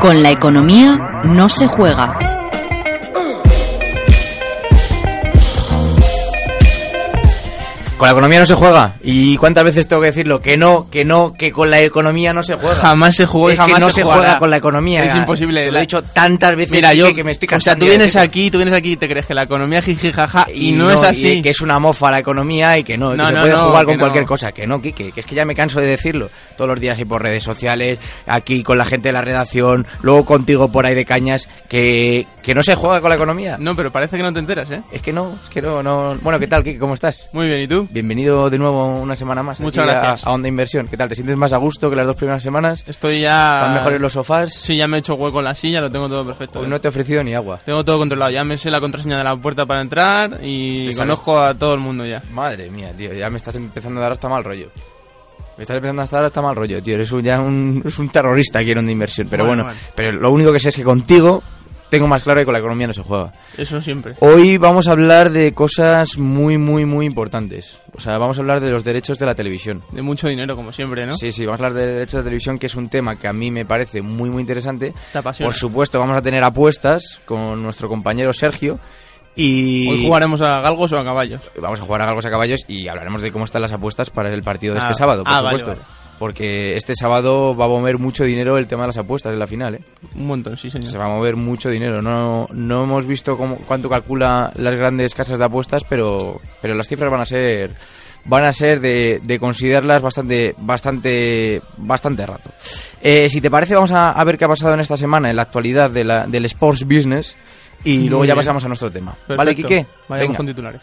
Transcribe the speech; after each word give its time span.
Con 0.00 0.22
la 0.22 0.30
economía 0.30 0.98
no 1.24 1.48
se 1.48 1.66
juega. 1.66 2.43
Con 7.96 8.08
la 8.08 8.12
economía 8.12 8.40
no 8.40 8.46
se 8.46 8.54
juega. 8.54 8.96
¿Y 9.04 9.36
cuántas 9.36 9.62
veces 9.62 9.86
tengo 9.86 10.02
que 10.02 10.08
decirlo? 10.08 10.40
Que 10.40 10.56
no, 10.56 10.90
que 10.90 11.04
no, 11.04 11.32
que 11.32 11.52
con 11.52 11.70
la 11.70 11.80
economía 11.80 12.32
no 12.32 12.42
se 12.42 12.54
juega. 12.56 12.74
Jamás 12.74 13.14
se 13.14 13.24
jugó 13.24 13.50
y 13.50 13.52
es 13.52 13.58
jamás 13.60 13.74
que 13.76 13.80
no 13.80 13.90
se 13.90 14.02
juega 14.02 14.38
con 14.40 14.50
la 14.50 14.56
economía. 14.56 15.04
Es 15.04 15.14
imposible. 15.14 15.62
Te 15.62 15.70
lo 15.70 15.78
he 15.78 15.82
dicho 15.82 16.02
tantas 16.02 16.56
veces 16.56 16.72
Mira, 16.72 16.90
que- 16.90 16.96
yo, 16.96 17.14
que 17.14 17.22
me 17.22 17.30
estoy 17.30 17.48
o 17.54 17.60
sea, 17.60 17.76
tú 17.76 17.86
vienes 17.86 18.16
aquí, 18.16 18.50
tú 18.50 18.58
vienes 18.58 18.74
aquí 18.74 18.92
y 18.92 18.96
te 18.96 19.08
crees 19.08 19.26
que 19.26 19.34
la 19.34 19.44
economía 19.44 19.80
jiji 19.80 20.10
jaja 20.10 20.48
y, 20.52 20.72
no, 20.72 20.90
es 20.90 21.02
así. 21.04 21.34
y 21.34 21.42
que 21.42 21.50
es 21.50 21.60
una 21.60 21.78
mofa 21.78 22.10
la 22.10 22.18
economía 22.18 22.76
y 22.76 22.82
que 22.82 22.98
no, 22.98 23.12
que 23.12 23.16
No, 23.16 23.28
se 23.28 23.32
no, 23.32 23.40
puede 23.42 23.52
no, 23.52 23.64
jugar 23.66 23.86
que 23.86 23.92
con 23.92 23.98
cualquier 24.00 24.24
cosa. 24.24 24.50
Que 24.50 24.66
no, 24.66 24.82
Kike, 24.82 25.12
que 25.12 25.20
es 25.20 25.26
que 25.26 25.34
ya 25.36 25.44
me 25.44 25.54
canso 25.54 25.78
de 25.80 25.86
decirlo. 25.86 26.30
Todos 26.56 26.70
los 26.70 26.80
días 26.80 26.98
y 26.98 27.04
por 27.04 27.22
redes 27.22 27.44
sociales, 27.44 28.00
aquí 28.26 28.64
con 28.64 28.76
la 28.76 28.86
gente 28.86 29.10
de 29.10 29.12
la 29.12 29.20
redacción, 29.22 29.86
luego 30.02 30.24
contigo 30.24 30.66
por 30.72 30.84
ahí 30.84 30.96
de 30.96 31.04
cañas, 31.04 31.48
que, 31.68 32.26
que 32.42 32.56
no 32.56 32.62
se 32.64 32.74
juega 32.74 33.00
con 33.00 33.10
la 33.10 33.14
economía. 33.16 33.56
No, 33.60 33.76
pero 33.76 33.92
parece 33.92 34.16
que 34.16 34.22
no 34.24 34.32
te 34.32 34.40
enteras, 34.40 34.68
¿eh? 34.72 34.82
Es 34.90 35.00
que 35.00 35.12
no, 35.12 35.38
es 35.44 35.48
que 35.48 35.62
no, 35.62 35.80
no. 35.80 36.16
Bueno, 36.20 36.40
¿qué 36.40 36.48
tal, 36.48 36.64
Kike? 36.64 36.80
¿Cómo 36.80 36.94
estás? 36.94 37.28
Muy 37.32 37.46
bien, 37.46 37.60
¿y 37.60 37.68
tú? 37.68 37.83
Bienvenido 37.90 38.48
de 38.50 38.58
nuevo 38.58 38.86
una 39.00 39.16
semana 39.16 39.42
más. 39.42 39.60
Muchas 39.60 39.84
aquí 39.84 39.94
a- 39.94 40.00
gracias. 40.00 40.26
A, 40.26 40.32
Onda 40.32 40.48
Inversión. 40.48 40.86
¿Qué 40.88 40.96
tal? 40.96 41.08
¿Te 41.08 41.14
sientes 41.14 41.36
más 41.36 41.52
a 41.52 41.56
gusto 41.58 41.88
que 41.90 41.96
las 41.96 42.06
dos 42.06 42.16
primeras 42.16 42.42
semanas? 42.42 42.84
Estoy 42.86 43.20
ya... 43.20 43.54
¿Están 43.58 43.74
mejores 43.74 44.00
los 44.00 44.12
sofás? 44.12 44.52
Sí, 44.54 44.76
ya 44.76 44.86
me 44.88 44.96
he 44.96 45.00
hecho 45.00 45.14
hueco 45.14 45.38
en 45.38 45.44
la 45.44 45.54
silla, 45.54 45.80
lo 45.80 45.90
tengo 45.90 46.08
todo 46.08 46.24
perfecto. 46.24 46.60
Hoy 46.60 46.66
no 46.68 46.80
te 46.80 46.88
he 46.88 46.90
ofrecido 46.90 47.22
ni 47.22 47.34
agua. 47.34 47.60
Tengo 47.64 47.84
todo 47.84 47.98
controlado, 47.98 48.30
ya 48.30 48.44
me 48.44 48.56
sé 48.56 48.70
la 48.70 48.80
contraseña 48.80 49.18
de 49.18 49.24
la 49.24 49.36
puerta 49.36 49.66
para 49.66 49.82
entrar 49.82 50.38
y 50.42 50.94
conozco 50.94 51.38
a 51.38 51.54
todo 51.54 51.74
el 51.74 51.80
mundo 51.80 52.04
ya. 52.04 52.22
Madre 52.32 52.70
mía, 52.70 52.92
tío, 52.96 53.12
ya 53.12 53.28
me 53.30 53.36
estás 53.36 53.56
empezando 53.56 54.00
a 54.00 54.04
dar 54.04 54.12
hasta 54.12 54.28
mal 54.28 54.44
rollo. 54.44 54.70
Me 55.56 55.62
estás 55.62 55.76
empezando 55.76 56.02
a 56.02 56.06
dar 56.06 56.24
hasta 56.24 56.42
mal 56.42 56.56
rollo, 56.56 56.82
tío. 56.82 56.94
Eres 56.96 57.12
un, 57.12 57.22
ya 57.22 57.38
un, 57.38 57.78
eres 57.84 57.98
un 58.00 58.08
terrorista 58.08 58.58
aquí 58.58 58.72
en 58.72 58.78
Onda 58.78 58.90
Inversión. 58.92 59.28
Pero 59.30 59.44
Bueno, 59.46 59.62
bueno, 59.64 59.78
bueno. 59.78 59.92
pero 59.94 60.12
lo 60.20 60.32
único 60.32 60.52
que 60.52 60.58
sé 60.58 60.70
es 60.70 60.76
que 60.76 60.82
contigo 60.82 61.42
tengo 61.94 62.08
más 62.08 62.22
claro 62.22 62.40
que 62.40 62.44
con 62.44 62.52
la 62.52 62.58
economía 62.58 62.86
no 62.86 62.92
se 62.92 63.02
juega. 63.02 63.32
Eso 63.56 63.80
siempre. 63.80 64.14
Hoy 64.20 64.58
vamos 64.58 64.88
a 64.88 64.92
hablar 64.92 65.30
de 65.30 65.52
cosas 65.52 66.18
muy, 66.18 66.58
muy, 66.58 66.84
muy 66.84 67.06
importantes. 67.06 67.78
O 67.96 68.00
sea, 68.00 68.18
vamos 68.18 68.36
a 68.38 68.40
hablar 68.40 68.60
de 68.60 68.70
los 68.70 68.84
derechos 68.84 69.18
de 69.18 69.26
la 69.26 69.34
televisión. 69.34 69.82
De 69.92 70.02
mucho 70.02 70.28
dinero, 70.28 70.56
como 70.56 70.72
siempre, 70.72 71.06
¿no? 71.06 71.16
Sí, 71.16 71.32
sí, 71.32 71.44
vamos 71.46 71.60
a 71.60 71.66
hablar 71.66 71.82
de 71.86 71.92
derechos 71.92 72.18
de 72.18 72.24
televisión, 72.24 72.58
que 72.58 72.66
es 72.66 72.74
un 72.74 72.88
tema 72.88 73.16
que 73.16 73.28
a 73.28 73.32
mí 73.32 73.50
me 73.50 73.64
parece 73.64 74.02
muy, 74.02 74.30
muy 74.30 74.40
interesante. 74.40 74.92
Te 75.12 75.18
apasiona. 75.18 75.48
Por 75.48 75.54
supuesto, 75.54 75.98
vamos 75.98 76.16
a 76.16 76.22
tener 76.22 76.42
apuestas 76.44 77.20
con 77.24 77.62
nuestro 77.62 77.88
compañero 77.88 78.32
Sergio. 78.32 78.78
Y 79.36 79.88
Hoy 79.90 80.04
jugaremos 80.06 80.40
a 80.42 80.60
galgos 80.60 80.92
o 80.92 80.98
a 80.98 81.04
caballos. 81.04 81.40
vamos 81.60 81.80
a 81.80 81.84
jugar 81.84 82.02
a 82.02 82.06
galgos 82.06 82.24
a 82.26 82.30
caballos 82.30 82.60
y 82.68 82.86
hablaremos 82.88 83.20
de 83.20 83.32
cómo 83.32 83.44
están 83.44 83.62
las 83.62 83.72
apuestas 83.72 84.10
para 84.10 84.32
el 84.32 84.42
partido 84.44 84.74
de 84.74 84.78
este 84.78 84.92
Ah, 84.92 84.94
sábado, 84.94 85.24
por 85.24 85.32
ah, 85.32 85.40
vale, 85.42 85.58
supuesto. 85.58 85.82
vale. 85.82 86.03
Porque 86.18 86.76
este 86.76 86.94
sábado 86.94 87.56
va 87.56 87.64
a 87.64 87.68
mover 87.68 87.98
mucho 87.98 88.24
dinero 88.24 88.56
el 88.56 88.66
tema 88.66 88.82
de 88.82 88.88
las 88.88 88.98
apuestas 88.98 89.32
en 89.32 89.38
la 89.38 89.46
final, 89.46 89.74
¿eh? 89.74 89.80
Un 90.14 90.26
montón, 90.28 90.56
sí, 90.56 90.70
señor. 90.70 90.90
Se 90.90 90.96
va 90.98 91.06
a 91.06 91.08
mover 91.08 91.36
mucho 91.36 91.68
dinero. 91.68 92.00
No, 92.00 92.46
no 92.52 92.84
hemos 92.84 93.06
visto 93.06 93.36
cómo, 93.36 93.56
cuánto 93.66 93.88
calcula 93.88 94.52
las 94.56 94.74
grandes 94.76 95.14
casas 95.14 95.38
de 95.38 95.44
apuestas, 95.44 95.84
pero, 95.84 96.40
pero 96.62 96.74
las 96.74 96.86
cifras 96.88 97.10
van 97.10 97.20
a 97.20 97.26
ser 97.26 97.72
van 98.26 98.44
a 98.44 98.52
ser 98.54 98.80
de, 98.80 99.20
de 99.22 99.38
considerarlas 99.38 100.00
bastante 100.00 100.54
bastante 100.58 101.60
bastante 101.76 102.24
rato. 102.24 102.50
Eh, 103.02 103.28
si 103.28 103.40
te 103.40 103.50
parece, 103.50 103.74
vamos 103.74 103.90
a, 103.92 104.12
a 104.12 104.24
ver 104.24 104.38
qué 104.38 104.46
ha 104.46 104.48
pasado 104.48 104.72
en 104.72 104.80
esta 104.80 104.96
semana 104.96 105.28
en 105.28 105.36
la 105.36 105.42
actualidad 105.42 105.90
de 105.90 106.04
la- 106.04 106.26
del 106.26 106.44
sports 106.46 106.84
business 106.84 107.36
y 107.84 107.98
Muy 107.98 108.08
luego 108.08 108.24
ya 108.24 108.34
pasamos 108.34 108.64
a 108.64 108.68
nuestro 108.68 108.90
tema. 108.90 109.12
Perfecto. 109.12 109.36
¿Vale, 109.36 109.54
Quique? 109.54 109.86
Vayamos 110.08 110.28
Venga. 110.28 110.36
con 110.38 110.46
titulares. 110.46 110.80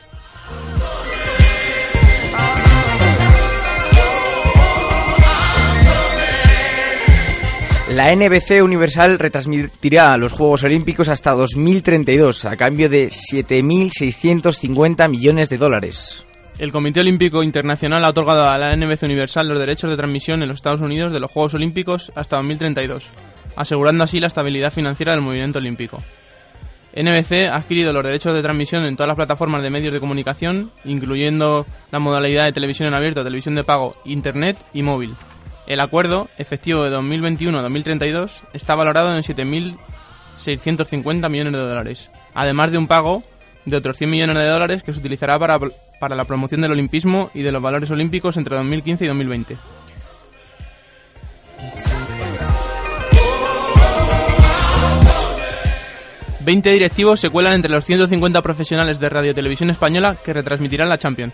La 7.91 8.16
NBC 8.16 8.63
Universal 8.63 9.19
retransmitirá 9.19 10.16
los 10.16 10.31
Juegos 10.31 10.63
Olímpicos 10.63 11.09
hasta 11.09 11.34
2032 11.34 12.46
a 12.46 12.56
cambio 12.56 12.88
de 12.88 13.09
7.650 13.09 15.09
millones 15.09 15.50
de 15.50 15.57
dólares. 15.57 16.25
El 16.57 16.72
Comité 16.72 17.02
Olímpico 17.02 17.44
Internacional 17.44 18.06
ha 18.06 18.12
otorgado 18.12 18.47
a 18.47 18.57
la 18.57 18.74
NBC 18.78 19.03
Universal 19.03 19.50
los 19.50 19.59
derechos 19.59 19.90
de 19.90 19.97
transmisión 19.97 20.41
en 20.41 20.47
los 20.47 20.56
Estados 20.56 20.79
Unidos 20.79 21.12
de 21.12 21.19
los 21.19 21.29
Juegos 21.29 21.56
Olímpicos 21.56 22.13
hasta 22.16 22.38
2032, 22.38 23.03
asegurando 23.57 24.06
así 24.06 24.22
la 24.22 24.28
estabilidad 24.28 24.72
financiera 24.72 25.12
del 25.12 25.19
movimiento 25.19 25.59
olímpico. 25.59 25.97
NBC 26.96 27.50
ha 27.52 27.58
adquirido 27.58 27.91
los 27.91 28.06
derechos 28.06 28.34
de 28.34 28.41
transmisión 28.41 28.85
en 28.85 28.96
todas 28.96 29.09
las 29.09 29.18
plataformas 29.18 29.63
de 29.63 29.69
medios 29.69 29.91
de 29.91 30.00
comunicación, 30.00 30.72
incluyendo 30.85 31.66
la 31.91 32.00
modalidad 32.00 32.46
de 32.46 32.53
televisión 32.53 32.88
en 32.88 32.94
abierto, 32.94 33.22
televisión 33.22 33.56
de 33.56 33.66
pago, 33.66 33.97
internet 34.06 34.56
y 34.73 34.81
móvil. 34.81 35.13
El 35.72 35.80
acuerdo, 35.80 36.28
efectivo 36.38 36.84
de 36.84 36.90
2021 36.90 37.58
a 37.58 37.62
2032, 37.62 38.42
está 38.52 38.76
valorado 38.76 39.16
en 39.16 39.22
7.650 39.22 41.30
millones 41.30 41.54
de 41.54 41.59
dólares, 41.59 42.12
además 42.34 42.74
de 42.74 42.78
un 42.78 42.88
pago 42.88 43.24
de 43.64 43.78
otros 43.78 43.96
100 43.96 44.09
millones 44.09 44.36
de 44.36 44.50
dólares 44.50 44.84
que 44.84 44.92
se 44.92 45.00
utilizará 45.00 45.40
para, 45.40 45.59
para 45.98 46.18
la 46.18 46.26
promoción 46.26 46.59
del 46.59 46.74
olimpismo 46.74 47.32
y 47.34 47.44
de 47.44 47.54
los 47.54 47.62
valores 47.62 47.90
olímpicos 47.90 48.36
entre 48.36 48.58
2015 48.58 49.06
y 49.06 49.08
2020. 49.08 49.58
Veinte 56.42 56.72
directivos 56.72 57.22
se 57.22 57.30
cuelan 57.30 57.53
entre 57.53 57.72
los 57.72 57.86
150 57.86 58.42
profesionales 58.42 59.00
de 59.00 59.08
Radio 59.08 59.34
Televisión 59.34 59.70
Española 59.70 60.18
que 60.22 60.34
retransmitirán 60.34 60.90
la 60.90 60.98
Champions. 60.98 61.34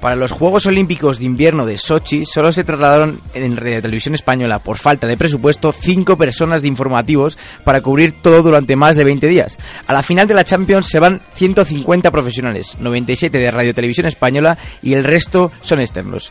Para 0.00 0.16
los 0.16 0.32
Juegos 0.32 0.66
Olímpicos 0.66 1.18
de 1.18 1.24
Invierno 1.24 1.64
de 1.64 1.78
Sochi 1.78 2.26
solo 2.26 2.52
se 2.52 2.62
trasladaron 2.62 3.22
en 3.32 3.56
Radio 3.56 3.80
Televisión 3.80 4.14
Española 4.14 4.58
por 4.58 4.76
falta 4.76 5.06
de 5.06 5.16
presupuesto 5.16 5.72
cinco 5.72 6.18
personas 6.18 6.60
de 6.60 6.68
informativos 6.68 7.38
para 7.64 7.80
cubrir 7.80 8.20
todo 8.20 8.42
durante 8.42 8.76
más 8.76 8.96
de 8.96 9.04
20 9.04 9.26
días. 9.28 9.56
A 9.86 9.94
la 9.94 10.02
final 10.02 10.28
de 10.28 10.34
la 10.34 10.44
Champions 10.44 10.88
se 10.90 11.00
van 11.00 11.22
150 11.36 12.10
profesionales, 12.10 12.76
97 12.80 13.38
de 13.38 13.50
Radio 13.50 13.72
Televisión 13.72 14.06
Española 14.06 14.58
y 14.82 14.92
el 14.92 15.04
resto 15.04 15.50
son 15.62 15.80
externos. 15.80 16.30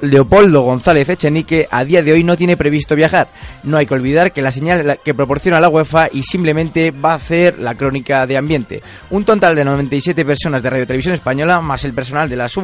Leopoldo 0.00 0.62
González 0.62 1.08
Echenique 1.08 1.68
a 1.70 1.84
día 1.84 2.02
de 2.02 2.12
hoy 2.14 2.24
no 2.24 2.36
tiene 2.36 2.56
previsto 2.56 2.96
viajar. 2.96 3.28
No 3.62 3.76
hay 3.76 3.86
que 3.86 3.94
olvidar 3.94 4.32
que 4.32 4.42
la 4.42 4.50
señal 4.50 4.84
la- 4.84 4.96
que 4.96 5.14
proporciona 5.14 5.60
la 5.60 5.68
UEFA 5.68 6.06
y 6.12 6.24
simplemente 6.24 6.90
va 6.90 7.12
a 7.12 7.16
hacer 7.16 7.60
la 7.60 7.76
crónica 7.76 8.26
de 8.26 8.36
ambiente. 8.38 8.82
Un 9.10 9.24
total 9.24 9.54
de 9.54 9.64
97 9.64 10.24
personas 10.24 10.64
de 10.64 10.70
Radio 10.70 10.86
Televisión 10.86 11.14
Española 11.14 11.60
más 11.60 11.84
el 11.84 11.94
personal 11.94 12.28
de 12.28 12.36
las 12.36 12.56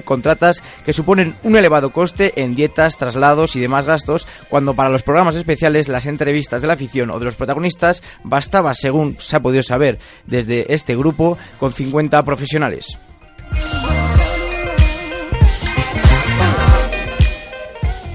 que 0.84 0.92
suponen 0.92 1.34
un 1.42 1.56
elevado 1.56 1.91
coste 1.91 2.32
en 2.36 2.54
dietas, 2.54 2.96
traslados 2.96 3.56
y 3.56 3.60
demás 3.60 3.84
gastos, 3.84 4.26
cuando 4.48 4.74
para 4.74 4.88
los 4.88 5.02
programas 5.02 5.36
especiales 5.36 5.88
las 5.88 6.06
entrevistas 6.06 6.60
de 6.60 6.68
la 6.68 6.74
afición 6.74 7.10
o 7.10 7.18
de 7.18 7.24
los 7.24 7.36
protagonistas 7.36 8.02
bastaba, 8.24 8.74
según 8.74 9.16
se 9.18 9.36
ha 9.36 9.41
podido 9.41 9.62
saber 9.62 9.98
desde 10.27 10.72
este 10.72 10.97
grupo, 10.97 11.38
con 11.59 11.72
50 11.72 12.22
profesionales. 12.22 12.98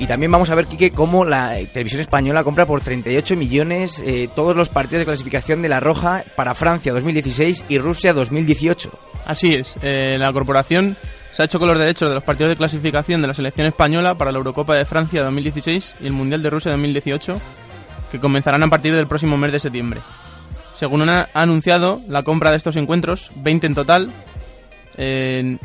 Y 0.06 0.08
también 0.08 0.32
vamos 0.32 0.52
a 0.52 0.56
ver, 0.56 0.68
Quique, 0.68 0.92
cómo 0.92 1.26
la 1.26 1.56
televisión 1.74 2.00
española 2.00 2.44
compra 2.44 2.68
por 2.68 2.80
38 2.80 3.36
millones 3.36 4.04
eh, 4.06 4.30
todos 4.36 4.56
los 4.56 4.70
partidos 4.70 5.00
de 5.00 5.06
clasificación 5.06 5.64
de 5.64 5.68
la 5.68 5.80
Roja 5.80 6.24
para 6.36 6.54
Francia 6.54 6.94
2016 6.94 7.66
y 7.70 7.80
Rusia 7.80 8.14
2018. 8.14 8.92
Así 9.26 9.56
es, 9.56 9.76
eh, 9.82 10.18
la 10.20 10.32
corporación 10.32 10.96
se 11.32 11.42
ha 11.42 11.46
hecho 11.46 11.58
con 11.58 11.70
los 11.70 11.80
derechos 11.80 12.08
de 12.08 12.14
los 12.14 12.24
partidos 12.24 12.52
de 12.52 12.56
clasificación 12.56 13.20
de 13.24 13.30
la 13.30 13.34
selección 13.34 13.66
española 13.66 14.14
para 14.14 14.32
la 14.32 14.38
Eurocopa 14.38 14.76
de 14.76 14.86
Francia 14.86 15.24
2016 15.24 15.96
y 16.00 16.06
el 16.06 16.14
Mundial 16.14 16.44
de 16.44 16.52
Rusia 16.52 16.70
2018, 16.70 17.42
que 18.12 18.20
comenzarán 18.20 18.62
a 18.62 18.68
partir 18.68 18.96
del 18.96 19.08
próximo 19.08 19.38
mes 19.38 19.54
de 19.54 19.60
septiembre. 19.60 20.02
Según 20.76 21.10
ha 21.10 21.30
anunciado, 21.34 22.00
la 22.08 22.22
compra 22.22 22.52
de 22.52 22.58
estos 22.58 22.76
encuentros, 22.76 23.32
20 23.38 23.66
en 23.66 23.74
total, 23.74 24.12
eh, 24.98 25.58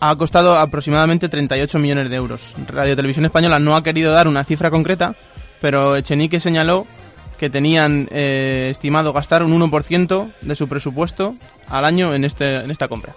ha 0.00 0.14
costado 0.16 0.58
aproximadamente 0.58 1.28
38 1.28 1.78
millones 1.78 2.10
de 2.10 2.16
euros. 2.16 2.54
Radio 2.68 2.96
Televisión 2.96 3.24
Española 3.24 3.58
no 3.58 3.76
ha 3.76 3.82
querido 3.82 4.12
dar 4.12 4.28
una 4.28 4.44
cifra 4.44 4.70
concreta, 4.70 5.14
pero 5.60 5.96
Echenique 5.96 6.40
señaló 6.40 6.86
que 7.38 7.50
tenían 7.50 8.08
eh, 8.10 8.68
estimado 8.70 9.12
gastar 9.12 9.42
un 9.42 9.58
1% 9.58 10.32
de 10.40 10.56
su 10.56 10.68
presupuesto 10.68 11.34
al 11.68 11.84
año 11.84 12.14
en, 12.14 12.24
este, 12.24 12.56
en 12.56 12.70
esta 12.70 12.88
compra. 12.88 13.14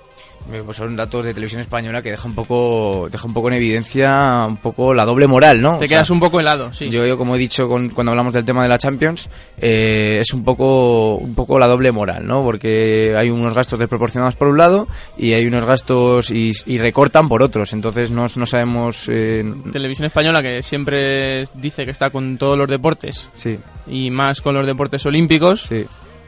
Pues 0.66 0.76
son 0.78 0.96
datos 0.98 1.24
de 1.24 1.34
televisión 1.34 1.62
española 1.62 2.02
que 2.02 2.12
deja 2.12 2.28
un 2.28 2.36
poco 2.36 3.08
deja 3.10 3.26
un 3.26 3.34
poco 3.34 3.48
en 3.48 3.54
evidencia 3.54 4.46
un 4.48 4.58
poco 4.58 4.94
la 4.94 5.06
doble 5.06 5.26
moral, 5.28 5.62
¿no? 5.62 5.78
Te 5.78 5.86
O 5.86 5.88
quedas 5.88 6.08
sea, 6.08 6.14
un 6.14 6.20
poco 6.20 6.40
helado, 6.40 6.74
sí. 6.74 6.90
Yo, 6.90 7.06
yo, 7.06 7.18
como 7.18 7.36
he 7.36 7.40
dicho 7.40 7.68
con- 7.70 7.90
cuando 7.90 8.12
hablamos 8.12 8.34
del 8.34 8.44
tema 8.44 8.64
de 8.64 8.70
la 8.70 8.78
Champions, 8.78 9.30
eh, 9.58 10.18
es 10.20 10.34
un 10.34 10.44
poco, 10.44 11.16
un 11.16 11.36
poco 11.36 11.58
la 11.58 11.68
doble 11.68 11.92
moral, 11.92 12.26
¿no? 12.28 12.42
Porque 12.42 13.14
hay 13.16 13.30
unos 13.30 13.54
gastos 13.54 13.80
desproporcionados 13.80 14.36
por 14.36 14.50
un 14.50 14.58
lado 14.58 14.88
y 15.18 15.34
hay 15.34 15.46
unos 15.46 15.66
gastos 15.66 16.32
y, 16.32 16.52
y 16.66 16.78
recortan 16.80 17.30
por 17.30 17.44
otros. 17.44 17.72
Entonces 17.74 18.12
no, 18.12 18.26
no 18.36 18.46
sabemos. 18.46 19.06
eh, 19.08 19.44
Televisión 19.72 20.08
española 20.08 20.42
que 20.42 20.64
siempre 20.64 21.48
dice 21.54 21.86
que 21.86 21.92
está 21.92 22.10
con 22.10 22.38
todos 22.38 22.58
los 22.58 22.68
deportes 22.70 23.30
sí, 23.36 23.58
y 23.88 24.12
más 24.12 24.42
con 24.42 24.56
los 24.56 24.66
deportes 24.66 25.06
olímpicos 25.06 25.62
sí. 25.70 25.86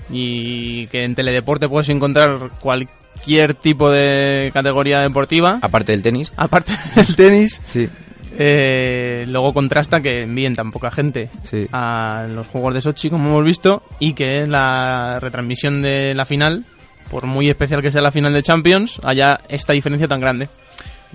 y 0.09 0.87
que 0.87 1.03
en 1.03 1.15
teledeporte 1.15 1.67
puedes 1.67 1.89
encontrar 1.89 2.49
cualquier 2.59 3.02
tipo 3.61 3.89
de 3.89 4.51
categoría 4.53 4.99
deportiva. 5.01 5.59
Aparte 5.61 5.91
del 5.91 6.01
tenis. 6.01 6.31
Aparte 6.35 6.73
del 6.95 7.15
tenis, 7.15 7.61
Sí, 7.65 7.87
eh, 8.37 9.25
luego 9.27 9.53
contrasta 9.53 10.01
que 10.01 10.23
envíen 10.23 10.55
tan 10.55 10.71
poca 10.71 10.89
gente 10.89 11.29
sí. 11.43 11.67
a 11.71 12.25
los 12.27 12.47
Juegos 12.47 12.73
de 12.73 12.81
Sochi, 12.81 13.09
como 13.09 13.29
hemos 13.29 13.45
visto, 13.45 13.83
y 13.99 14.13
que 14.13 14.47
la 14.47 15.19
retransmisión 15.19 15.81
de 15.81 16.13
la 16.15 16.25
final, 16.25 16.65
por 17.11 17.25
muy 17.25 17.49
especial 17.49 17.81
que 17.81 17.91
sea 17.91 18.01
la 18.01 18.11
final 18.11 18.33
de 18.33 18.43
Champions, 18.43 18.99
haya 19.03 19.39
esta 19.49 19.73
diferencia 19.73 20.07
tan 20.07 20.19
grande. 20.19 20.49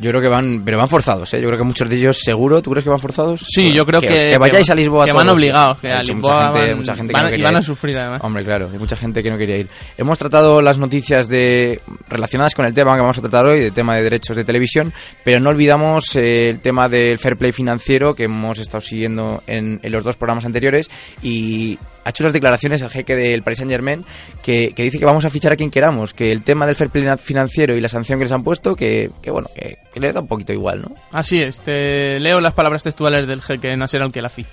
Yo 0.00 0.11
creo 0.11 0.21
que 0.23 0.29
van, 0.29 0.62
pero 0.65 0.79
van 0.79 0.89
forzados, 0.89 1.35
¿eh? 1.35 1.41
Yo 1.41 1.49
creo 1.49 1.59
que 1.59 1.65
muchos 1.65 1.89
de 1.89 1.97
ellos, 1.97 2.21
seguro, 2.23 2.62
¿tú 2.62 2.71
crees 2.71 2.85
que 2.85 2.91
van 2.91 3.00
forzados? 3.00 3.41
Sí, 3.49 3.73
yo 3.73 3.85
creo 3.85 4.00
que, 4.00 4.06
Que 4.31 4.39
vayáis 4.39 4.71
a 4.71 4.75
Lisboa 4.75 5.05
que 5.05 5.12
van 5.12 5.25
todos. 5.27 5.37
obligados, 5.37 5.79
que 5.81 5.91
Ha 5.93 5.99
a 5.99 6.03
Lisboa 6.03 6.19
mucha 6.49 6.53
gente, 6.53 6.69
van, 6.69 6.79
mucha 6.79 6.95
gente 6.97 7.12
que 7.15 7.21
van- 7.21 7.31
no 7.33 7.37
y 7.37 7.43
van 7.43 7.56
a 7.56 7.59
ir. 7.59 7.65
sufrir 7.65 7.99
además. 7.99 8.21
Hombre, 8.23 8.45
claro, 8.45 8.69
hay 8.73 8.79
mucha 8.79 8.97
gente 8.97 9.23
que 9.23 9.31
no 9.31 9.37
quería 9.37 9.56
ir. 9.56 9.69
Hemos 9.97 10.17
tratado 10.19 10.62
las 10.62 10.79
noticias 10.79 11.29
de 11.29 11.81
relacionadas 12.09 12.55
con 12.55 12.65
el 12.67 12.75
tema 12.75 12.95
que 12.95 13.00
vamos 13.00 13.19
a 13.19 13.23
tratar 13.23 13.47
hoy, 13.47 13.65
el 13.65 13.73
tema 13.73 13.97
de 13.97 14.05
derechos 14.05 14.37
de 14.37 14.45
televisión, 14.45 14.93
pero 15.25 15.41
no 15.41 15.50
olvidamos 15.50 16.15
eh, 16.15 16.49
el 16.50 16.61
tema 16.61 16.89
del 16.89 17.19
fair 17.19 17.37
play 17.37 17.50
financiero 17.53 18.15
que 18.15 18.25
hemos 18.25 18.59
estado 18.61 18.81
siguiendo 18.81 19.43
en, 19.47 19.81
en 19.83 19.93
los 19.93 20.05
dos 20.05 20.17
programas 20.17 20.45
anteriores 20.45 20.89
y 21.23 21.77
ha 22.09 22.11
hecho 22.11 22.25
unas 22.25 22.33
declaraciones 22.33 22.81
el 22.81 22.89
jeque 22.89 23.15
del 23.15 23.43
Paris 23.43 23.59
Saint 23.59 23.71
Germain 23.71 24.03
que, 24.43 24.73
que 24.75 24.83
dice 24.83 24.99
que 24.99 25.05
vamos 25.05 25.27
a 25.27 25.31
fichar 25.31 25.53
a 25.53 25.57
quien 25.57 25.71
queramos, 25.71 26.15
que 26.15 26.33
el 26.33 26.43
tema 26.43 26.65
del 26.65 26.75
fair 26.75 26.89
play 26.89 27.07
financiero 27.19 27.77
y 27.77 27.83
la 27.83 27.89
sanción 27.89 28.19
que 28.19 28.25
les 28.25 28.33
han 28.33 28.43
puesto, 28.43 28.75
que, 28.75 29.11
que 29.21 29.31
bueno, 29.31 29.49
que, 29.55 29.77
que 29.93 30.01
les 30.01 30.15
da 30.15 30.21
un 30.21 30.27
poquito 30.27 30.55
igual, 30.55 30.81
¿no? 30.81 30.95
Así 31.13 31.39
es, 31.39 31.61
te 31.61 32.19
leo 32.19 32.41
las 32.41 32.55
palabras 32.55 32.83
textuales 32.83 33.27
del 33.27 33.43
jeque 33.43 33.77
Nasser 33.77 34.01
Al-Khelaifi. 34.01 34.47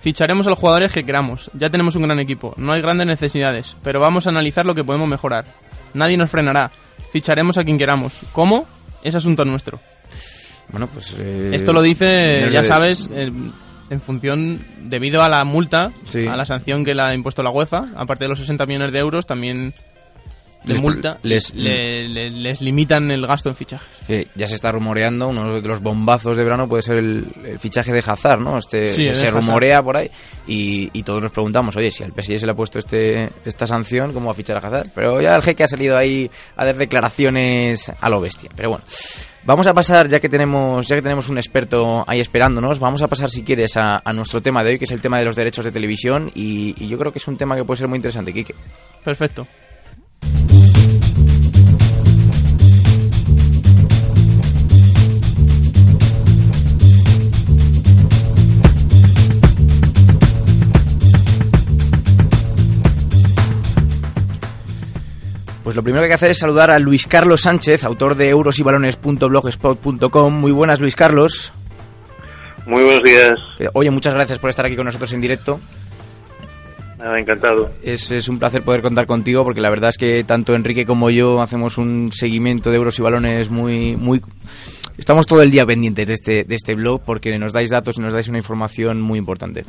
Ficharemos 0.00 0.46
a 0.46 0.50
los 0.50 0.58
jugadores 0.58 0.92
que 0.92 1.02
queramos. 1.04 1.50
Ya 1.54 1.70
tenemos 1.70 1.96
un 1.96 2.02
gran 2.02 2.20
equipo. 2.20 2.54
No 2.56 2.72
hay 2.72 2.80
grandes 2.82 3.06
necesidades, 3.06 3.76
pero 3.82 4.00
vamos 4.00 4.26
a 4.26 4.30
analizar 4.30 4.64
lo 4.66 4.74
que 4.74 4.84
podemos 4.84 5.08
mejorar. 5.08 5.44
Nadie 5.94 6.16
nos 6.16 6.30
frenará. 6.30 6.70
Ficharemos 7.10 7.58
a 7.58 7.64
quien 7.64 7.78
queramos. 7.78 8.20
¿Cómo? 8.32 8.66
Es 9.02 9.14
asunto 9.14 9.44
nuestro. 9.44 9.80
Bueno, 10.68 10.86
pues... 10.92 11.16
eh, 11.18 11.50
Esto 11.52 11.72
lo 11.72 11.80
dice, 11.82 12.48
ya 12.50 12.62
sabes, 12.62 13.08
en, 13.12 13.50
en 13.90 14.00
función, 14.00 14.58
debido 14.82 15.22
a 15.22 15.28
la 15.28 15.44
multa, 15.44 15.92
Sí. 16.08 16.26
a 16.26 16.36
la 16.36 16.44
sanción 16.44 16.84
que 16.84 16.94
le 16.94 17.02
ha 17.02 17.14
impuesto 17.14 17.42
la 17.42 17.50
UEFA, 17.50 17.86
aparte 17.96 18.24
de 18.24 18.28
los 18.28 18.38
60 18.38 18.66
millones 18.66 18.92
de 18.92 18.98
euros, 18.98 19.26
también 19.26 19.72
de 20.64 20.72
Les- 20.74 20.82
multa, 20.82 21.18
les- 21.22 21.54
le- 21.54 22.08
le- 22.08 22.30
les 22.30 22.60
limitan 22.60 23.10
el 23.12 23.24
gasto 23.26 23.48
en 23.48 23.54
fichajes. 23.54 24.02
que 24.06 24.26
ya 24.34 24.46
se 24.48 24.56
está 24.56 24.72
rumoreando, 24.72 25.28
uno 25.28 25.60
de 25.60 25.66
los 25.66 25.80
bombazos 25.80 26.36
de 26.36 26.42
verano 26.44 26.68
puede 26.68 26.82
ser 26.82 26.96
el, 26.96 27.26
el 27.46 27.58
fichaje 27.58 27.92
de 27.92 28.00
Hazard, 28.04 28.40
¿no? 28.40 28.58
Este, 28.58 28.90
Sí, 28.90 29.04
se, 29.04 29.14
se 29.14 29.30
rumorea 29.30 29.82
por 29.82 29.96
ahí 29.96 30.10
y, 30.48 30.90
y 30.92 31.02
todos 31.04 31.22
nos 31.22 31.30
preguntamos, 31.30 31.76
oye, 31.76 31.90
si 31.92 32.02
al 32.02 32.12
PSG 32.12 32.40
se 32.40 32.44
le 32.46 32.52
ha 32.52 32.56
puesto 32.56 32.80
este 32.80 33.30
esta 33.46 33.66
sanción, 33.68 34.12
¿cómo 34.12 34.26
va 34.26 34.32
a 34.32 34.34
fichar 34.34 34.56
a 34.56 34.66
Hazard? 34.66 34.88
Pero 34.94 35.20
ya 35.22 35.36
el 35.36 35.42
jeque 35.42 35.62
ha 35.62 35.68
salido 35.68 35.96
ahí 35.96 36.28
a 36.56 36.64
dar 36.64 36.76
declaraciones 36.76 37.90
a 38.00 38.08
lo 38.10 38.20
bestia. 38.20 38.50
Pero 38.54 38.70
bueno, 38.70 38.84
vamos 39.48 39.66
a 39.66 39.72
pasar, 39.72 40.08
ya 40.08 40.20
que 40.20 40.28
tenemos 40.28 40.86
ya 40.86 40.94
que 40.94 41.00
tenemos 41.00 41.30
un 41.30 41.38
experto 41.38 42.04
ahí 42.06 42.20
esperándonos, 42.20 42.78
vamos 42.78 43.00
a 43.00 43.08
pasar, 43.08 43.30
si 43.30 43.42
quieres, 43.42 43.78
a, 43.78 44.02
nuestro 44.12 44.42
tema 44.42 44.62
de 44.62 44.72
hoy, 44.72 44.78
que 44.78 44.84
es 44.84 44.90
el 44.90 45.00
tema 45.00 45.18
de 45.18 45.24
los 45.24 45.36
derechos 45.36 45.64
de 45.64 45.72
televisión 45.72 46.30
y, 46.34 46.74
y 46.78 46.86
yo 46.86 46.98
creo 46.98 47.12
que 47.12 47.18
es 47.18 47.26
un 47.28 47.38
tema 47.38 47.56
que 47.56 47.64
puede 47.64 47.78
ser 47.78 47.88
muy 47.88 47.96
interesante, 47.96 48.32
Quique. 48.32 48.54
Perfecto. 49.02 49.46
Pues 65.68 65.76
lo 65.76 65.82
primero 65.82 66.00
que 66.00 66.06
hay 66.06 66.10
que 66.12 66.14
hacer 66.14 66.30
es 66.30 66.38
saludar 66.38 66.70
a 66.70 66.78
Luis 66.78 67.06
Carlos 67.06 67.42
Sánchez, 67.42 67.84
autor 67.84 68.14
de 68.14 68.30
eurosyBalones.blogspot.com. 68.30 70.32
Muy 70.32 70.50
buenas, 70.50 70.80
Luis 70.80 70.96
Carlos. 70.96 71.52
Muy 72.66 72.84
buenos 72.84 73.02
días, 73.02 73.34
Eh, 73.58 73.68
Oye, 73.74 73.90
muchas 73.90 74.14
gracias 74.14 74.38
por 74.38 74.48
estar 74.48 74.64
aquí 74.64 74.76
con 74.76 74.86
nosotros 74.86 75.12
en 75.12 75.20
directo. 75.20 75.60
Nada, 76.98 77.20
encantado. 77.20 77.70
Es, 77.82 78.10
es 78.10 78.30
un 78.30 78.38
placer 78.38 78.62
poder 78.62 78.80
contar 78.80 79.06
contigo 79.06 79.44
porque 79.44 79.60
la 79.60 79.68
verdad 79.68 79.90
es 79.90 79.98
que 79.98 80.24
tanto 80.24 80.54
Enrique 80.54 80.86
como 80.86 81.10
yo 81.10 81.42
hacemos 81.42 81.76
un 81.76 82.12
seguimiento 82.14 82.70
de 82.70 82.76
euros 82.76 82.98
y 82.98 83.02
balones 83.02 83.50
muy... 83.50 83.94
muy 83.94 84.22
Estamos 84.96 85.26
todo 85.26 85.42
el 85.42 85.50
día 85.50 85.66
pendientes 85.66 86.08
de 86.08 86.14
este, 86.14 86.44
de 86.44 86.54
este 86.54 86.76
blog 86.76 87.02
porque 87.04 87.38
nos 87.38 87.52
dais 87.52 87.68
datos 87.68 87.98
y 87.98 88.00
nos 88.00 88.14
dais 88.14 88.28
una 88.28 88.38
información 88.38 89.02
muy 89.02 89.18
importante. 89.18 89.66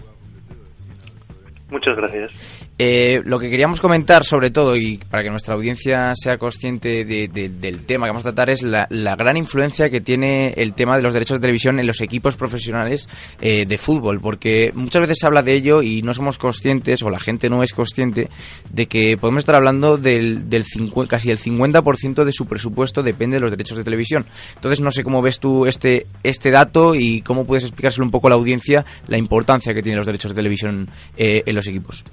Muchas 1.71 1.95
gracias. 1.97 2.31
Eh, 2.79 3.21
lo 3.25 3.37
que 3.39 3.49
queríamos 3.49 3.79
comentar 3.79 4.23
sobre 4.23 4.49
todo 4.49 4.75
y 4.75 4.97
para 4.97 5.21
que 5.21 5.29
nuestra 5.29 5.53
audiencia 5.53 6.13
sea 6.15 6.37
consciente 6.37 7.05
de- 7.05 7.27
de- 7.27 7.49
del 7.49 7.85
tema 7.85 8.05
que 8.07 8.11
vamos 8.11 8.25
a 8.25 8.29
tratar 8.33 8.49
es 8.49 8.63
la, 8.63 8.87
gran 9.15 9.37
influencia 9.37 9.89
que 9.89 10.01
tiene 10.01 10.53
el 10.57 10.73
tema 10.73 10.95
de 10.95 11.03
los 11.03 11.13
derechos 11.13 11.37
de 11.37 11.41
televisión 11.41 11.79
en 11.79 11.85
los 11.85 12.01
equipos 12.01 12.37
profesionales 12.37 13.07
eh, 13.41 13.65
de 13.67 13.77
fútbol 13.77 14.19
porque 14.21 14.71
muchas 14.73 15.01
veces 15.01 15.17
se 15.19 15.27
habla 15.27 15.43
de 15.43 15.53
ello 15.53 15.81
y 15.83 16.01
no 16.01 16.13
somos 16.13 16.37
conscientes 16.39 17.03
o 17.03 17.09
la 17.09 17.19
gente 17.19 17.49
no 17.49 17.61
es 17.61 17.73
consciente 17.73 18.29
de 18.71 18.85
que 18.87 19.17
podemos 19.19 19.41
estar 19.41 19.55
hablando 19.55 19.97
del, 19.97 20.49
del 20.49 20.63
casi 21.07 21.29
el 21.31 21.37
50% 21.37 22.23
de 22.23 22.31
su 22.31 22.47
presupuesto 22.47 23.03
depende 23.03 23.35
de 23.35 23.41
los 23.41 23.51
derechos 23.51 23.77
de 23.77 23.83
televisión 23.83 24.25
entonces 24.55 24.79
no 24.81 24.89
sé 24.89 25.03
cómo 25.03 25.21
ves 25.21 25.39
tú 25.39 25.65
este, 25.65 26.07
este 26.23 26.49
dato 26.49 26.95
y 26.95 27.21
cómo 27.21 27.45
puedes 27.45 27.65
explicárselo 27.65 28.05
un 28.05 28.11
poco 28.11 28.27
a 28.27 28.29
la 28.31 28.37
audiencia 28.37 28.85
la 29.07 29.17
importancia 29.17 29.73
que 29.73 29.81
tienen 29.83 29.97
los 29.97 30.05
derechos 30.05 30.31
de 30.31 30.35
televisión 30.35 30.89
eh, 31.17 31.43
en 31.45 31.55
los 31.55 31.58
equipos 31.67 32.03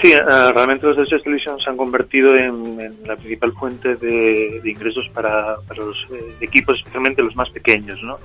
Sí, 0.00 0.12
eh, 0.12 0.22
realmente 0.24 0.86
los 0.86 0.96
derechos 0.96 1.18
de 1.18 1.24
televisión 1.24 1.60
se 1.60 1.68
han 1.68 1.76
convertido 1.76 2.34
en, 2.36 2.78
la 3.04 3.16
principal 3.16 3.52
fuente 3.52 3.96
de, 3.96 4.60
ingresos 4.64 5.08
para, 5.12 5.56
para 5.66 5.84
los 5.84 5.96
eh, 6.12 6.36
equipos, 6.40 6.78
especialmente 6.78 7.22
los 7.22 7.34
más 7.34 7.50
pequeños. 7.50 8.02
¿no? 8.02 8.18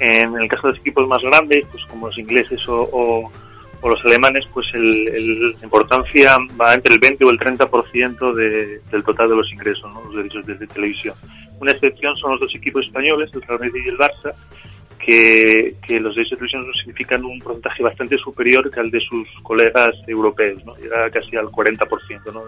En 0.00 0.34
el 0.36 0.48
caso 0.48 0.68
de 0.68 0.72
los 0.72 0.80
equipos 0.80 1.06
más 1.06 1.22
grandes, 1.22 1.64
pues 1.70 1.84
como 1.86 2.06
los 2.08 2.18
ingleses 2.18 2.60
o, 2.66 3.30
los 3.84 4.04
alemanes, 4.04 4.46
pues 4.54 4.66
el, 4.74 5.52
la 5.52 5.64
importancia 5.64 6.36
va 6.60 6.72
entre 6.74 6.94
el 6.94 7.00
20 7.00 7.24
o 7.24 7.30
el 7.30 7.38
30% 7.38 8.34
de, 8.34 8.80
del 8.90 9.02
total 9.02 9.28
de 9.28 9.36
los 9.36 9.52
ingresos, 9.52 9.92
los 10.04 10.14
derechos 10.14 10.46
de, 10.46 10.54
de 10.54 10.66
televisión. 10.68 11.14
Una 11.60 11.72
excepción 11.72 12.16
son 12.16 12.32
los 12.32 12.40
dos 12.40 12.54
equipos 12.54 12.86
españoles, 12.86 13.30
el 13.34 13.42
Real 13.42 13.60
Madrid 13.60 13.82
y 13.84 13.88
el 13.88 13.98
Barça, 13.98 14.32
que, 15.04 15.74
que 15.86 16.00
los 16.00 16.14
derechos 16.14 16.38
de 16.38 16.46
televisión 16.46 16.64
significan 16.80 17.24
un 17.24 17.38
porcentaje 17.40 17.82
bastante 17.82 18.16
superior 18.18 18.70
que 18.70 18.80
al 18.80 18.90
de 18.90 19.00
sus 19.00 19.28
colegas 19.42 19.90
europeos, 20.06 20.64
¿no? 20.64 20.76
Llega 20.76 21.10
casi 21.10 21.36
al 21.36 21.46
40%, 21.46 22.32
¿no? 22.32 22.42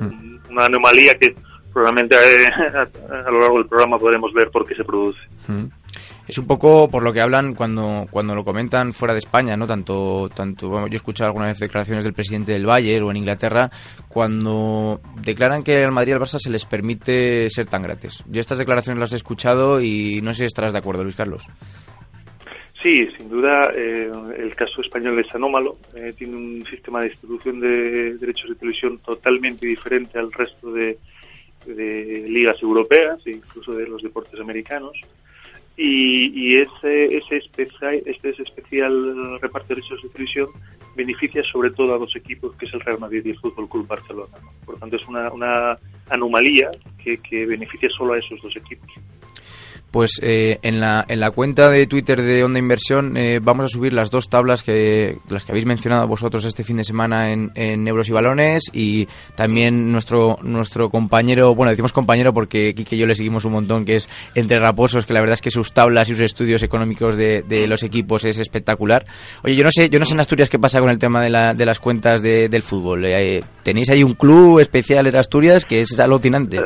Una 0.51 0.67
anomalía 0.67 1.15
que 1.15 1.35
probablemente 1.73 2.17
eh, 2.17 2.47
a, 3.11 3.27
a 3.27 3.31
lo 3.31 3.41
largo 3.41 3.59
del 3.59 3.67
programa 3.67 3.99
podremos 3.99 4.33
ver 4.33 4.51
por 4.51 4.67
qué 4.67 4.75
se 4.75 4.85
produce. 4.85 5.19
Mm. 5.49 5.67
Es 6.27 6.39
un 6.39 6.47
poco 6.47 6.89
por 6.89 7.05
lo 7.05 7.13
que 7.13 7.21
hablan 7.21 7.55
cuando, 7.55 8.07
cuando 8.11 8.35
lo 8.35 8.45
comentan 8.45 8.95
fuera 8.95 9.13
de 9.13 9.19
España, 9.19 9.57
¿no? 9.57 9.67
Tanto, 9.67 10.31
tanto 10.35 10.71
bueno, 10.71 10.87
yo 10.87 10.95
he 10.95 10.97
escuchado 10.97 11.29
alguna 11.29 11.49
vez 11.49 11.59
declaraciones 11.59 12.05
del 12.05 12.15
presidente 12.15 12.53
del 12.53 12.65
Bayern 12.65 13.05
o 13.05 13.11
en 13.11 13.19
Inglaterra 13.19 13.69
cuando 14.09 15.01
declaran 15.21 15.63
que 15.63 15.85
al 15.85 15.93
Madrid 15.93 16.13
y 16.13 16.15
al 16.15 16.21
Barça 16.21 16.39
se 16.39 16.51
les 16.51 16.65
permite 16.65 17.51
ser 17.51 17.67
tan 17.67 17.83
gratis. 17.83 18.25
Yo 18.27 18.41
estas 18.41 18.57
declaraciones 18.57 19.01
las 19.01 19.13
he 19.13 19.17
escuchado 19.17 19.83
y 19.83 20.23
no 20.23 20.33
sé 20.33 20.39
si 20.39 20.45
estarás 20.47 20.73
de 20.73 20.79
acuerdo, 20.79 21.03
Luis 21.03 21.17
Carlos. 21.17 21.47
Sí, 22.85 23.09
sin 23.17 23.31
duda, 23.31 23.73
eh, 23.75 24.13
el 24.37 24.55
caso 24.55 24.83
español 24.83 25.19
es 25.19 25.35
anómalo. 25.35 25.79
Eh, 25.97 26.13
tiene 26.19 26.37
un 26.37 26.67
sistema 26.67 27.01
de 27.01 27.09
distribución 27.09 27.59
de 27.59 28.19
derechos 28.19 28.51
de 28.51 28.57
televisión 28.57 28.99
totalmente 28.99 29.67
diferente 29.67 30.19
al 30.19 30.31
resto 30.31 30.71
de, 30.71 30.99
de 31.65 32.27
ligas 32.29 32.63
europeas 32.63 33.27
e 33.27 33.31
incluso 33.31 33.73
de 33.73 33.87
los 33.87 34.03
deportes 34.03 34.39
americanos. 34.39 34.93
Y, 35.79 36.59
ese, 36.59 37.17
ese, 37.17 37.39
especial, 37.39 38.03
ese 38.05 38.43
especial 38.43 39.41
reparto 39.41 39.69
de 39.69 39.77
derechos 39.77 40.03
de 40.03 40.11
televisión 40.11 40.49
beneficia 40.95 41.43
sobre 41.51 41.71
todo 41.71 41.95
a 41.95 41.99
dos 41.99 42.15
equipos, 42.15 42.55
que 42.57 42.67
es 42.67 42.75
el 42.75 42.81
Real 42.81 43.01
Madrid 43.01 43.23
y 43.25 43.31
el 43.31 43.39
Fútbol 43.39 43.67
Club 43.67 43.87
Barcelona. 43.87 44.37
Por 44.67 44.75
lo 44.75 44.81
tanto, 44.81 44.97
es 44.97 45.09
una, 45.09 45.33
una 45.33 45.79
anomalía 46.11 46.71
que, 47.03 47.17
que 47.17 47.47
beneficia 47.47 47.89
solo 47.97 48.13
a 48.13 48.19
esos 48.19 48.43
dos 48.43 48.55
equipos. 48.55 48.91
Pues 49.95 50.19
eh, 50.23 50.59
en, 50.63 50.81
la, 50.81 51.05
en 51.07 51.21
la 51.21 51.31
cuenta 51.31 51.71
de 51.71 51.87
Twitter 51.87 52.21
de 52.21 52.43
Onda 52.43 52.59
Inversión 52.59 53.17
eh, 53.17 53.39
vamos 53.41 53.67
a 53.67 53.69
subir 53.69 53.93
las 53.93 54.11
dos 54.11 54.29
tablas 54.29 54.65
que 54.65 55.19
las 55.29 55.45
que 55.45 55.53
habéis 55.53 55.67
mencionado 55.67 56.09
vosotros 56.09 56.45
este 56.45 56.65
fin 56.65 56.79
de 56.79 56.83
semana 56.83 57.31
en, 57.31 57.53
en 57.55 57.87
Euros 57.87 58.09
y 58.09 58.13
Balones 58.13 58.65
y 58.73 59.07
también 59.37 59.93
nuestro 59.93 60.39
nuestro 60.43 60.91
compañero, 60.91 61.55
bueno, 61.55 61.71
decimos 61.71 61.93
compañero 61.93 62.35
porque 62.35 62.75
Kike 62.75 62.97
y 62.97 62.99
yo 62.99 63.07
le 63.07 63.15
seguimos 63.15 63.45
un 63.45 63.53
montón, 63.53 63.85
que 63.85 63.95
es 63.95 64.09
Entre 64.35 64.59
Raposos, 64.59 65.07
que 65.07 65.13
la 65.13 65.21
verdad 65.21 65.35
es 65.35 65.41
que 65.41 65.53
sus 65.53 65.73
tablas 65.73 66.09
y 66.09 66.15
sus 66.15 66.23
estudios 66.23 66.65
económicos 66.65 67.17
de, 67.17 67.43
de 67.43 67.69
los 67.69 67.85
equipos 67.85 68.25
es 68.25 68.37
espectacular. 68.39 69.07
Oye, 69.45 69.55
yo 69.55 69.63
no 69.63 69.71
sé 69.71 69.91
yo 69.91 70.01
no 70.01 70.07
sé 70.07 70.15
en 70.15 70.21
Asturias 70.21 70.51
qué 70.51 70.59
pasa 70.59 70.81
con 70.81 70.91
el 70.91 70.99
tema 70.99 71.23
de, 71.23 71.31
la, 71.31 71.55
de 71.55 71.67
las 71.67 71.79
cuentas 71.79 72.21
de, 72.21 72.49
del 72.49 72.63
fútbol. 72.63 73.05
Eh, 73.05 73.45
¿Tenéis 73.63 73.91
ahí 73.91 74.03
un 74.03 74.15
club 74.15 74.59
especial 74.59 75.07
en 75.07 75.15
Asturias 75.15 75.65
que 75.65 75.83
es 75.83 76.01
alucinante? 76.01 76.59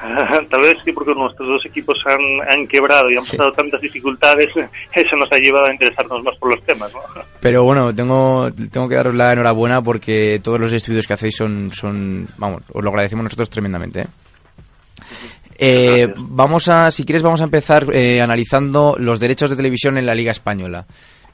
Tal 0.50 0.62
vez 0.62 0.76
sí, 0.84 0.92
porque 0.92 1.14
nuestros 1.14 1.48
dos 1.48 1.66
equipos 1.66 1.98
han 2.06 2.59
quebrado 2.66 3.10
y 3.10 3.16
han 3.16 3.24
pasado 3.24 3.52
tantas 3.52 3.80
dificultades, 3.80 4.48
eso 4.94 5.16
nos 5.16 5.30
ha 5.32 5.38
llevado 5.38 5.66
a 5.66 5.72
interesarnos 5.72 6.22
más 6.22 6.36
por 6.38 6.54
los 6.54 6.64
temas. 6.64 6.92
¿no? 6.92 7.00
Pero 7.40 7.64
bueno, 7.64 7.94
tengo, 7.94 8.50
tengo 8.52 8.88
que 8.88 8.94
daros 8.94 9.14
la 9.14 9.32
enhorabuena 9.32 9.82
porque 9.82 10.40
todos 10.42 10.60
los 10.60 10.72
estudios 10.72 11.06
que 11.06 11.14
hacéis 11.14 11.36
son, 11.36 11.70
son 11.72 12.28
vamos, 12.38 12.62
os 12.72 12.82
lo 12.82 12.90
agradecemos 12.90 13.24
nosotros 13.24 13.50
tremendamente. 13.50 14.00
¿eh? 14.00 14.06
Eh, 15.62 16.08
vamos 16.16 16.68
a, 16.68 16.90
si 16.90 17.04
quieres, 17.04 17.22
vamos 17.22 17.42
a 17.42 17.44
empezar 17.44 17.94
eh, 17.94 18.22
analizando 18.22 18.96
los 18.98 19.20
derechos 19.20 19.50
de 19.50 19.56
televisión 19.56 19.98
en 19.98 20.06
la 20.06 20.14
Liga 20.14 20.32
Española. 20.32 20.86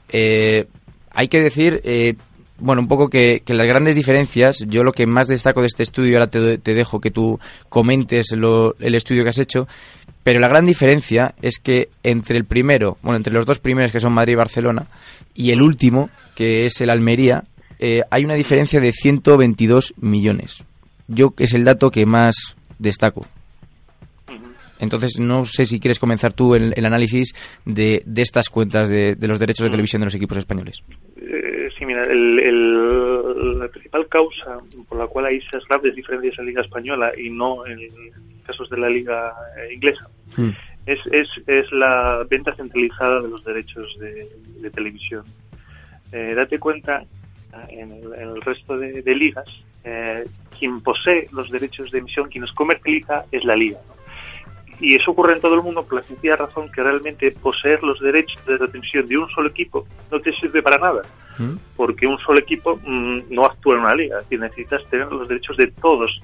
Eh, 0.09 0.67
hay 1.11 1.29
que 1.29 1.41
decir, 1.41 1.79
eh, 1.85 2.15
bueno, 2.59 2.81
un 2.81 2.89
poco 2.89 3.09
que, 3.09 3.41
que, 3.45 3.53
las 3.53 3.67
grandes 3.67 3.95
diferencias, 3.95 4.65
yo 4.67 4.83
lo 4.83 4.91
que 4.91 5.07
más 5.07 5.29
destaco 5.29 5.61
de 5.61 5.67
este 5.67 5.83
estudio, 5.83 6.17
ahora 6.17 6.29
te, 6.29 6.57
te 6.57 6.73
dejo 6.73 6.99
que 6.99 7.11
tú 7.11 7.39
comentes 7.69 8.33
lo, 8.33 8.75
el 8.79 8.95
estudio 8.95 9.23
que 9.23 9.29
has 9.29 9.39
hecho, 9.39 9.65
pero 10.27 10.41
la 10.41 10.49
gran 10.49 10.65
diferencia 10.65 11.35
es 11.41 11.57
que 11.57 11.87
entre 12.03 12.35
el 12.35 12.43
primero, 12.43 12.97
bueno, 13.01 13.15
entre 13.15 13.31
los 13.31 13.45
dos 13.45 13.61
primeros 13.61 13.93
que 13.93 14.01
son 14.01 14.11
Madrid 14.11 14.33
y 14.33 14.35
Barcelona, 14.35 14.85
y 15.33 15.51
el 15.51 15.61
último, 15.61 16.09
que 16.35 16.65
es 16.65 16.81
el 16.81 16.89
Almería, 16.89 17.45
eh, 17.79 18.01
hay 18.11 18.25
una 18.25 18.33
diferencia 18.33 18.81
de 18.81 18.91
122 18.91 19.93
millones. 20.01 20.65
Yo 21.07 21.33
es 21.37 21.53
el 21.53 21.63
dato 21.63 21.91
que 21.91 22.05
más 22.05 22.57
destaco. 22.77 23.21
Entonces, 24.79 25.17
no 25.17 25.45
sé 25.45 25.63
si 25.63 25.79
quieres 25.79 25.97
comenzar 25.97 26.33
tú 26.33 26.55
el, 26.55 26.73
el 26.75 26.85
análisis 26.85 27.33
de, 27.63 28.03
de, 28.05 28.21
estas 28.21 28.49
cuentas 28.49 28.89
de, 28.89 29.15
de, 29.15 29.27
los 29.29 29.39
derechos 29.39 29.63
de 29.63 29.69
televisión 29.69 30.01
de 30.01 30.07
los 30.07 30.15
equipos 30.15 30.39
españoles. 30.39 30.83
Eh, 31.77 31.79
sí, 31.79 31.85
mira, 31.85 32.03
el, 32.03 32.39
el, 32.39 33.59
la 33.59 33.67
principal 33.67 34.07
causa 34.07 34.57
por 34.87 34.97
la 34.97 35.07
cual 35.07 35.25
hay 35.25 35.37
esas 35.37 35.65
grandes 35.67 35.95
diferencias 35.95 36.37
en 36.37 36.45
la 36.45 36.49
Liga 36.49 36.61
Española 36.61 37.11
y 37.17 37.29
no 37.29 37.65
en 37.65 37.79
casos 38.45 38.69
de 38.69 38.77
la 38.77 38.89
Liga 38.89 39.33
eh, 39.57 39.73
inglesa 39.73 40.07
mm. 40.37 40.49
es, 40.85 40.99
es, 41.11 41.27
es, 41.47 41.71
la 41.71 42.25
venta 42.29 42.55
centralizada 42.55 43.19
de 43.19 43.27
los 43.27 43.43
derechos 43.43 43.97
de, 43.99 44.27
de 44.61 44.69
televisión. 44.71 45.23
Eh, 46.11 46.33
date 46.35 46.57
cuenta, 46.57 47.03
en 47.69 47.91
el, 47.91 48.13
en 48.13 48.29
el 48.29 48.41
resto 48.41 48.77
de, 48.77 49.01
de 49.01 49.15
ligas, 49.15 49.47
eh, 49.83 50.25
quien 50.57 50.81
posee 50.81 51.27
los 51.33 51.49
derechos 51.49 51.91
de 51.91 51.99
emisión, 51.99 52.29
quien 52.29 52.43
los 52.43 52.53
comercializa, 52.53 53.25
es 53.31 53.43
la 53.43 53.55
liga. 53.55 53.79
¿no? 53.87 53.96
Y 54.79 54.95
eso 54.95 55.11
ocurre 55.11 55.33
en 55.33 55.41
todo 55.41 55.55
el 55.55 55.61
mundo 55.61 55.83
por 55.83 55.95
la 55.95 56.01
sencilla 56.01 56.35
razón 56.35 56.71
que 56.71 56.83
realmente 56.83 57.31
poseer 57.31 57.81
los 57.83 57.99
derechos 57.99 58.43
de 58.45 58.57
retención 58.57 59.07
de 59.07 59.17
un 59.17 59.29
solo 59.29 59.49
equipo 59.49 59.87
no 60.11 60.19
te 60.19 60.31
sirve 60.33 60.61
para 60.61 60.77
nada, 60.77 61.01
¿Mm? 61.37 61.55
porque 61.75 62.05
un 62.05 62.17
solo 62.19 62.39
equipo 62.39 62.79
mmm, 62.83 63.21
no 63.29 63.45
actúa 63.45 63.75
en 63.75 63.81
una 63.81 63.95
liga, 63.95 64.19
y 64.29 64.37
necesitas 64.37 64.81
tener 64.89 65.11
los 65.11 65.27
derechos 65.27 65.57
de 65.57 65.67
todos 65.67 66.21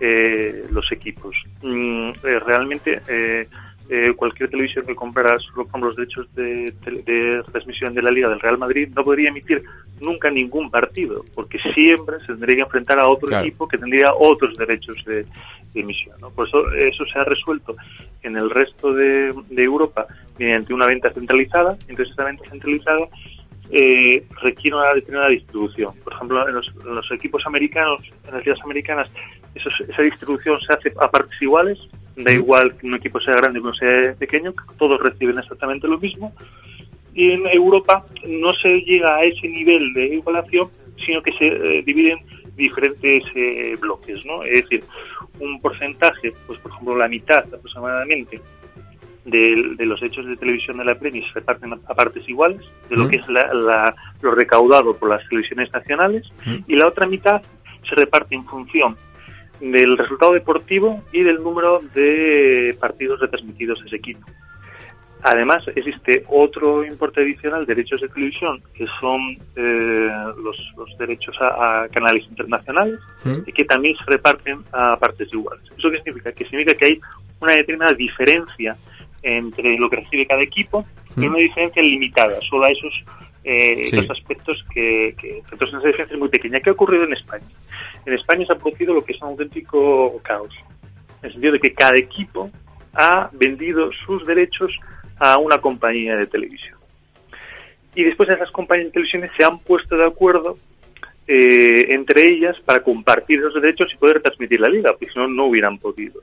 eh, 0.00 0.66
los 0.70 0.90
equipos. 0.92 1.34
Mm, 1.62 2.10
eh, 2.10 2.38
realmente 2.44 3.00
eh, 3.08 3.48
eh, 3.88 4.12
cualquier 4.16 4.50
televisión 4.50 4.84
que 4.84 4.94
comprara 4.94 5.38
solo 5.38 5.66
con 5.66 5.80
los 5.80 5.94
derechos 5.94 6.26
de, 6.34 6.72
de, 6.84 7.02
de, 7.02 7.42
transmisión 7.52 7.94
de 7.94 8.02
la 8.02 8.10
Liga 8.10 8.28
del 8.28 8.40
Real 8.40 8.58
Madrid 8.58 8.88
no 8.94 9.04
podría 9.04 9.28
emitir 9.28 9.62
nunca 10.00 10.28
ningún 10.30 10.70
partido, 10.70 11.24
porque 11.34 11.58
siempre 11.74 12.18
se 12.20 12.26
tendría 12.26 12.56
que 12.56 12.62
enfrentar 12.62 12.98
a 12.98 13.08
otro 13.08 13.28
claro. 13.28 13.46
equipo 13.46 13.68
que 13.68 13.78
tendría 13.78 14.12
otros 14.12 14.54
derechos 14.54 14.96
de, 15.04 15.24
de 15.72 15.80
emisión. 15.80 16.16
¿no? 16.20 16.30
Por 16.30 16.48
eso 16.48 16.70
eso 16.72 17.04
se 17.06 17.18
ha 17.18 17.24
resuelto 17.24 17.74
en 18.22 18.36
el 18.36 18.50
resto 18.50 18.92
de, 18.92 19.32
Europa 19.56 20.06
mediante 20.38 20.74
una 20.74 20.86
venta 20.86 21.12
centralizada. 21.12 21.76
Entonces 21.88 22.10
esta 22.10 22.24
venta 22.24 22.48
centralizada 22.50 23.06
eh, 23.70 24.24
requiere 24.42 24.76
una 24.76 24.94
determinada 24.94 25.28
distribución. 25.30 25.92
Por 26.02 26.12
ejemplo, 26.12 26.48
en 26.48 26.54
los, 26.54 26.66
en 26.68 26.94
los 26.94 27.10
equipos 27.12 27.46
americanos, 27.46 28.00
en 28.26 28.34
las 28.34 28.44
ligas 28.44 28.60
americanas, 28.64 29.10
eso, 29.54 29.68
esa 29.88 30.02
distribución 30.02 30.58
se 30.60 30.72
hace 30.72 30.92
a 31.00 31.10
partes 31.10 31.40
iguales, 31.40 31.78
da 32.16 32.32
igual 32.32 32.76
que 32.76 32.86
un 32.86 32.94
equipo 32.94 33.20
sea 33.20 33.34
grande 33.34 33.58
o 33.58 33.62
que 33.62 33.68
uno 33.68 33.76
sea 33.76 34.14
pequeño, 34.14 34.54
todos 34.78 35.00
reciben 35.00 35.38
exactamente 35.38 35.86
lo 35.86 35.98
mismo. 35.98 36.32
Y 37.14 37.30
en 37.30 37.46
Europa 37.46 38.04
no 38.26 38.52
se 38.54 38.80
llega 38.80 39.16
a 39.16 39.22
ese 39.22 39.48
nivel 39.48 39.92
de 39.94 40.14
igualación, 40.16 40.68
sino 41.04 41.22
que 41.22 41.32
se 41.32 41.46
eh, 41.46 41.82
dividen 41.82 42.18
diferentes 42.56 43.22
eh, 43.34 43.76
bloques, 43.80 44.24
¿no? 44.24 44.42
Es 44.42 44.62
decir, 44.62 44.84
un 45.40 45.60
porcentaje, 45.60 46.32
pues 46.46 46.58
por 46.60 46.72
ejemplo 46.72 46.96
la 46.96 47.08
mitad 47.08 47.44
aproximadamente 47.52 48.40
de, 49.26 49.74
de, 49.76 49.86
los 49.86 50.02
hechos 50.02 50.24
de 50.24 50.36
televisión 50.36 50.78
de 50.78 50.84
la 50.84 50.94
Premier 50.94 51.24
se 51.24 51.40
reparten 51.40 51.72
a 51.72 51.94
partes 51.94 52.26
iguales 52.28 52.60
de 52.88 52.96
lo 52.96 53.04
mm. 53.04 53.08
que 53.08 53.16
es 53.16 53.28
la, 53.28 53.52
la, 53.52 53.94
lo 54.22 54.30
recaudado 54.30 54.96
por 54.96 55.10
las 55.10 55.28
televisiones 55.28 55.70
nacionales 55.72 56.24
mm. 56.46 56.56
y 56.68 56.76
la 56.76 56.86
otra 56.86 57.06
mitad 57.06 57.42
se 57.88 57.94
reparte 57.96 58.36
en 58.36 58.44
función 58.44 58.96
del 59.60 59.96
resultado 59.96 60.32
deportivo 60.32 61.02
y 61.12 61.22
del 61.22 61.42
número 61.42 61.80
de 61.94 62.76
partidos 62.80 63.20
retransmitidos 63.20 63.80
a 63.82 63.86
ese 63.86 63.96
equipo. 63.96 64.26
Además, 65.22 65.64
existe 65.74 66.24
otro 66.28 66.84
importe 66.84 67.20
adicional, 67.20 67.66
derechos 67.66 68.00
de 68.00 68.08
televisión, 68.08 68.62
que 68.74 68.86
son 69.00 69.20
eh, 69.56 70.10
los, 70.42 70.56
los, 70.76 70.98
derechos 70.98 71.34
a, 71.40 71.82
a, 71.82 71.88
canales 71.88 72.24
internacionales 72.28 73.00
¿Sí? 73.24 73.30
y 73.46 73.52
que 73.52 73.64
también 73.64 73.96
se 73.96 74.04
reparten 74.04 74.60
a 74.72 74.96
partes 74.96 75.32
iguales. 75.32 75.64
¿Eso 75.76 75.90
qué 75.90 75.96
significa? 75.98 76.30
Que 76.32 76.44
significa 76.44 76.74
que 76.74 76.86
hay 76.86 77.00
una 77.40 77.54
determinada 77.54 77.92
diferencia 77.94 78.76
entre 79.22 79.76
lo 79.78 79.90
que 79.90 79.96
recibe 79.96 80.26
cada 80.26 80.42
equipo 80.42 80.86
¿Sí? 81.14 81.24
y 81.24 81.26
una 81.26 81.38
diferencia 81.38 81.82
limitada, 81.82 82.38
solo 82.48 82.66
a 82.66 82.70
esos 82.70 82.92
eh, 83.48 83.86
sí. 83.88 83.96
los 83.96 84.10
aspectos 84.10 84.66
que, 84.74 85.14
que, 85.16 85.38
entonces 85.38 85.78
esa 85.78 85.86
diferencia 85.86 86.14
es 86.14 86.18
muy 86.18 86.28
pequeña. 86.28 86.58
¿Qué 86.58 86.70
ha 86.70 86.72
ocurrido 86.72 87.04
en 87.04 87.12
España? 87.12 87.46
En 88.04 88.14
España 88.14 88.44
se 88.44 88.52
ha 88.52 88.58
producido 88.58 88.92
lo 88.92 89.04
que 89.04 89.12
es 89.12 89.22
un 89.22 89.28
auténtico 89.28 90.20
caos, 90.24 90.52
en 91.22 91.26
el 91.26 91.32
sentido 91.32 91.52
de 91.52 91.60
que 91.60 91.72
cada 91.72 91.96
equipo 91.96 92.50
ha 92.92 93.30
vendido 93.32 93.92
sus 94.04 94.26
derechos 94.26 94.76
a 95.18 95.38
una 95.38 95.58
compañía 95.58 96.16
de 96.16 96.26
televisión. 96.26 96.76
Y 97.94 98.02
después 98.02 98.28
esas 98.28 98.50
compañías 98.50 98.88
de 98.88 98.92
televisión 98.92 99.30
se 99.36 99.44
han 99.44 99.60
puesto 99.60 99.96
de 99.96 100.06
acuerdo 100.06 100.58
eh, 101.28 101.94
entre 101.94 102.28
ellas 102.28 102.56
para 102.64 102.80
compartir 102.80 103.38
esos 103.38 103.54
derechos 103.54 103.92
y 103.92 103.96
poder 103.96 104.20
transmitir 104.22 104.60
la 104.60 104.68
liga, 104.68 104.90
porque 104.90 105.12
si 105.12 105.18
no, 105.18 105.28
no 105.28 105.46
hubieran 105.46 105.78
podido. 105.78 106.20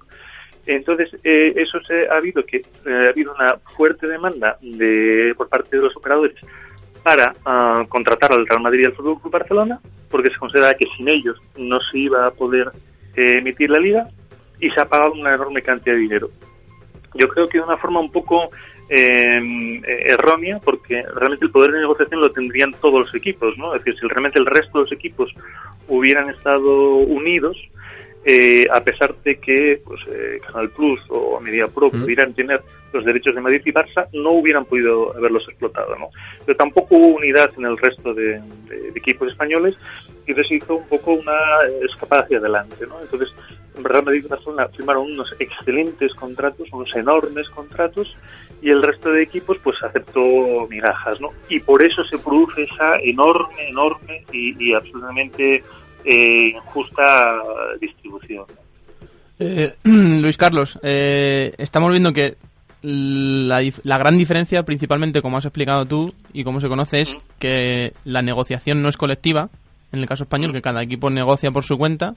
Entonces, 0.65 1.09
eh, 1.23 1.53
eso 1.55 1.79
se 1.81 2.07
ha 2.07 2.17
habido 2.17 2.45
que 2.45 2.57
eh, 2.57 3.07
ha 3.07 3.09
habido 3.09 3.33
una 3.33 3.57
fuerte 3.75 4.07
demanda 4.07 4.57
de, 4.61 5.33
por 5.37 5.49
parte 5.49 5.77
de 5.77 5.83
los 5.83 5.95
operadores 5.95 6.35
para 7.03 7.35
uh, 7.45 7.87
contratar 7.87 8.31
al 8.31 8.47
Real 8.47 8.61
Madrid 8.61 8.81
y 8.81 8.85
al 8.85 8.93
Fútbol 8.93 9.19
Club 9.19 9.33
Barcelona, 9.33 9.79
porque 10.09 10.29
se 10.29 10.37
considera 10.37 10.73
que 10.73 10.85
sin 10.95 11.09
ellos 11.09 11.37
no 11.57 11.79
se 11.91 11.99
iba 11.99 12.25
a 12.25 12.31
poder 12.31 12.71
eh, 13.15 13.37
emitir 13.39 13.69
la 13.69 13.79
liga 13.79 14.07
y 14.59 14.69
se 14.69 14.81
ha 14.81 14.85
pagado 14.85 15.13
una 15.13 15.35
enorme 15.35 15.61
cantidad 15.61 15.95
de 15.95 16.01
dinero. 16.01 16.29
Yo 17.15 17.27
creo 17.27 17.47
que 17.47 17.57
de 17.57 17.63
una 17.63 17.77
forma 17.77 17.99
un 17.99 18.11
poco 18.11 18.49
eh, 18.89 19.81
errónea, 20.07 20.59
porque 20.63 21.03
realmente 21.15 21.45
el 21.45 21.51
poder 21.51 21.71
de 21.71 21.79
negociación 21.79 22.21
lo 22.21 22.29
tendrían 22.29 22.71
todos 22.81 23.01
los 23.01 23.15
equipos, 23.15 23.57
¿no? 23.57 23.75
Es 23.75 23.83
decir, 23.83 23.99
si 23.99 24.07
realmente 24.07 24.39
el 24.39 24.45
resto 24.45 24.79
de 24.79 24.83
los 24.85 24.91
equipos 24.91 25.33
hubieran 25.87 26.29
estado 26.29 26.95
unidos, 26.95 27.57
eh, 28.25 28.65
a 28.71 28.81
pesar 28.81 29.15
de 29.23 29.35
que 29.37 29.81
pues, 29.83 30.01
eh, 30.09 30.39
Canal 30.45 30.69
Plus 30.69 30.99
o 31.09 31.39
Media 31.39 31.67
Pro 31.67 31.91
pudieran 31.91 32.33
tener 32.33 32.61
los 32.93 33.03
derechos 33.03 33.33
de 33.33 33.41
Madrid 33.41 33.61
y 33.65 33.71
Barça, 33.71 34.07
no 34.13 34.31
hubieran 34.31 34.65
podido 34.65 35.15
haberlos 35.17 35.43
explotado, 35.49 35.95
¿no? 35.95 36.09
Pero 36.45 36.55
tampoco 36.55 36.95
hubo 36.95 37.07
unidad 37.15 37.49
en 37.57 37.65
el 37.65 37.77
resto 37.77 38.13
de, 38.13 38.39
de, 38.69 38.91
de 38.91 38.99
equipos 38.99 39.29
españoles 39.31 39.75
y 40.25 40.31
entonces 40.31 40.51
hizo 40.51 40.75
un 40.75 40.87
poco 40.87 41.13
una 41.13 41.37
escapada 41.89 42.21
hacia 42.21 42.37
adelante, 42.37 42.85
¿no? 42.87 43.01
Entonces, 43.01 43.29
Real 43.81 44.05
Madrid 44.05 44.23
y 44.23 44.27
Barcelona 44.27 44.67
firmaron 44.69 45.11
unos 45.11 45.33
excelentes 45.39 46.13
contratos, 46.13 46.67
unos 46.71 46.95
enormes 46.95 47.49
contratos, 47.49 48.15
y 48.61 48.69
el 48.69 48.81
resto 48.81 49.11
de 49.11 49.23
equipos 49.23 49.57
pues 49.63 49.75
aceptó 49.83 50.21
migajas, 50.69 51.19
¿no? 51.19 51.31
Y 51.49 51.59
por 51.59 51.83
eso 51.83 52.03
se 52.05 52.17
produce 52.17 52.63
esa 52.63 52.97
enorme, 52.99 53.69
enorme 53.69 54.23
y, 54.31 54.55
y 54.63 54.73
absolutamente 54.73 55.63
eh, 56.05 56.49
injusta 56.55 57.41
distribución. 57.79 58.45
Eh, 59.39 59.73
Luis 59.83 60.37
Carlos, 60.37 60.79
eh, 60.83 61.53
estamos 61.57 61.91
viendo 61.91 62.13
que 62.13 62.37
la, 62.81 63.61
la, 63.83 63.97
gran 63.97 64.17
diferencia, 64.17 64.63
principalmente 64.63 65.21
como 65.21 65.37
has 65.37 65.45
explicado 65.45 65.85
tú 65.85 66.13
y 66.33 66.43
como 66.43 66.59
se 66.59 66.67
conoce, 66.67 67.01
es 67.01 67.15
que 67.39 67.93
la 68.03 68.21
negociación 68.21 68.81
no 68.81 68.89
es 68.89 68.97
colectiva, 68.97 69.49
en 69.91 69.99
el 69.99 70.07
caso 70.07 70.23
español, 70.23 70.51
que 70.53 70.61
cada 70.61 70.83
equipo 70.83 71.09
negocia 71.09 71.51
por 71.51 71.63
su 71.63 71.77
cuenta, 71.77 72.13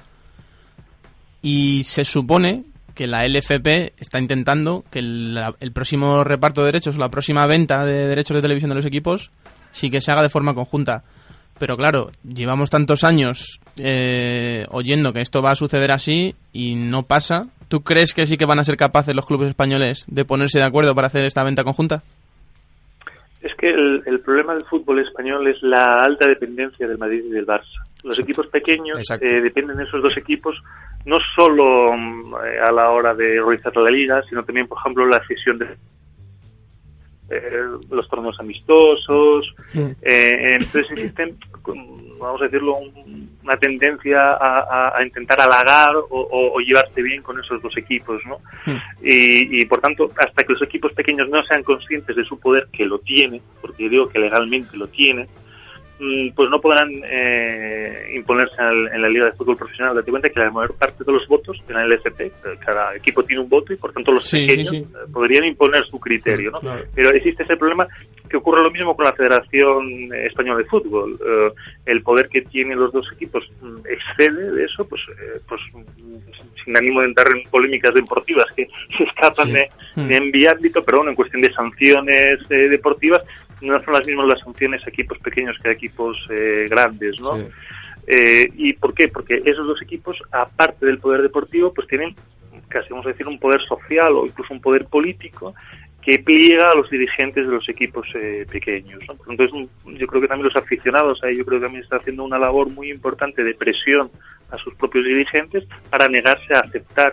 y 1.42 1.84
se 1.84 2.04
supone 2.04 2.64
que 2.94 3.06
la 3.06 3.26
LFP 3.26 3.92
está 3.98 4.18
intentando 4.18 4.84
que 4.90 5.00
el, 5.00 5.38
el 5.60 5.72
próximo 5.72 6.24
reparto 6.24 6.62
de 6.62 6.66
derechos 6.66 6.96
la 6.96 7.10
próxima 7.10 7.46
venta 7.46 7.84
de 7.84 8.06
derechos 8.06 8.34
de 8.34 8.40
televisión 8.40 8.70
de 8.70 8.76
los 8.76 8.86
equipos 8.86 9.30
sí 9.70 9.90
que 9.90 10.00
se 10.00 10.10
haga 10.10 10.22
de 10.22 10.30
forma 10.30 10.54
conjunta. 10.54 11.04
Pero 11.58 11.76
claro, 11.76 12.10
llevamos 12.22 12.70
tantos 12.70 13.02
años 13.02 13.60
eh, 13.78 14.66
oyendo 14.70 15.12
que 15.12 15.20
esto 15.20 15.42
va 15.42 15.52
a 15.52 15.56
suceder 15.56 15.90
así 15.90 16.34
y 16.52 16.74
no 16.74 17.04
pasa. 17.04 17.42
¿Tú 17.68 17.80
crees 17.80 18.12
que 18.14 18.26
sí 18.26 18.36
que 18.36 18.46
van 18.46 18.60
a 18.60 18.64
ser 18.64 18.76
capaces 18.76 19.14
los 19.14 19.26
clubes 19.26 19.48
españoles 19.48 20.04
de 20.08 20.24
ponerse 20.24 20.58
de 20.58 20.66
acuerdo 20.66 20.94
para 20.94 21.06
hacer 21.08 21.24
esta 21.24 21.44
venta 21.44 21.64
conjunta? 21.64 22.02
Es 23.40 23.52
que 23.58 23.68
el, 23.68 24.02
el 24.06 24.20
problema 24.20 24.54
del 24.54 24.64
fútbol 24.64 25.00
español 25.00 25.46
es 25.48 25.56
la 25.62 25.82
alta 25.82 26.28
dependencia 26.28 26.86
del 26.86 26.98
Madrid 26.98 27.24
y 27.26 27.30
del 27.30 27.46
Barça. 27.46 27.82
Los 28.04 28.18
equipos 28.18 28.46
pequeños 28.48 29.00
eh, 29.20 29.40
dependen 29.40 29.78
de 29.78 29.84
esos 29.84 30.02
dos 30.02 30.16
equipos 30.16 30.56
no 31.06 31.18
solo 31.34 31.96
mm, 31.96 32.34
a 32.34 32.72
la 32.72 32.90
hora 32.90 33.14
de 33.14 33.40
realizar 33.40 33.74
la 33.76 33.90
liga, 33.90 34.22
sino 34.28 34.44
también, 34.44 34.66
por 34.68 34.78
ejemplo, 34.78 35.06
la 35.06 35.24
cesión 35.26 35.58
de 35.58 35.66
los 37.90 38.08
torneos 38.08 38.38
amistosos. 38.38 39.54
Eh, 39.74 40.54
entonces 40.54 40.86
existen, 40.92 41.36
vamos 42.18 42.40
a 42.40 42.44
decirlo, 42.44 42.78
una 43.42 43.56
tendencia 43.56 44.18
a, 44.40 45.02
intentar 45.04 45.40
halagar 45.40 45.94
o, 46.10 46.58
llevarse 46.60 47.02
bien 47.02 47.22
con 47.22 47.38
esos 47.38 47.60
dos 47.62 47.76
equipos, 47.76 48.20
¿no? 48.26 48.38
Y, 49.02 49.60
y, 49.60 49.64
por 49.66 49.80
tanto, 49.80 50.10
hasta 50.16 50.44
que 50.44 50.52
los 50.52 50.62
equipos 50.62 50.92
pequeños 50.92 51.28
no 51.28 51.42
sean 51.44 51.62
conscientes 51.62 52.16
de 52.16 52.24
su 52.24 52.38
poder, 52.38 52.68
que 52.72 52.84
lo 52.84 52.98
tienen, 52.98 53.40
porque 53.60 53.88
digo 53.88 54.08
que 54.08 54.18
legalmente 54.18 54.76
lo 54.76 54.86
tienen, 54.88 55.26
Mm, 55.26 55.45
pues 55.98 56.50
no 56.50 56.60
podrán 56.60 56.90
eh, 57.04 58.12
imponerse 58.14 58.54
en, 58.58 59.00
la 59.00 59.08
Liga 59.08 59.26
de 59.26 59.32
Fútbol 59.32 59.56
Profesional. 59.56 59.94
Date 59.94 60.10
cuenta 60.10 60.28
que 60.28 60.40
la 60.40 60.50
mayor 60.50 60.74
parte 60.76 61.02
de 61.04 61.12
los 61.12 61.26
votos 61.26 61.56
en 61.68 61.74
la 61.74 61.86
LFP, 61.86 62.20
eh, 62.20 62.32
cada 62.64 62.94
equipo 62.94 63.22
tiene 63.22 63.42
un 63.42 63.48
voto 63.48 63.72
y 63.72 63.76
por 63.76 63.92
tanto 63.92 64.12
los 64.12 64.30
pequeños 64.30 64.74
eh, 64.74 64.84
podrían 65.10 65.44
imponer 65.44 65.86
su 65.86 65.98
criterio. 65.98 66.50
¿no? 66.50 66.60
Pero 66.94 67.10
existe 67.10 67.44
ese 67.44 67.56
problema 67.56 67.86
que 68.28 68.36
ocurre 68.36 68.62
lo 68.62 68.70
mismo 68.70 68.94
con 68.94 69.06
la 69.06 69.12
Federación 69.14 70.12
Española 70.12 70.58
de 70.58 70.64
Fútbol. 70.66 71.18
el 71.86 72.02
poder 72.02 72.28
que 72.28 72.42
tienen 72.42 72.78
los 72.78 72.92
dos 72.92 73.10
equipos 73.12 73.48
mm, 73.62 73.78
excede 73.88 74.52
de 74.52 74.64
eso, 74.64 74.86
pues, 74.86 75.00
pues 75.48 75.60
sin 76.62 76.76
ánimo 76.76 77.00
de 77.00 77.06
entrar 77.06 77.28
en 77.34 77.48
polémicas 77.48 77.94
deportivas 77.94 78.46
que 78.54 78.66
se 78.98 79.04
escapan 79.04 79.52
de, 79.52 79.70
de, 79.94 80.20
mi 80.20 80.46
ámbito, 80.46 80.84
pero 80.84 80.98
bueno, 80.98 81.10
en 81.12 81.16
cuestión 81.16 81.40
de 81.40 81.52
sanciones 81.52 82.46
deportivas, 82.48 83.22
no 83.60 83.82
son 83.82 83.94
las 83.94 84.06
mismas 84.06 84.28
las 84.28 84.40
sanciones 84.40 84.84
a 84.86 84.90
equipos 84.90 85.18
pequeños 85.18 85.56
que 85.62 85.68
a 85.68 85.72
equipos 85.72 86.16
eh, 86.30 86.66
grandes, 86.68 87.20
¿no? 87.20 87.38
Eh, 88.06 88.48
¿Y 88.54 88.72
por 88.74 88.94
qué? 88.94 89.08
Porque 89.08 89.42
esos 89.44 89.66
dos 89.66 89.80
equipos, 89.82 90.16
aparte 90.30 90.86
del 90.86 90.98
poder 90.98 91.22
deportivo, 91.22 91.72
pues 91.72 91.88
tienen 91.88 92.14
casi 92.68 92.90
vamos 92.90 93.06
a 93.06 93.10
decir 93.10 93.26
un 93.26 93.38
poder 93.38 93.60
social 93.62 94.12
o 94.14 94.26
incluso 94.26 94.52
un 94.52 94.60
poder 94.60 94.86
político 94.86 95.54
que 96.02 96.18
pliega 96.18 96.70
a 96.70 96.76
los 96.76 96.88
dirigentes 96.90 97.46
de 97.46 97.52
los 97.52 97.68
equipos 97.68 98.06
eh, 98.14 98.46
pequeños. 98.50 99.00
¿no? 99.08 99.14
Entonces, 99.28 99.68
yo 99.84 100.06
creo 100.06 100.20
que 100.20 100.28
también 100.28 100.48
los 100.52 100.62
aficionados 100.62 101.18
ahí, 101.24 101.36
yo 101.36 101.44
creo 101.44 101.58
que 101.58 101.66
también 101.66 101.82
está 101.82 101.96
haciendo 101.96 102.22
una 102.24 102.38
labor 102.38 102.68
muy 102.70 102.90
importante 102.90 103.42
de 103.42 103.54
presión 103.54 104.10
a 104.50 104.56
sus 104.58 104.74
propios 104.74 105.04
dirigentes 105.04 105.64
para 105.90 106.08
negarse 106.08 106.54
a 106.54 106.60
aceptar 106.60 107.12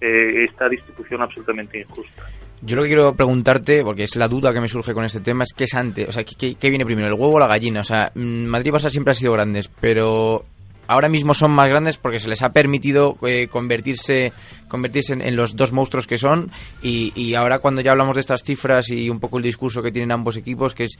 esta 0.00 0.68
distribución 0.68 1.22
absolutamente 1.22 1.78
injusta. 1.78 2.24
Yo 2.64 2.76
lo 2.76 2.82
que 2.82 2.88
quiero 2.88 3.14
preguntarte, 3.14 3.82
porque 3.82 4.04
es 4.04 4.14
la 4.14 4.28
duda 4.28 4.52
que 4.52 4.60
me 4.60 4.68
surge 4.68 4.94
con 4.94 5.04
este 5.04 5.20
tema, 5.20 5.42
es 5.42 5.52
qué 5.52 5.64
es 5.64 5.74
antes, 5.74 6.08
o 6.08 6.12
sea, 6.12 6.22
¿qué, 6.22 6.56
viene 6.70 6.84
primero, 6.84 7.08
el 7.08 7.14
huevo 7.14 7.34
o 7.34 7.38
la 7.40 7.48
gallina? 7.48 7.80
O 7.80 7.84
sea, 7.84 8.12
mm, 8.14 8.46
Madrid 8.46 8.72
y 8.72 8.76
Barça 8.76 8.88
siempre 8.88 9.10
han 9.10 9.16
sido 9.16 9.32
grandes, 9.32 9.68
pero 9.80 10.44
ahora 10.86 11.08
mismo 11.08 11.34
son 11.34 11.50
más 11.50 11.68
grandes 11.68 11.98
porque 11.98 12.20
se 12.20 12.28
les 12.28 12.42
ha 12.42 12.52
permitido 12.52 13.16
eh, 13.26 13.48
convertirse 13.48 14.32
convertirse 14.68 15.14
en, 15.14 15.36
los 15.36 15.56
dos 15.56 15.72
monstruos 15.72 16.06
que 16.06 16.18
son 16.18 16.50
y, 16.82 17.12
y, 17.14 17.34
ahora 17.34 17.60
cuando 17.60 17.80
ya 17.80 17.92
hablamos 17.92 18.16
de 18.16 18.20
estas 18.20 18.42
cifras 18.42 18.90
y 18.90 19.08
un 19.08 19.20
poco 19.20 19.38
el 19.38 19.44
discurso 19.44 19.82
que 19.82 19.92
tienen 19.92 20.10
ambos 20.10 20.36
equipos 20.36 20.74
que 20.74 20.84
es 20.84 20.98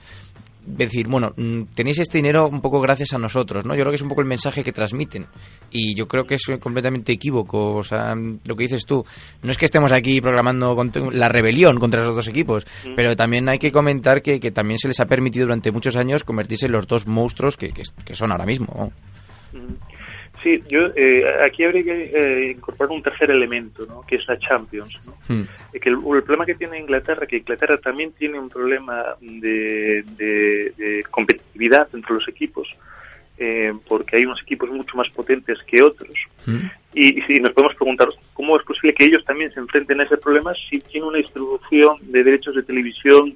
decir, 0.65 1.07
bueno, 1.07 1.33
mm, 1.35 1.63
tenéis 1.75 1.99
este 1.99 2.17
dinero 2.17 2.47
un 2.47 2.61
poco 2.61 2.79
gracias 2.79 3.13
a 3.13 3.17
nosotros, 3.17 3.65
¿no? 3.65 3.75
Yo 3.75 3.81
creo 3.81 3.91
que 3.91 3.95
es 3.95 4.01
un 4.01 4.09
poco 4.09 4.21
el 4.21 4.27
mensaje 4.27 4.63
que 4.63 4.71
transmiten. 4.71 5.27
Y 5.71 5.95
yo 5.95 6.07
creo 6.07 6.25
que 6.25 6.35
es 6.35 6.43
completamente 6.59 7.11
equívoco. 7.11 7.75
O 7.75 7.83
sea, 7.83 8.15
lo 8.15 8.55
que 8.55 8.63
dices 8.63 8.85
tú, 8.85 9.05
no 9.41 9.51
es 9.51 9.57
que 9.57 9.65
estemos 9.65 9.91
aquí 9.91 10.21
programando 10.21 10.75
la 11.11 11.29
rebelión 11.29 11.79
contra 11.79 12.03
los 12.03 12.15
dos 12.15 12.27
equipos, 12.27 12.65
mm. 12.85 12.95
pero 12.95 13.15
también 13.15 13.49
hay 13.49 13.59
que 13.59 13.71
comentar 13.71 14.21
que, 14.21 14.39
que, 14.39 14.51
también 14.51 14.77
se 14.77 14.87
les 14.87 14.99
ha 14.99 15.05
permitido 15.05 15.45
durante 15.45 15.71
muchos 15.71 15.95
años 15.95 16.23
convertirse 16.23 16.67
en 16.67 16.71
los 16.71 16.87
dos 16.87 17.07
monstruos 17.07 17.57
que, 17.57 17.71
que, 17.71 18.15
son 18.15 18.31
ahora 18.31 18.45
mismo. 18.45 18.91
Mm. 19.51 19.92
Sí, 20.43 20.61
yo 20.67 20.87
eh, 20.95 21.23
aquí 21.41 21.63
habría 21.63 21.83
que 21.83 22.03
eh, 22.13 22.51
incorporar 22.51 22.91
un 22.91 23.01
tercer 23.01 23.31
elemento, 23.31 23.85
¿no? 23.85 24.01
que 24.05 24.17
es 24.17 24.27
la 24.27 24.37
Champions. 24.37 24.99
¿no? 25.05 25.13
Hmm. 25.29 25.45
Eh, 25.71 25.79
que 25.79 25.89
el, 25.89 25.99
problema 25.99 26.45
que 26.45 26.55
tiene 26.55 26.79
Inglaterra, 26.79 27.25
que 27.25 27.37
Inglaterra 27.37 27.77
también 27.77 28.11
tiene 28.11 28.37
un 28.37 28.49
problema 28.49 29.15
de, 29.21 30.03
de, 30.17 31.03
competitividad 31.09 31.87
entre 31.93 32.15
los 32.15 32.27
equipos, 32.27 32.67
porque 33.87 34.17
hay 34.17 34.25
unos 34.25 34.41
equipos 34.41 34.69
mucho 34.69 34.97
más 34.97 35.09
potentes 35.09 35.59
que 35.63 35.81
otros. 35.81 36.13
Hmm. 36.45 36.67
Y, 36.93 37.21
si 37.21 37.35
nos 37.35 37.53
podemos 37.53 37.75
preguntar 37.75 38.09
cómo 38.33 38.57
es 38.57 38.65
posible 38.65 38.93
que 38.93 39.05
ellos 39.05 39.23
también 39.23 39.51
se 39.53 39.61
enfrenten 39.61 40.01
a 40.01 40.03
ese 40.03 40.17
problema 40.17 40.53
si 40.69 40.79
tienen 40.79 41.07
una 41.07 41.19
distribución 41.19 41.97
de 42.01 42.23
derechos 42.23 42.55
de 42.55 42.63
televisión 42.63 43.35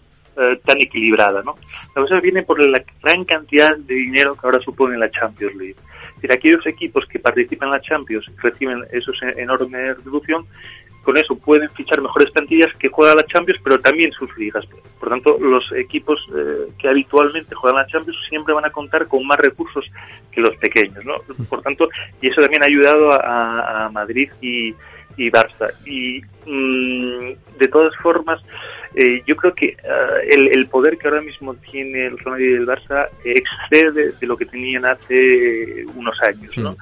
tan 0.66 0.78
equilibrada, 0.80 1.42
¿no? 1.42 1.56
La 1.96 2.04
cosa 2.04 2.20
viene 2.20 2.44
por 2.44 2.64
la 2.64 2.84
gran 3.02 3.26
cantidad 3.26 3.76
de 3.76 3.96
dinero 3.96 4.36
que 4.36 4.42
ahora 4.46 4.60
supone 4.60 4.96
la 4.96 5.10
Champions 5.10 5.56
League 5.56 5.76
decir, 6.18 6.32
aquellos 6.32 6.66
equipos 6.68 7.06
que 7.08 7.20
participan 7.20 7.70
en 7.70 7.74
la 7.74 7.82
Champions 7.82 8.26
reciben 8.42 8.84
esos 8.92 9.18
enorme 9.38 9.94
reducción, 9.94 10.46
con 11.08 11.16
eso 11.16 11.38
pueden 11.38 11.70
fichar 11.70 12.02
mejores 12.02 12.30
plantillas 12.32 12.68
que 12.78 12.90
juegan 12.90 13.16
la 13.16 13.26
Champions, 13.26 13.62
pero 13.64 13.80
también 13.80 14.12
sus 14.12 14.30
ligas. 14.38 14.66
Por 15.00 15.08
tanto, 15.08 15.38
los 15.40 15.64
equipos 15.72 16.20
eh, 16.36 16.70
que 16.78 16.90
habitualmente 16.90 17.56
juegan 17.56 17.80
la 17.80 17.88
Champions 17.88 18.18
siempre 18.28 18.54
van 18.54 18.66
a 18.66 18.72
contar 18.72 19.08
con 19.08 19.26
más 19.26 19.38
recursos 19.38 19.86
que 20.34 20.42
los 20.42 20.54
pequeños, 20.58 21.06
¿no? 21.06 21.16
Por 21.50 21.62
tanto, 21.62 21.88
y 22.22 22.28
eso 22.28 22.42
también 22.42 22.62
ha 22.62 22.66
ayudado 22.66 23.10
a, 23.14 23.90
Madrid 23.94 24.30
y, 24.42 24.76
y 25.18 25.30
Barça. 25.30 25.74
Y 25.86 26.22
mm, 26.46 27.58
de 27.60 27.68
todas 27.68 27.96
formas, 27.98 28.42
eh, 28.96 29.22
yo 29.26 29.36
creo 29.36 29.54
que 29.54 29.76
ah, 29.84 30.20
el, 30.30 30.68
poder 30.68 30.98
que 30.98 31.08
ahora 31.08 31.22
mismo 31.22 31.56
tiene 31.56 32.08
el 32.08 32.18
Real 32.20 32.32
Madrid 32.32 32.50
y 32.50 32.54
el 32.54 32.68
Barça 32.68 33.10
excede 33.24 34.14
de 34.20 34.28
lo 34.28 34.38
que 34.38 34.46
tenían 34.46 34.86
hace 34.86 35.86
unos 35.96 36.16
años, 36.22 36.58
¿no? 36.58 36.78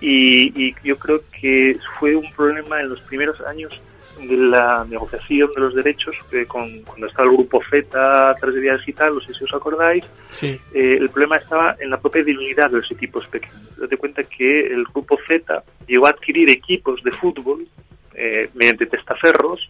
Y, 0.00 0.74
yo 0.84 0.98
creo 0.98 1.20
que 1.40 1.76
fue 1.98 2.14
un 2.14 2.30
problema 2.32 2.80
en 2.80 2.90
los 2.90 3.00
primeros 3.02 3.40
años 3.42 3.72
de 4.20 4.36
la 4.36 4.84
negociación 4.88 5.50
de 5.54 5.60
los 5.60 5.74
derechos, 5.74 6.16
con, 6.48 6.82
cuando 6.82 7.06
estaba 7.06 7.28
el 7.28 7.36
grupo 7.36 7.60
Z 7.70 8.36
través 8.38 8.54
de 8.54 8.60
Vía 8.60 8.76
Digital, 8.76 9.14
no 9.14 9.20
sé 9.20 9.34
si 9.34 9.44
os 9.44 9.54
acordáis, 9.54 10.04
eh, 10.42 10.58
el 10.72 11.08
problema 11.10 11.36
estaba 11.36 11.76
en 11.78 11.90
la 11.90 11.98
propia 11.98 12.22
dignidad 12.22 12.70
de 12.70 12.78
los 12.78 12.90
equipos 12.90 13.26
pequeños. 13.26 13.76
Date 13.76 13.96
cuenta 13.96 14.22
que 14.24 14.66
el 14.66 14.84
grupo 14.84 15.18
Z 15.26 15.62
llegó 15.86 16.06
a 16.06 16.10
adquirir 16.10 16.50
equipos 16.50 17.02
de 17.02 17.12
fútbol 17.12 17.66
eh, 18.14 18.48
mediante 18.54 18.86
testaferros 18.86 19.68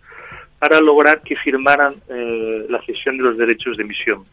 para 0.58 0.80
lograr 0.80 1.20
que 1.20 1.36
firmaran 1.36 1.94
eh, 2.08 2.66
la 2.68 2.80
cesión 2.84 3.16
de 3.18 3.24
los 3.24 3.36
derechos 3.36 3.76
de 3.76 3.82
emisión. 3.82 4.24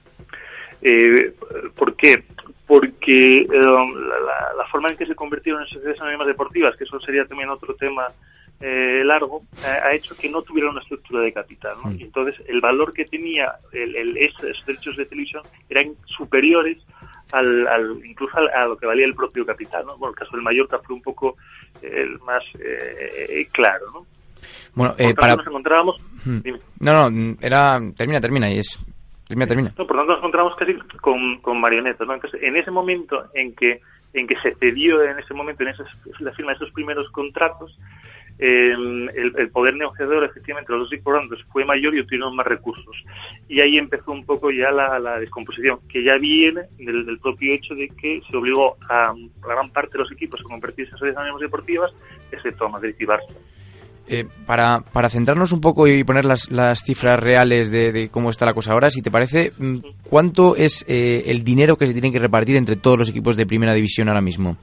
Eh, 0.82 1.34
¿Por 1.76 1.95
qué? 1.95 2.24
Porque 2.65 3.41
eh, 3.41 3.47
la, 3.50 4.65
forma 4.71 4.89
en 4.89 4.97
que 4.97 5.06
se 5.06 5.15
convirtieron 5.15 5.62
en 5.62 5.67
sociedades 5.67 6.00
anónimas 6.00 6.28
deportivas, 6.28 6.76
que 6.78 6.86
eso 6.86 7.00
sería 7.02 7.26
también 7.26 7.50
otro 7.50 7.76
tema 7.76 8.08
largo, 8.62 9.41
ha 9.63 9.93
hecho 9.93 10.15
que 10.15 10.30
no 10.30 10.41
tuvieran 10.41 10.71
una 10.71 10.82
estructura 10.82 11.21
de 11.21 11.34
capital. 11.34 11.76
Mm. 11.84 12.00
Y 12.00 12.04
entonces, 12.04 12.36
el 12.47 12.62
valor 12.62 12.93
que 12.93 13.06
tenía 13.06 13.54
el, 13.71 14.17
esos 14.17 14.65
derechos 14.65 14.97
de 14.97 15.06
televisión 15.06 15.43
eran 15.69 15.93
superiores 16.06 16.78
al, 17.32 18.02
incluso 18.06 18.38
a 18.38 18.65
lo 18.65 18.78
que 18.78 18.86
valía 18.86 19.06
el 19.06 19.15
propio 19.15 19.45
capital. 19.45 19.86
¿no? 19.86 19.97
Bueno, 19.97 20.13
el 20.13 20.19
caso 20.19 20.32
del 20.34 20.43
Mallorca 20.43 20.80
fue 20.80 20.95
un 20.95 21.02
poco 21.02 21.38
el 21.82 22.19
más 22.19 22.43
claro. 23.52 23.86
¿no? 23.93 24.06
Bueno, 24.74 24.95
eh, 24.97 25.13
para... 25.13 25.36
nos 25.36 25.47
encontrábamos... 25.47 25.95
Hmm. 26.26 26.39
No, 26.80 27.10
no, 27.10 27.38
era... 27.41 27.80
Termina, 27.95 28.19
termina 28.19 28.50
y 28.52 28.60
es... 28.60 28.80
Termina, 29.28 29.47
termina. 29.47 29.74
No, 29.78 29.88
por 29.88 29.95
lo 29.95 30.02
tanto 30.02 30.12
nos 30.12 30.19
encontramos 30.19 30.56
casi 30.58 30.74
con, 31.00 31.39
con 31.41 31.60
marionetas, 31.60 32.06
¿no? 32.06 32.13
Entonces, 32.13 32.41
en 32.43 32.58
ese 32.58 32.69
momento 32.69 33.26
en 33.34 33.56
que 33.56 33.80
en 34.13 34.28
que 34.28 34.36
se 34.43 34.54
cedió 34.56 35.02
en 35.04 35.19
ese 35.19 35.34
momento, 35.34 35.63
en 35.63 35.69
esa, 35.69 35.86
la 36.19 36.34
firma 36.34 36.52
de 36.52 36.58
esos 36.58 36.71
primeros 36.71 37.10
contratos, 37.12 37.78
el, 38.41 39.34
el, 39.38 39.49
poder 39.51 39.75
negociador 39.75 40.23
efectivamente 40.23 40.71
los 40.73 40.84
dos 40.84 40.93
importantes 40.93 41.39
fue 41.51 41.63
mayor 41.63 41.95
y 41.95 41.99
obtuvieron 41.99 42.36
más 42.36 42.47
recursos. 42.47 42.95
Y 43.47 43.62
ahí 43.62 43.77
empezó 43.77 44.12
un 44.12 44.25
poco 44.25 44.49
ya 44.49 44.71
la, 44.71 44.97
la 44.97 45.19
descomposición, 45.19 45.80
que 45.88 46.04
ya 46.04 46.17
viene 46.17 46.63
del, 46.77 47.06
del, 47.06 47.19
propio 47.19 47.54
hecho 47.54 47.75
de 47.75 47.88
que 47.89 48.21
se 48.30 48.36
obligó 48.36 48.77
a 48.89 49.13
la 49.47 49.56
gran 49.56 49.69
parte 49.69 49.93
de 49.93 49.99
los 49.99 50.12
equipos 50.12 50.39
a 50.41 50.43
convertirse 50.43 50.91
en 50.91 50.97
sociedades 50.97 51.39
deportivas, 51.39 51.91
excepto 52.32 52.65
a 52.65 52.69
Madrid 52.69 52.95
y 52.99 53.06
Barça. 53.06 53.36
Eh, 54.08 54.25
para, 54.47 54.82
para 54.82 55.10
centrarnos 55.10 55.51
un 55.51 55.62
poco 55.62 55.88
y 55.88 56.04
poner 56.04 56.25
las, 56.25 56.51
las 56.51 56.84
cifras 56.84 57.19
reales 57.19 57.69
de, 57.69 58.10
cómo 58.12 58.32
está 58.32 58.45
la 58.45 58.54
cosa 58.54 58.73
ahora, 58.73 58.89
si 58.89 59.04
te 59.04 59.12
parece, 59.12 59.54
mm, 59.58 59.77
¿cuánto 60.04 60.56
es 60.56 60.84
eh, 60.88 61.23
el 61.27 61.43
dinero 61.43 61.77
que 61.77 61.86
se 61.86 61.93
tiene 61.93 62.12
que 62.12 62.19
repartir 62.19 62.58
entre 62.58 62.75
todos 62.75 62.97
los 62.97 63.10
equipos 63.10 63.38
de 63.38 63.45
primera 63.45 63.73
división 63.73 64.10
ahora 64.10 64.21
mismo? 64.21 64.58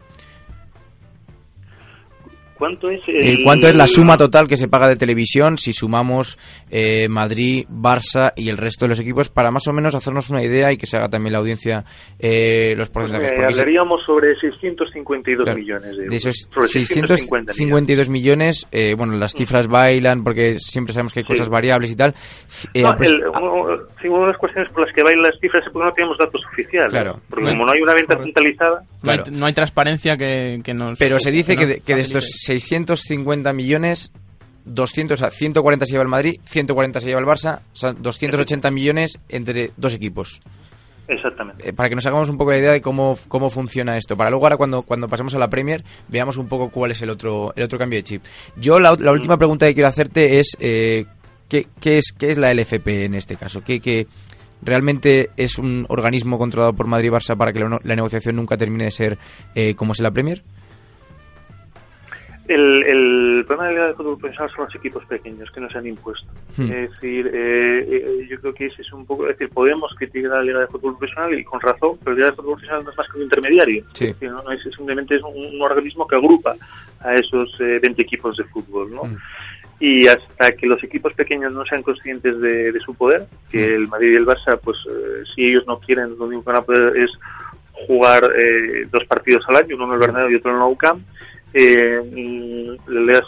¿Cuánto 2.59 2.91
es 2.91 3.01
Eh, 3.09 3.31
el- 3.31 3.43
¿Cuánto 3.45 3.69
es 3.69 3.77
la 3.77 3.87
suma 3.87 4.17
total 4.17 4.49
que 4.49 4.57
se 4.57 4.69
paga 4.69 4.89
de 4.89 4.97
televisión 4.97 5.57
si 5.59 5.73
sumamos 5.73 6.39
eh, 6.71 7.09
Madrid, 7.09 7.67
Barça 7.71 8.33
y 8.37 8.49
el 8.49 8.57
resto 8.57 8.85
de 8.85 8.91
los 8.91 9.01
equipos 9.01 9.29
para 9.29 9.51
más 9.51 9.67
o 9.69 9.73
menos 9.73 9.95
hacernos 9.95 10.29
una 10.31 10.43
idea 10.43 10.73
y 10.73 10.77
que 10.77 10.87
se 10.87 10.97
haga 10.97 11.09
también 11.09 11.33
la 11.33 11.39
audiencia 11.39 11.85
eh, 12.19 12.75
los 12.77 12.91
Pues, 12.91 13.07
porcentajes? 13.07 13.39
eh, 13.39 13.45
hablaríamos 13.61 14.03
sobre 14.05 14.35
652 14.41 15.45
Claro. 15.45 15.59
millones 15.59 15.83
de 15.97 16.05
euros. 16.05 16.11
de 16.11 16.17
esos 16.17 16.35
sobre 16.53 16.69
650 16.69 17.53
millones. 17.53 17.57
652 17.57 18.09
millones, 18.09 18.67
eh, 18.73 18.95
bueno, 18.97 19.15
las 19.15 19.33
cifras 19.35 19.69
bailan 19.69 20.25
porque 20.25 20.59
siempre 20.59 20.93
sabemos 20.93 21.13
que 21.13 21.21
hay 21.21 21.25
Sí. 21.27 21.33
cosas 21.33 21.49
variables 21.49 21.91
y 21.91 21.97
tal. 21.97 22.15
Eh, 22.75 22.83
No, 22.83 22.97
pues- 22.97 23.09
el- 23.11 23.23
uno- 23.41 23.77
sí, 24.03 24.09
una 24.09 24.21
de 24.23 24.27
las 24.29 24.37
cuestiones 24.39 24.73
por 24.73 24.85
las 24.85 24.95
que 24.95 25.03
bailan 25.03 25.23
las 25.23 25.39
cifras 25.41 25.65
es 25.67 25.73
porque 25.73 25.87
no 25.87 25.93
tenemos 25.93 26.19
datos 26.19 26.41
oficiales. 26.53 26.91
Claro. 26.91 27.21
Porque 27.31 27.45
No 27.47 27.51
como 27.53 27.67
no 27.67 27.73
hay 27.73 27.81
una 27.81 27.95
venta 27.95 28.17
centralizada, 28.19 28.83
No, 29.01 29.13
hay, 29.13 29.19
Claro. 29.19 29.31
no 29.39 29.47
hay 29.47 29.53
transparencia 29.53 30.17
que, 30.17 30.61
que 30.65 30.75
nos... 30.75 30.99
Pero 30.99 31.21
se 31.21 31.31
dice 31.31 31.57
que 31.57 31.67
de, 31.67 31.75
nos 31.77 31.85
que 31.85 31.95
de 31.95 32.01
estos. 32.01 32.25
650 32.49 33.53
millones, 33.53 34.11
200, 34.65 35.21
a 35.23 35.31
140 35.31 35.85
se 35.85 35.93
lleva 35.93 36.03
el 36.03 36.09
Madrid, 36.09 36.41
140 36.45 37.01
se 37.01 37.07
lleva 37.07 37.21
el 37.21 37.27
Barça, 37.27 37.59
o 37.59 37.77
sea, 37.77 37.93
280 37.93 38.71
millones 38.71 39.21
entre 39.29 39.71
dos 39.77 39.93
equipos. 39.93 40.41
exactamente. 41.07 41.69
Eh, 41.69 41.75
para 41.75 41.91
que 41.91 41.95
nos 41.95 42.07
hagamos 42.07 42.31
un 42.31 42.39
poco 42.39 42.53
la 42.53 42.59
idea 42.59 42.73
de 42.73 42.81
cómo, 42.81 43.19
cómo 43.29 43.51
funciona 43.51 43.99
esto. 43.99 44.17
Para 44.17 44.31
luego 44.31 44.47
ahora 44.47 44.57
cuando, 44.57 44.81
cuando 44.81 45.09
pasemos 45.09 45.35
a 45.35 45.39
la 45.39 45.51
Premier 45.51 45.85
veamos 46.09 46.39
un 46.39 46.49
poco 46.49 46.71
cuál 46.71 46.93
es 46.93 47.03
el 47.03 47.11
otro, 47.11 47.53
el 47.55 47.65
otro 47.65 47.79
cambio 47.79 47.99
de 47.99 48.05
chip. 48.05 48.23
Yo 48.57 48.81
la, 48.81 48.97
la 48.99 49.13
última 49.13 49.37
pregunta 49.37 49.67
que 49.67 49.75
quiero 49.75 49.89
hacerte 49.89 50.41
es 50.41 50.57
eh, 50.59 51.05
¿qué, 51.51 51.67
qué 51.81 51.99
es 51.99 52.15
qué 52.19 52.31
es 52.31 52.39
la 52.39 52.55
LFP 52.55 52.89
en 53.05 53.15
este 53.15 53.37
caso? 53.37 53.61
¿Qué, 53.63 53.81
qué 53.81 54.07
realmente 54.63 55.31
es 55.37 55.59
un 55.59 55.85
organismo 55.91 56.39
controlado 56.39 56.73
por 56.73 56.87
Madrid 56.87 57.09
y 57.09 57.13
Barça 57.13 57.37
para 57.37 57.53
que 57.53 57.61
la, 57.61 57.95
negociación 57.95 58.37
nunca 58.37 58.57
termine 58.57 58.85
de 58.85 58.91
ser 58.91 59.19
eh, 59.55 59.75
como 59.75 59.93
es 59.93 60.01
en 60.01 60.05
la 60.05 60.13
Premier? 60.13 60.43
El, 62.49 62.83
el 62.83 63.45
problema 63.47 63.69
de 63.69 63.75
la 63.75 63.79
Liga 63.79 63.87
de 63.89 63.95
Fútbol 63.95 64.19
Profesional 64.19 64.51
son 64.57 64.65
los 64.65 64.75
equipos 64.75 65.05
pequeños 65.05 65.51
que 65.51 65.61
no 65.61 65.69
se 65.69 65.79
han 65.79 65.87
impuesto. 65.87 66.27
Hmm. 66.57 66.73
Es 66.73 66.91
decir, 66.91 67.31
eh, 67.33 67.85
eh, 67.87 68.27
yo 68.29 68.41
creo 68.41 68.55
que 68.55 68.67
ese 68.67 68.81
es 68.81 68.93
un 68.93 69.05
poco. 69.05 69.29
Es 69.29 69.37
decir, 69.37 69.53
podemos 69.53 69.95
criticar 69.99 70.33
a 70.33 70.37
la 70.37 70.43
Liga 70.45 70.61
de 70.61 70.67
Fútbol 70.69 70.97
Profesional 70.97 71.39
y 71.39 71.45
con 71.45 71.61
razón, 71.61 71.99
pero 71.99 72.13
la 72.13 72.17
Liga 72.17 72.31
de 72.31 72.37
Fútbol 72.37 72.55
Profesional 72.55 72.85
no 72.85 72.91
es 72.91 72.97
más 72.97 73.07
que 73.09 73.17
un 73.19 73.25
intermediario. 73.25 73.85
Sí. 73.93 74.07
Es 74.07 74.19
decir, 74.19 74.31
no, 74.31 74.51
es, 74.51 74.63
simplemente 74.75 75.17
es 75.17 75.23
un, 75.23 75.55
un 75.55 75.61
organismo 75.63 76.07
que 76.07 76.17
agrupa 76.17 76.57
a 77.01 77.15
esos 77.15 77.55
eh, 77.61 77.79
20 77.83 78.01
equipos 78.03 78.37
de 78.37 78.45
fútbol, 78.45 78.95
¿no? 78.95 79.05
Mm. 79.05 79.17
Y 79.81 80.09
hasta 80.09 80.51
que 80.53 80.67
los 80.67 80.83
equipos 80.83 81.13
pequeños 81.13 81.53
no 81.53 81.65
sean 81.67 81.83
conscientes 81.83 82.41
de, 82.41 82.73
de 82.73 82.81
su 82.81 82.95
poder, 82.95 83.27
que 83.51 83.59
Mm. 83.59 83.75
el 83.75 83.89
Madrid 83.89 84.13
y 84.13 84.17
el 84.17 84.27
Barça, 84.27 84.59
pues 84.59 84.77
eh, 84.91 85.23
si 85.35 85.45
ellos 85.45 85.65
no 85.67 85.79
quieren, 85.79 86.17
lo 86.19 86.25
único 86.25 86.43
que 86.43 86.51
van 86.51 86.63
a 86.63 86.65
poder 86.65 86.97
es 86.97 87.11
jugar 87.87 88.25
eh, 88.25 88.87
dos 88.91 89.05
partidos 89.05 89.45
al 89.49 89.57
año, 89.57 89.77
uno 89.77 89.87
en 89.87 89.93
el 89.93 89.99
Bernabéu 89.99 90.31
y 90.31 90.35
otro 90.37 90.51
en 90.51 90.57
el 90.57 90.61
Nou 90.61 90.77
Camp, 90.77 91.01
eh, 91.55 92.77
la 92.87 93.01
Liga 93.01 93.21
de 93.21 93.25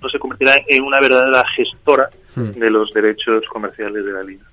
no 0.00 0.08
se 0.08 0.18
convertirá 0.18 0.54
en 0.68 0.82
una 0.84 1.00
verdadera 1.00 1.44
gestora 1.56 2.08
Hmm. 2.36 2.50
de 2.50 2.70
los 2.70 2.92
derechos 2.92 3.44
comerciales 3.48 4.04
de 4.04 4.12
la 4.12 4.22
liga. 4.22 4.44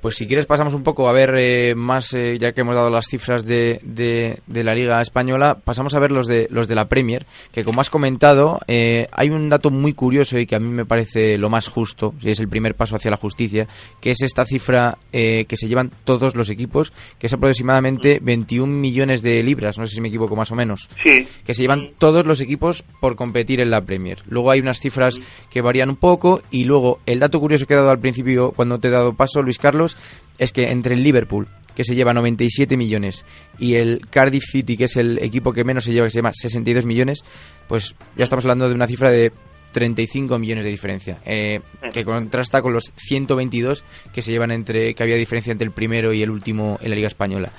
Pues 0.00 0.16
si 0.16 0.26
quieres 0.26 0.46
pasamos 0.46 0.74
un 0.74 0.82
poco 0.82 1.08
a 1.08 1.12
ver 1.12 1.34
eh, 1.36 1.74
más, 1.74 2.12
eh, 2.14 2.38
ya 2.38 2.52
que 2.52 2.62
hemos 2.62 2.74
dado 2.74 2.90
las 2.90 3.06
cifras 3.06 3.44
de, 3.44 3.80
de, 3.82 4.40
de 4.46 4.64
la 4.64 4.74
Liga 4.74 5.00
Española, 5.00 5.58
pasamos 5.62 5.94
a 5.94 6.00
ver 6.00 6.10
los 6.10 6.26
de, 6.26 6.48
los 6.50 6.68
de 6.68 6.74
la 6.74 6.88
Premier, 6.88 7.26
que 7.52 7.64
como 7.64 7.80
has 7.80 7.90
comentado, 7.90 8.60
eh, 8.66 9.08
hay 9.12 9.30
un 9.30 9.48
dato 9.48 9.70
muy 9.70 9.92
curioso 9.92 10.38
y 10.38 10.46
que 10.46 10.56
a 10.56 10.58
mí 10.58 10.68
me 10.68 10.86
parece 10.86 11.38
lo 11.38 11.50
más 11.50 11.68
justo, 11.68 12.14
y 12.20 12.30
es 12.30 12.40
el 12.40 12.48
primer 12.48 12.74
paso 12.74 12.96
hacia 12.96 13.10
la 13.10 13.16
justicia, 13.16 13.68
que 14.00 14.12
es 14.12 14.22
esta 14.22 14.44
cifra 14.44 14.98
eh, 15.12 15.44
que 15.44 15.56
se 15.56 15.68
llevan 15.68 15.90
todos 16.04 16.34
los 16.34 16.48
equipos, 16.50 16.92
que 17.18 17.26
es 17.26 17.32
aproximadamente 17.32 18.20
21 18.22 18.72
millones 18.72 19.22
de 19.22 19.42
libras, 19.42 19.78
no 19.78 19.86
sé 19.86 19.94
si 19.94 20.00
me 20.00 20.08
equivoco 20.08 20.36
más 20.36 20.50
o 20.50 20.54
menos. 20.54 20.88
Sí, 21.04 21.26
que 21.44 21.54
se 21.54 21.62
llevan 21.62 21.92
todos 21.98 22.24
los 22.26 22.40
equipos 22.40 22.84
por 23.00 23.16
competir 23.16 23.60
en 23.60 23.70
la 23.70 23.82
Premier. 23.82 24.22
Luego 24.26 24.50
hay 24.50 24.60
unas 24.60 24.80
cifras 24.80 25.18
que 25.50 25.60
varían 25.60 25.90
un 25.90 25.96
poco 25.96 26.42
y 26.50 26.64
luego 26.64 27.00
el 27.06 27.18
dato 27.18 27.40
curioso 27.40 27.66
que 27.66 27.74
he 27.74 27.76
dado 27.76 27.90
al 27.90 28.00
principio 28.00 28.52
cuando 28.52 28.78
te 28.78 28.88
he 28.88 28.90
dado 28.90 29.14
paso, 29.14 29.42
Luis 29.42 29.58
Carlos, 29.58 29.89
es 30.38 30.52
que 30.52 30.70
entre 30.70 30.94
el 30.94 31.02
Liverpool, 31.02 31.48
que 31.74 31.84
se 31.84 31.94
lleva 31.94 32.12
97 32.12 32.76
millones, 32.76 33.24
y 33.58 33.76
el 33.76 34.06
Cardiff 34.10 34.44
City, 34.50 34.76
que 34.76 34.84
es 34.84 34.96
el 34.96 35.22
equipo 35.22 35.52
que 35.52 35.64
menos 35.64 35.84
se 35.84 35.92
lleva, 35.92 36.06
que 36.06 36.10
se 36.10 36.18
llama 36.18 36.32
62 36.32 36.86
millones, 36.86 37.24
pues 37.68 37.94
ya 38.16 38.24
estamos 38.24 38.44
hablando 38.44 38.68
de 38.68 38.74
una 38.74 38.86
cifra 38.86 39.10
de 39.10 39.32
35 39.72 40.38
millones 40.38 40.64
de 40.64 40.70
diferencia, 40.70 41.18
eh, 41.24 41.60
que 41.92 42.04
contrasta 42.04 42.60
con 42.60 42.72
los 42.72 42.92
122 42.96 43.84
que 44.12 44.22
se 44.22 44.32
llevan 44.32 44.50
entre, 44.50 44.94
que 44.94 45.02
había 45.02 45.16
diferencia 45.16 45.52
entre 45.52 45.66
el 45.66 45.72
primero 45.72 46.12
y 46.12 46.22
el 46.22 46.30
último 46.30 46.78
en 46.80 46.90
la 46.90 46.96
Liga 46.96 47.08
Española. 47.08 47.52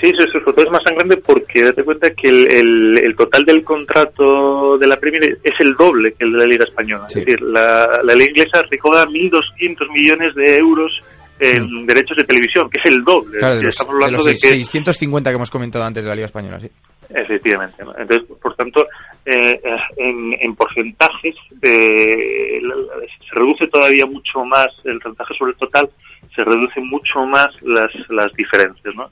Sí, 0.00 0.12
sobre 0.32 0.44
todo 0.44 0.64
es 0.64 0.70
más 0.70 0.82
sangrante 0.84 1.16
porque 1.16 1.62
date 1.64 1.82
cuenta 1.82 2.10
que 2.10 2.28
el, 2.28 2.46
el- 2.52 2.98
el 3.04 3.16
total 3.16 3.44
del 3.44 3.64
contrato 3.64 4.76
de 4.78 4.86
la 4.86 4.96
Premier 4.96 5.38
es 5.42 5.52
el 5.60 5.72
doble 5.74 6.12
que 6.12 6.24
el 6.24 6.32
de 6.32 6.38
la 6.38 6.44
Liga 6.46 6.64
Española. 6.64 7.06
Sí. 7.08 7.20
Es 7.20 7.24
decir, 7.26 7.40
la, 7.42 8.00
la 8.04 8.14
Liga 8.14 8.30
Inglesa 8.30 8.62
recauda 8.70 9.06
1.200 9.06 9.90
millones 9.92 10.34
de 10.34 10.56
euros 10.56 10.92
en 11.40 11.86
derechos 11.86 12.16
de 12.16 12.24
televisión, 12.24 12.70
que 12.70 12.78
es 12.78 12.86
el 12.94 13.02
doble. 13.02 13.38
Claro, 13.38 13.56
de 13.56 13.62
los, 13.64 13.74
Estamos 13.74 13.94
de 13.98 14.04
hablando 14.04 14.16
los 14.18 14.26
de 14.26 14.32
que 14.34 14.38
650 14.48 15.30
que 15.30 15.36
hemos 15.36 15.50
comentado 15.50 15.84
antes 15.84 16.04
de 16.04 16.08
la 16.10 16.14
Liga 16.14 16.26
Española, 16.26 16.60
sí. 16.60 16.70
Efectivamente. 17.14 17.84
¿no? 17.84 17.92
Entonces, 17.98 18.28
por 18.40 18.54
tanto, 18.54 18.86
eh, 19.26 19.60
en, 19.96 20.34
en 20.40 20.54
porcentajes 20.54 21.34
eh, 21.62 22.60
se 23.28 23.34
reduce 23.34 23.66
todavía 23.68 24.06
mucho 24.06 24.44
más 24.44 24.68
el 24.84 24.98
porcentaje 25.00 25.34
sobre 25.36 25.52
el 25.52 25.58
total, 25.58 25.90
se 26.34 26.44
reducen 26.44 26.86
mucho 26.88 27.20
más 27.26 27.48
las, 27.62 27.90
las 28.08 28.32
diferencias, 28.34 28.94
¿no? 28.94 29.08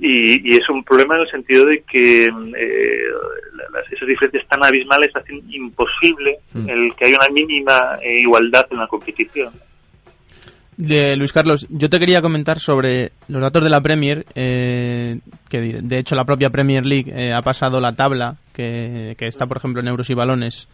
Y, 0.00 0.50
y 0.52 0.56
es 0.56 0.68
un 0.70 0.82
problema 0.82 1.14
en 1.16 1.20
el 1.22 1.30
sentido 1.30 1.66
de 1.66 1.82
que 1.90 2.24
eh, 2.24 2.30
la- 2.30 3.80
las, 3.80 3.92
esas 3.92 4.08
diferencias 4.08 4.46
tan 4.48 4.64
abismales 4.64 5.14
hacen 5.14 5.42
imposible 5.50 6.38
Mm. 6.54 6.68
el 6.68 6.94
que 6.96 7.06
haya 7.06 7.16
una 7.16 7.32
mínima 7.32 7.98
eh, 8.02 8.20
igualdad 8.20 8.66
en 8.70 8.78
la 8.78 8.86
competición. 8.86 9.52
De 10.76 11.16
Luis 11.16 11.32
Carlos, 11.32 11.66
yo 11.68 11.88
te 11.90 11.98
quería 11.98 12.22
comentar 12.22 12.58
sobre 12.58 13.12
los 13.28 13.42
datos 13.42 13.62
de 13.62 13.68
la 13.70 13.80
Premier, 13.82 14.24
eh, 14.34 15.18
que 15.50 15.60
de 15.60 15.80
de 15.82 15.98
hecho 15.98 16.14
la 16.16 16.24
propia 16.24 16.48
Premier 16.50 16.84
League 16.86 17.12
eh, 17.14 17.32
ha 17.32 17.42
pasado 17.42 17.78
la 17.78 17.92
tabla 17.94 18.36
que, 18.54 19.14
que 19.18 19.26
está, 19.26 19.46
por 19.46 19.58
ejemplo, 19.58 19.82
en 19.82 19.88
euros 19.88 20.08
y 20.08 20.14
balones 20.14 20.68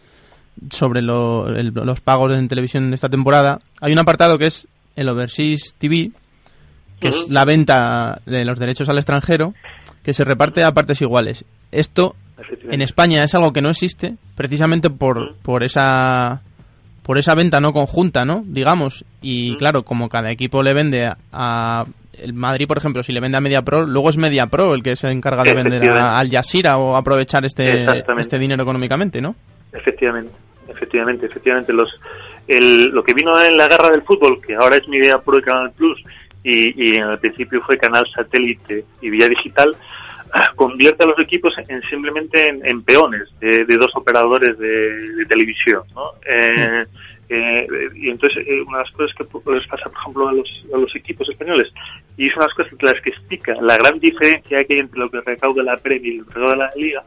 sobre 0.71 1.01
lo- 1.01 1.49
el- 1.49 1.73
los 1.73 1.99
pagos 1.99 2.33
en 2.33 2.47
televisión 2.47 2.89
de 2.89 2.95
esta 2.95 3.09
temporada. 3.09 3.59
Hay 3.81 3.91
un 3.91 3.99
apartado 3.99 4.37
que 4.37 4.47
es 4.47 4.67
el 4.95 5.09
Overseas 5.09 5.75
TV, 5.77 6.11
que 6.99 7.09
es 7.09 7.29
la 7.29 7.45
venta 7.45 8.21
de 8.25 8.45
los 8.45 8.59
derechos 8.59 8.89
al 8.89 8.97
extranjero, 8.97 9.53
que 10.03 10.13
se 10.13 10.23
reparte 10.23 10.63
a 10.63 10.73
partes 10.73 11.01
iguales. 11.01 11.45
Esto 11.71 12.15
en 12.71 12.81
España 12.81 13.23
es 13.23 13.35
algo 13.35 13.51
que 13.53 13.61
no 13.61 13.69
existe, 13.69 14.15
precisamente 14.35 14.89
por, 14.89 15.35
por 15.41 15.63
esa 15.63 16.41
por 17.03 17.17
esa 17.17 17.33
venta 17.33 17.59
no 17.59 17.73
conjunta, 17.73 18.23
¿no? 18.23 18.43
Digamos. 18.45 19.03
Y 19.21 19.55
claro, 19.57 19.81
como 19.83 20.09
cada 20.09 20.29
equipo 20.31 20.61
le 20.61 20.73
vende 20.75 21.05
a, 21.07 21.17
a- 21.31 21.85
el 22.21 22.33
Madrid, 22.33 22.67
por 22.67 22.77
ejemplo, 22.77 23.01
si 23.01 23.13
le 23.13 23.19
vende 23.21 23.37
a 23.37 23.41
Media 23.41 23.61
Pro, 23.61 23.85
luego 23.85 24.09
es 24.09 24.17
Media 24.17 24.45
Pro 24.47 24.73
el 24.75 24.83
que 24.83 24.95
se 24.95 25.07
encarga 25.07 25.41
de 25.43 25.55
vender 25.55 25.89
a. 25.89 26.17
Al 26.19 26.29
Jazeera 26.29 26.77
o 26.77 26.95
aprovechar 26.97 27.45
este, 27.45 27.85
este 28.19 28.37
dinero 28.37 28.61
económicamente, 28.63 29.21
¿no? 29.21 29.35
Efectivamente, 29.71 30.31
efectivamente, 30.67 31.25
efectivamente. 31.27 31.71
Los, 31.73 31.89
el, 32.47 32.87
lo 32.87 33.03
que 33.03 33.13
vino 33.13 33.39
en 33.41 33.55
la 33.57 33.67
guerra 33.69 33.89
del 33.89 34.01
fútbol, 34.03 34.39
que 34.45 34.53
ahora 34.53 34.75
es 34.77 34.87
Media 34.89 35.17
Pro 35.19 35.39
y 35.39 35.41
Canal 35.41 35.71
Plus, 35.71 36.03
y, 36.43 36.89
y 36.89 36.99
en 36.99 37.09
el 37.09 37.19
principio 37.19 37.61
fue 37.61 37.77
Canal 37.77 38.05
Satélite 38.13 38.85
y 39.01 39.09
Vía 39.09 39.27
Digital, 39.27 39.75
convierte 40.55 41.03
a 41.03 41.07
los 41.07 41.19
equipos 41.19 41.53
en 41.67 41.81
simplemente 41.83 42.47
en, 42.47 42.65
en 42.65 42.81
peones 42.83 43.27
de, 43.39 43.65
de 43.65 43.77
dos 43.77 43.91
operadores 43.95 44.57
de, 44.57 45.11
de 45.15 45.25
televisión, 45.25 45.83
¿no? 45.93 46.11
Eh, 46.25 46.85
eh, 47.31 47.67
y 47.95 48.09
entonces 48.09 48.43
eh, 48.47 48.61
una 48.61 48.79
de 48.79 48.83
las 48.85 48.93
cosas 48.93 49.15
que 49.15 49.51
les 49.51 49.67
pasa, 49.67 49.83
por 49.83 49.99
ejemplo, 49.99 50.27
a 50.29 50.33
los, 50.33 50.65
a 50.73 50.77
los 50.77 50.95
equipos 50.95 51.29
españoles, 51.29 51.71
y 52.17 52.27
es 52.27 52.35
una 52.35 52.45
de 52.45 52.49
las 52.49 52.57
cosas 52.57 52.73
que 52.77 52.85
las 52.85 53.01
que 53.01 53.09
explica 53.11 53.53
la 53.61 53.77
gran 53.77 53.99
diferencia 53.99 54.63
que 54.63 54.73
hay 54.73 54.79
entre 54.79 54.99
lo 54.99 55.11
que 55.11 55.21
recauda 55.21 55.61
la 55.61 55.77
Premier 55.77 56.13
y 56.13 56.17
lo 56.17 56.25
que 56.25 56.33
recauda 56.33 56.55
la 56.55 56.71
Liga, 56.75 57.03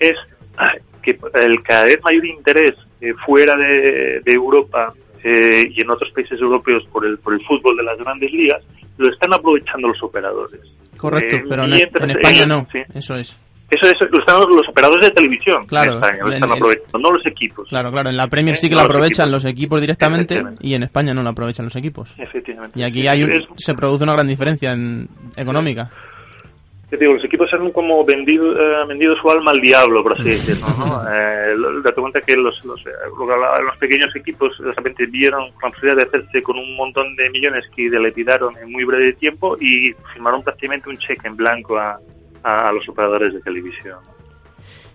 es 0.00 0.16
ah, 0.56 0.74
que 1.02 1.16
el 1.34 1.62
cada 1.62 1.84
vez 1.84 2.02
mayor 2.02 2.24
interés 2.24 2.74
eh, 3.00 3.14
fuera 3.24 3.54
de, 3.54 4.20
de 4.24 4.32
Europa 4.32 4.92
eh, 5.24 5.62
y 5.70 5.82
en 5.82 5.90
otros 5.90 6.10
países 6.12 6.40
europeos 6.40 6.82
por 6.92 7.04
el, 7.06 7.18
por 7.18 7.34
el 7.34 7.40
fútbol 7.46 7.76
de 7.76 7.82
las 7.84 7.98
grandes 7.98 8.32
ligas, 8.32 8.62
lo 8.98 9.08
están 9.08 9.32
aprovechando 9.34 9.88
los 9.88 10.02
operadores. 10.02 10.60
Correcto, 10.96 11.36
Eh, 11.36 11.44
pero 11.48 11.64
en, 11.64 11.72
España 12.10 12.46
no. 12.46 12.66
sí. 12.72 12.78
Eso 12.94 13.14
es. 13.16 13.36
Eso 13.70 13.86
es, 13.86 14.10
lo 14.10 14.18
están 14.18 14.40
los 14.40 14.68
operadores 14.68 15.06
de 15.06 15.12
televisión 15.12 15.64
Claro, 15.66 15.92
en 15.92 15.98
España, 16.02 16.18
lo 16.24 16.32
están 16.32 16.52
aprovechando, 16.52 16.98
no 16.98 17.10
los 17.12 17.24
equipos. 17.26 17.68
Claro, 17.68 17.92
claro. 17.92 18.10
En 18.10 18.16
la 18.16 18.26
Premier 18.26 18.54
Eh, 18.56 18.58
sí 18.58 18.68
que 18.68 18.74
no 18.74 18.80
lo 18.82 18.88
los 18.88 18.96
aprovechan 18.96 19.28
equipos. 19.28 19.44
los 19.44 19.52
equipos 19.52 19.80
directamente 19.80 20.42
y 20.60 20.74
en 20.74 20.82
España 20.82 21.14
no 21.14 21.22
lo 21.22 21.28
aprovechan 21.30 21.66
los 21.66 21.76
equipos. 21.76 22.12
Efectivamente. 22.18 22.78
Y 22.78 22.82
aquí 22.82 23.06
hay 23.06 23.22
un- 23.22 23.46
se 23.56 23.74
produce 23.74 24.02
una 24.02 24.14
gran 24.14 24.26
diferencia 24.26 24.72
en, 24.72 25.08
económica. 25.36 25.88
Yo 26.90 26.98
digo, 26.98 27.14
los 27.14 27.24
equipos 27.24 27.52
han 27.52 27.70
como 27.70 28.04
vendido, 28.04 28.52
eh, 28.52 28.86
vendido 28.86 29.14
su 29.16 29.30
alma 29.30 29.52
al 29.52 29.60
diablo, 29.60 30.02
por 30.02 30.14
así 30.14 30.24
decirlo, 30.24 30.66
¿no? 30.78 31.00
Eh, 31.12 31.54
date 31.82 32.00
cuenta 32.00 32.20
que 32.20 32.36
los, 32.36 32.64
los, 32.64 32.80
eh, 32.86 32.90
los 33.16 33.76
pequeños 33.78 34.14
equipos 34.14 34.56
de 34.58 34.72
repente 34.72 35.06
vieron 35.06 35.50
la 35.62 35.70
posibilidad 35.70 35.96
de 35.96 36.08
hacerse 36.08 36.42
con 36.42 36.58
un 36.58 36.76
montón 36.76 37.16
de 37.16 37.30
millones 37.30 37.64
que 37.74 37.88
le 37.88 38.12
tiraron 38.12 38.56
en 38.58 38.70
muy 38.70 38.84
breve 38.84 39.14
tiempo 39.14 39.56
y 39.60 39.92
firmaron 40.12 40.42
prácticamente 40.42 40.88
un 40.88 40.98
cheque 40.98 41.26
en 41.26 41.36
blanco 41.36 41.78
a, 41.78 41.98
a 42.42 42.72
los 42.72 42.88
operadores 42.88 43.34
de 43.34 43.40
televisión. 43.40 43.98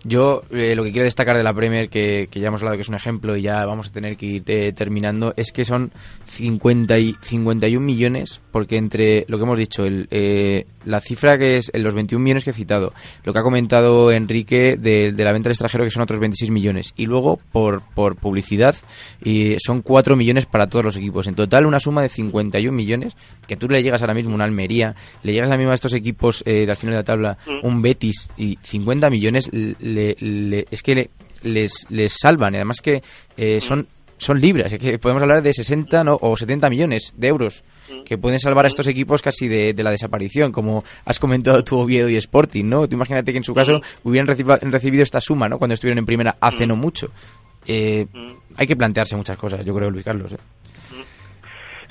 Yo 0.08 0.44
eh, 0.52 0.76
lo 0.76 0.84
que 0.84 0.91
quiero 0.91 1.06
destacar 1.06 1.36
de 1.36 1.41
la 1.41 1.54
Premier, 1.54 1.89
que, 1.89 2.28
que, 2.30 2.39
ya 2.39 2.50
hemos 2.50 2.62
hablado 2.62 2.78
que 2.78 2.84
es 2.84 2.89
un 2.89 2.96
ejemplo 2.96 3.36
y 3.36 3.41
ya 3.41 3.65
vamos 3.65 3.89
a 3.89 3.91
tener 3.91 4.18
que 4.18 4.26
ir 4.28 4.44
eh, 4.46 4.72
terminando, 4.72 5.34
es 5.36 5.52
que 5.52 5.65
son 5.65 5.91
50 6.26 6.96
y 7.00 7.15
51 7.20 7.84
millones, 7.84 8.39
porque 8.52 8.78
entre 8.78 9.26
lo 9.28 9.38
que 9.38 9.44
hemos 9.44 9.58
dicho, 9.58 9.84
el, 9.84 10.08
eh, 10.12 10.68
la 10.86 11.00
cifra 11.00 11.39
que 11.39 11.58
es 11.58 11.72
en 11.74 11.84
los 11.84 11.96
21 11.96 12.24
millones 12.24 12.44
que 12.44 12.52
he 12.52 12.54
citado, 12.54 12.94
lo 13.24 13.34
que 13.34 13.39
ha 13.39 13.41
comentado 13.41 14.12
Enrique 14.12 14.78
de, 14.78 15.12
de 15.12 15.24
la 15.24 15.34
venta 15.34 15.50
al 15.50 15.54
extranjero, 15.54 15.84
que 15.84 15.89
son 15.89 16.04
otros 16.04 16.20
26 16.20 16.52
millones, 16.52 16.94
y 16.96 17.08
luego 17.08 17.39
por, 17.52 17.82
por 17.96 18.15
publicidad 18.15 18.76
y 19.24 19.56
son 19.58 19.82
4 19.82 20.15
millones 20.15 20.46
para 20.46 20.68
todos 20.68 20.86
los 20.86 20.98
equipos. 20.98 21.26
En 21.26 21.34
total, 21.34 21.65
una 21.65 21.80
suma 21.80 22.04
de 22.04 22.10
51 22.10 22.72
millones, 22.72 23.15
que 23.48 23.58
tú 23.58 23.68
le 23.68 23.82
llegas 23.82 24.02
ahora 24.02 24.13
mismo 24.13 24.34
a 24.34 24.36
una 24.36 24.46
Almería, 24.46 24.96
le 25.24 25.34
llegas 25.34 25.48
ahora 25.48 25.58
mismo 25.58 25.72
a 25.72 25.76
estos 25.76 25.94
equipos 25.94 26.44
eh, 26.46 26.68
al 26.70 26.78
final 26.78 26.94
de 26.94 27.00
la 27.00 27.04
tabla, 27.04 27.38
un 27.63 27.82
Betis, 27.82 28.30
y 28.38 28.60
50 28.62 29.10
millones 29.10 29.50
le, 29.96 30.16
le, 30.20 30.68
es 30.70 30.84
que 30.84 30.96
le, 30.96 31.10
les, 31.44 31.86
les 31.90 32.14
salvan. 32.14 32.54
Y 32.54 32.58
además 32.58 32.82
que 32.82 33.02
eh, 33.38 33.60
son, 33.62 33.88
son 34.18 34.40
libres. 34.40 34.74
Es 34.74 34.80
que 34.80 35.00
podemos 35.00 35.24
hablar 35.24 35.42
de 35.42 35.54
60 35.54 36.04
¿no? 36.04 36.18
o 36.22 36.36
70 36.36 36.70
millones 36.70 37.14
de 37.16 37.28
euros 37.28 37.64
que 38.04 38.18
pueden 38.18 38.40
salvar 38.40 38.66
a 38.66 38.68
estos 38.68 38.88
equipos 38.88 39.22
casi 39.22 39.48
de, 39.48 39.74
de, 39.74 39.84
la 39.84 39.92
desaparición, 39.92 40.52
como 40.52 40.84
has 41.06 41.20
comentado 41.20 41.64
tu 41.64 41.78
Oviedo 41.78 42.10
y 42.10 42.16
Sporting, 42.16 42.66
¿no? 42.66 42.88
Tú 42.88 42.96
imagínate 42.96 43.32
que 43.32 43.38
en 43.38 43.44
su 43.44 43.54
caso 43.54 43.80
hubieran 44.04 44.28
reciba, 44.28 44.58
recibido 44.58 45.04
esta 45.04 45.22
suma, 45.22 45.48
¿no? 45.48 45.60
Cuando 45.60 45.76
estuvieron 45.76 46.00
en 46.00 46.06
primera 46.06 46.36
hace 46.40 46.66
no 46.66 46.76
mucho. 46.76 47.12
Eh, 47.68 48.08
hay 48.58 48.68
que 48.68 48.76
plantearse 48.76 49.16
muchas 49.16 49.38
cosas, 49.38 49.64
yo 49.66 49.74
creo, 49.76 49.90
Luis 49.90 50.04
Carlos. 50.04 50.32
¿eh? 50.32 50.38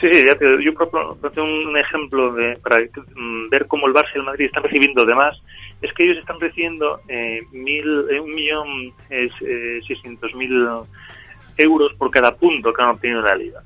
Sí, 0.05 0.13
sí, 0.13 0.25
ya 0.27 0.35
te, 0.35 0.63
yo 0.63 0.75
propongo 0.75 1.17
un 1.43 1.79
ejemplo 1.79 2.35
de, 2.35 2.59
para 2.63 2.79
mm, 3.17 3.49
ver 3.49 3.67
cómo 3.67 3.87
el 3.87 3.95
Barça 3.95 4.11
y 4.15 4.19
el 4.19 4.25
Madrid 4.25 4.45
están 4.45 4.63
recibiendo 4.63 5.03
de 5.07 5.15
más. 5.15 5.35
Es 5.81 5.95
que 5.95 6.05
ellos 6.05 6.19
están 6.19 6.39
recibiendo 6.39 7.01
eh, 7.09 7.41
mil, 7.53 8.05
eh, 8.11 8.21
un 8.21 8.35
millón 8.35 8.93
eh, 9.09 9.31
seiscientos 9.87 10.35
mil 10.35 10.53
euros 11.57 11.95
por 11.95 12.11
cada 12.11 12.35
punto 12.37 12.71
que 12.71 12.83
han 12.83 12.91
obtenido 12.91 13.21
en 13.21 13.25
la 13.25 13.35
liga. 13.35 13.63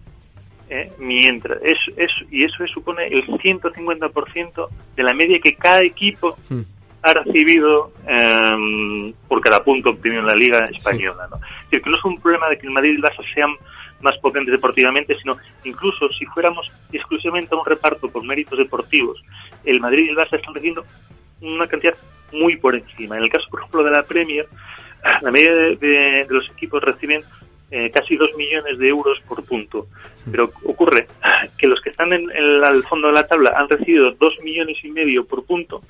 Eh, 0.71 0.93
mientras 1.01 1.61
es, 1.63 1.79
es, 1.97 2.11
y 2.31 2.45
eso 2.45 2.65
supone 2.73 3.09
el 3.09 3.27
150% 3.27 4.69
de 4.95 5.03
la 5.03 5.15
media 5.15 5.41
que 5.43 5.57
cada 5.57 5.83
equipo 5.83 6.37
Hmm. 6.49 6.61
ha 7.03 7.15
recibido 7.15 7.91
eh, 8.07 9.13
por 9.27 9.41
cada 9.41 9.65
punto 9.65 9.91
obtenido 9.91 10.21
en 10.21 10.27
la 10.27 10.35
liga 10.35 10.59
española. 10.71 11.27
¿no? 11.31 11.37
Es 11.37 11.71
decir, 11.71 11.83
que 11.83 11.91
no 11.91 11.97
es 11.97 12.05
un 12.05 12.21
problema 12.21 12.49
de 12.49 12.59
que 12.59 12.67
el 12.69 12.73
Madrid 12.73 12.93
y 12.93 12.97
el 12.97 13.03
Barça 13.03 13.25
sean 13.35 13.51
más 14.01 14.17
potentes 14.19 14.53
deportivamente, 14.53 15.17
sino 15.19 15.37
incluso 15.65 16.09
si 16.11 16.25
fuéramos 16.27 16.71
exclusivamente 16.93 17.55
a 17.55 17.59
un 17.59 17.67
reparto 17.67 18.09
por 18.09 18.25
méritos 18.25 18.59
deportivos, 18.59 19.23
el 19.65 19.81
Madrid 19.81 20.07
y 20.07 20.09
el 20.11 20.17
Barça 20.17 20.37
están 20.37 20.55
recibiendo 20.55 20.85
una 21.41 21.67
cantidad 21.67 21.95
muy 22.33 22.57
por 22.57 22.77
encima. 22.77 23.17
En 23.17 23.25
el 23.25 23.31
caso, 23.31 23.47
por 23.51 23.61
ejemplo, 23.61 23.83
de 23.83 23.91
la 23.91 24.03
Premier, 24.03 24.47
la 25.23 25.31
media 25.31 25.53
de, 25.55 25.77
de, 25.77 26.27
de 26.29 26.35
los 26.35 26.49
equipos 26.51 26.83
reciben 26.83 27.23
eh, 27.71 27.91
casi 27.91 28.17
2 28.17 28.35
millones 28.35 28.79
de 28.79 28.89
euros 28.89 29.21
por 29.29 29.45
punto. 29.45 29.89
Pero 30.31 30.51
ocurre 30.65 31.07
que 31.59 31.67
los 31.67 31.81
que 31.83 31.91
están 31.91 32.15
en, 32.15 32.31
el 32.31 32.83
fondo 32.85 33.09
de 33.09 33.15
la 33.15 33.27
tabla 33.27 33.53
han 33.57 33.69
recibido 33.69 34.13
2 34.13 34.41
millones 34.43 34.79
y 34.83 34.91
medio 34.91 35.27
por 35.27 35.45
punto, 35.45 35.83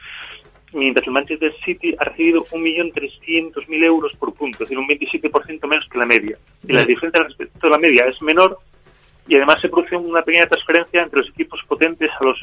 mientras 0.72 1.07
el 1.07 1.12
Manchester 1.12 1.52
City 1.64 1.94
ha 1.98 2.04
recibido 2.04 2.44
1.300.000 2.44 3.85
euros 3.85 4.12
por 4.18 4.35
punto, 4.35 4.62
es 4.62 4.68
decir, 4.70 4.78
un 4.78 4.88
27% 4.88 5.68
menos 5.68 5.87
que 5.90 5.98
la 5.98 6.07
media. 6.07 6.38
Y 6.66 6.72
la 6.72 6.85
diferencia 6.85 7.24
respecto 7.24 7.66
a 7.66 7.70
la 7.70 7.78
media 7.78 8.04
es 8.07 8.20
menor 8.22 8.59
y 9.26 9.37
además 9.37 9.61
se 9.61 9.68
produce 9.68 9.96
una 9.96 10.22
pequeña 10.22 10.46
transferencia 10.46 11.02
entre 11.02 11.20
los 11.20 11.28
equipos 11.31 11.61
potentes 11.68 12.11
a 12.18 12.24
los 12.24 12.38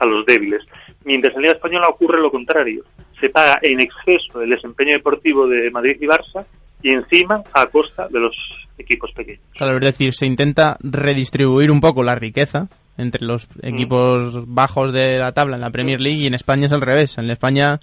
a 0.00 0.06
los 0.06 0.24
débiles. 0.26 0.62
Mientras 1.04 1.34
en 1.34 1.42
la 1.42 1.48
Liga 1.48 1.54
Española 1.56 1.86
ocurre 1.88 2.20
lo 2.20 2.30
contrario. 2.30 2.84
Se 3.20 3.28
paga 3.28 3.58
en 3.60 3.80
exceso 3.80 4.40
el 4.40 4.48
desempeño 4.48 4.92
deportivo 4.92 5.46
de 5.46 5.70
Madrid 5.70 5.96
y 6.00 6.06
Barça 6.06 6.46
y 6.82 6.94
encima 6.94 7.42
a 7.52 7.66
costa 7.66 8.08
de 8.08 8.18
los 8.18 8.34
equipos 8.78 9.12
pequeños. 9.12 9.42
Claro, 9.54 9.76
es 9.76 9.84
decir, 9.84 10.14
se 10.14 10.24
intenta 10.24 10.78
redistribuir 10.80 11.70
un 11.70 11.82
poco 11.82 12.02
la 12.02 12.14
riqueza 12.14 12.68
entre 13.00 13.24
los 13.24 13.48
equipos 13.62 14.34
mm. 14.34 14.54
bajos 14.54 14.92
de 14.92 15.18
la 15.18 15.32
tabla 15.32 15.56
en 15.56 15.62
la 15.62 15.70
Premier 15.70 16.00
League 16.00 16.20
y 16.20 16.26
en 16.26 16.34
España 16.34 16.66
es 16.66 16.72
al 16.72 16.80
revés. 16.80 17.18
En 17.18 17.30
España 17.30 17.80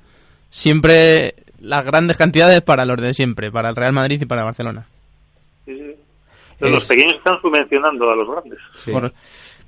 siempre 0.49 1.35
las 1.59 1.85
grandes 1.85 2.17
cantidades 2.17 2.61
para 2.61 2.85
los 2.85 3.01
de 3.01 3.13
siempre, 3.13 3.51
para 3.51 3.69
el 3.69 3.75
Real 3.75 3.93
Madrid 3.93 4.21
y 4.21 4.25
para 4.25 4.43
Barcelona. 4.43 4.85
Sí, 5.65 5.75
sí. 5.75 5.95
Es... 6.59 6.71
Los 6.71 6.85
pequeños 6.85 7.15
están 7.15 7.39
subvencionando 7.41 8.09
a 8.09 8.15
los 8.15 8.29
grandes. 8.29 8.59
Sí. 8.79 8.91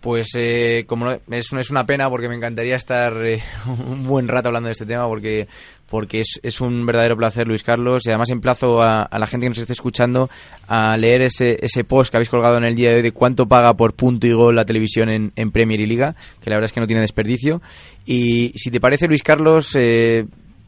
Pues 0.02 0.30
eh, 0.36 0.86
como 0.88 1.06
no, 1.06 1.12
es, 1.12 1.52
es, 1.52 1.72
una 1.72 1.86
pena 1.86 2.10
porque 2.10 2.30
me 2.30 2.36
encantaría 2.36 2.76
estar 2.76 3.14
eh, 3.26 3.42
un 3.66 4.08
buen 4.08 4.28
rato 4.28 4.48
hablando 4.48 4.68
de 4.68 4.74
este 4.74 4.86
tema 4.86 5.08
porque 5.08 5.48
porque 5.90 6.22
es, 6.22 6.40
es, 6.44 6.62
un 6.62 6.86
verdadero 6.86 7.18
placer, 7.18 7.48
Luis 7.48 7.64
Carlos, 7.64 8.06
y 8.06 8.10
además 8.10 8.30
emplazo 8.30 8.82
a, 8.82 9.04
a, 9.04 9.20
la 9.20 9.28
gente 9.28 9.46
que 9.46 9.50
nos 9.50 9.58
esté 9.58 9.74
escuchando 9.74 10.30
a 10.68 10.96
leer 10.98 11.22
ese, 11.24 11.58
ese 11.62 11.84
post 11.84 12.12
que 12.12 12.18
habéis 12.18 12.30
colgado 12.30 12.58
en 12.58 12.64
el 12.64 12.76
día 12.76 12.90
de 12.90 12.98
hoy 12.98 13.02
de 13.02 13.12
cuánto 13.12 13.48
paga 13.48 13.74
por 13.74 13.96
punto 13.96 14.28
y 14.28 14.34
gol 14.34 14.56
la 14.56 14.66
televisión 14.66 15.10
en, 15.10 15.32
en 15.36 15.52
Premier 15.52 15.80
y 15.80 15.86
Liga, 15.86 16.16
que 16.42 16.50
la 16.50 16.56
verdad 16.56 16.66
es 16.66 16.74
que 16.74 16.80
no 16.80 16.88
tiene 16.88 17.02
desperdicio. 17.02 17.62
Y 18.06 18.50
si 18.56 18.72
te 18.72 18.80
parece, 18.80 19.08
Luis 19.08 19.24
Carlos, 19.24 19.76
eh, 19.76 20.26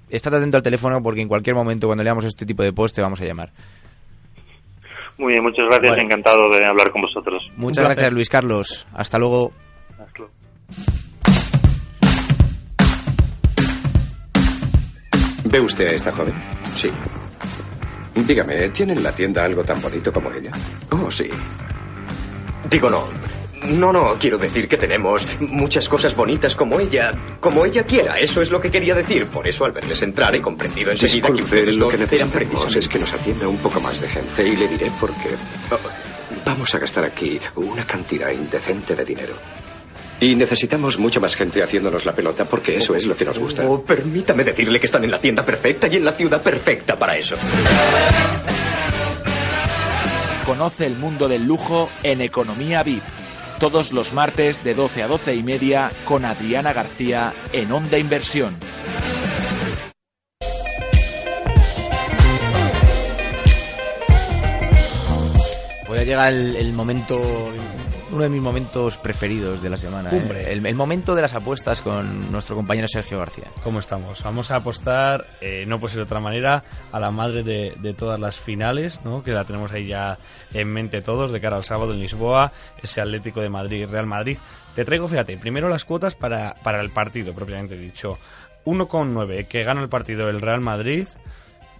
estate 0.10 0.38
atento 0.38 0.58
al 0.58 0.64
teléfono 0.64 1.02
porque 1.02 1.22
en 1.22 1.28
cualquier 1.28 1.56
momento 1.56 1.88
cuando 1.88 2.04
leamos 2.04 2.26
este 2.26 2.46
tipo 2.46 2.64
de 2.64 2.74
post 2.74 2.96
te 2.96 3.02
vamos 3.02 3.22
a 3.22 3.26
llamar. 3.26 3.52
Muy 5.18 5.34
bien, 5.34 5.44
muchas 5.44 5.66
gracias, 5.68 5.92
bueno. 5.92 6.04
encantado 6.04 6.50
de 6.50 6.66
hablar 6.66 6.92
con 6.92 7.02
vosotros. 7.02 7.44
Muchas 7.56 7.86
gracias, 7.86 8.12
Luis 8.12 8.30
Carlos. 8.30 8.88
Hasta 8.94 9.20
luego. 9.20 9.52
Hasta 9.92 10.18
luego. 10.18 10.32
¿Ve 15.52 15.60
usted 15.60 15.88
a 15.88 15.92
esta 15.92 16.12
joven? 16.14 16.34
Sí. 16.76 16.90
Dígame, 18.16 18.70
¿tiene 18.70 18.94
en 18.94 19.04
la 19.04 19.12
tienda 19.12 19.44
algo 19.44 19.64
tan 19.64 19.82
bonito 19.82 20.12
como 20.14 20.32
ella? 20.32 20.52
Oh, 20.92 21.12
sí. 21.12 21.30
Digo, 22.70 22.90
no. 22.90 23.04
No, 23.78 23.92
no, 23.94 24.18
quiero 24.18 24.38
decir 24.38 24.68
que 24.68 24.78
tenemos 24.78 25.28
muchas 25.42 25.88
cosas 25.88 26.16
bonitas 26.16 26.56
como 26.56 26.80
ella, 26.80 27.14
como 27.40 27.66
ella 27.66 27.84
quiera. 27.84 28.18
Eso 28.18 28.42
es 28.42 28.50
lo 28.50 28.60
que 28.60 28.72
quería 28.72 28.96
decir. 28.96 29.28
Por 29.28 29.48
eso, 29.48 29.66
al 29.66 29.72
verles 29.72 30.02
entrar, 30.02 30.34
he 30.34 30.42
comprendido 30.42 30.90
enseguida 30.90 31.28
Disculpe, 31.28 31.38
que 31.38 31.44
ustedes 31.44 31.76
lo 31.76 31.88
que 31.90 31.98
necesitamos 31.98 32.76
es 32.76 32.88
que 32.88 32.98
nos 33.00 33.14
atienda 33.14 33.48
un 33.48 33.58
poco 33.58 33.80
más 33.82 34.02
de 34.02 34.08
gente 34.08 34.48
y 34.48 34.56
le 34.56 34.68
diré 34.68 34.90
por 35.00 35.12
qué. 35.12 35.30
Vamos 36.46 36.74
a 36.74 36.80
gastar 36.80 37.04
aquí 37.04 37.40
una 37.56 37.86
cantidad 37.86 38.32
indecente 38.32 38.96
de 38.96 39.06
dinero. 39.06 39.34
Y 40.22 40.36
necesitamos 40.36 41.00
mucha 41.00 41.20
más 41.20 41.36
gente 41.36 41.64
haciéndonos 41.64 42.06
la 42.06 42.14
pelota 42.14 42.46
porque 42.46 42.78
eso 42.78 42.94
es 42.94 43.08
lo 43.08 43.18
que 43.18 43.26
nos 43.26 43.40
gusta. 43.40 43.68
Oh, 43.68 43.82
permítame 43.82 44.44
decirle 44.44 44.80
que 44.80 44.86
están 44.86 45.04
en 45.04 45.10
la 45.10 45.20
tienda 45.20 45.44
perfecta 45.44 45.88
y 45.88 45.96
en 45.96 46.06
la 46.06 46.12
ciudad 46.12 46.44
perfecta 46.44 46.96
para 46.96 47.18
eso. 47.18 47.36
Conoce 50.46 50.86
el 50.86 50.96
mundo 50.98 51.28
del 51.28 51.46
lujo 51.48 51.90
en 52.04 52.22
Economía 52.22 52.84
VIP. 52.84 53.02
Todos 53.60 53.94
los 53.94 54.14
martes 54.14 54.64
de 54.64 54.76
12 54.76 55.02
a 55.02 55.08
12 55.08 55.34
y 55.34 55.42
media 55.42 55.92
con 56.06 56.24
Adriana 56.24 56.72
García 56.72 57.34
en 57.52 57.72
Onda 57.72 57.98
Inversión. 57.98 58.56
Pues 65.88 66.00
ya 66.02 66.06
llega 66.06 66.28
el, 66.28 66.56
el 66.58 66.74
momento 66.74 67.20
uno 68.12 68.24
de 68.24 68.30
mis 68.30 68.42
momentos 68.42 68.98
preferidos 68.98 69.62
de 69.62 69.70
la 69.70 69.78
semana. 69.78 70.10
¿eh? 70.12 70.48
El, 70.50 70.66
el, 70.66 70.76
momento 70.76 71.16
de 71.16 71.22
las 71.22 71.34
apuestas 71.34 71.82
con 71.82 72.32
nuestro 72.32 72.56
compañero 72.56 72.88
Sergio 72.88 73.20
García. 73.20 73.46
¿Cómo 73.64 73.80
estamos? 73.80 74.24
Vamos 74.24 74.52
a 74.52 74.58
apostar, 74.58 75.26
eh, 75.40 75.66
no 75.68 75.80
puede 75.80 75.94
ser 75.94 76.00
de 76.00 76.04
otra 76.04 76.20
manera, 76.20 76.64
a 76.92 77.00
la 77.00 77.12
madre 77.12 77.44
de, 77.44 77.74
de, 77.80 77.94
todas 77.94 78.20
las 78.20 78.40
finales, 78.40 79.00
¿no? 79.04 79.24
que 79.24 79.32
la 79.32 79.46
tenemos 79.46 79.72
ahí 79.72 79.88
ya 79.88 80.18
en 80.54 80.68
mente 80.72 81.02
todos, 81.02 81.32
de 81.32 81.40
cara 81.40 81.58
al 81.58 81.64
sábado 81.64 81.94
en 81.94 82.00
Lisboa, 82.00 82.52
ese 82.82 83.02
Atlético 83.02 83.42
de 83.42 83.50
Madrid, 83.50 83.88
Real 83.90 84.06
Madrid. 84.06 84.38
Te 84.76 84.86
traigo, 84.86 85.08
fíjate, 85.08 85.38
primero 85.38 85.70
las 85.70 85.86
cuotas 85.86 86.16
para, 86.16 86.56
para 86.64 86.82
el 86.82 86.90
partido, 86.90 87.34
propiamente 87.34 87.78
dicho. 87.78 88.18
1,9 88.66 89.48
que 89.48 89.64
gana 89.64 89.82
el 89.82 89.90
partido 89.90 90.30
el 90.30 90.42
Real 90.42 90.62
Madrid, 90.62 91.08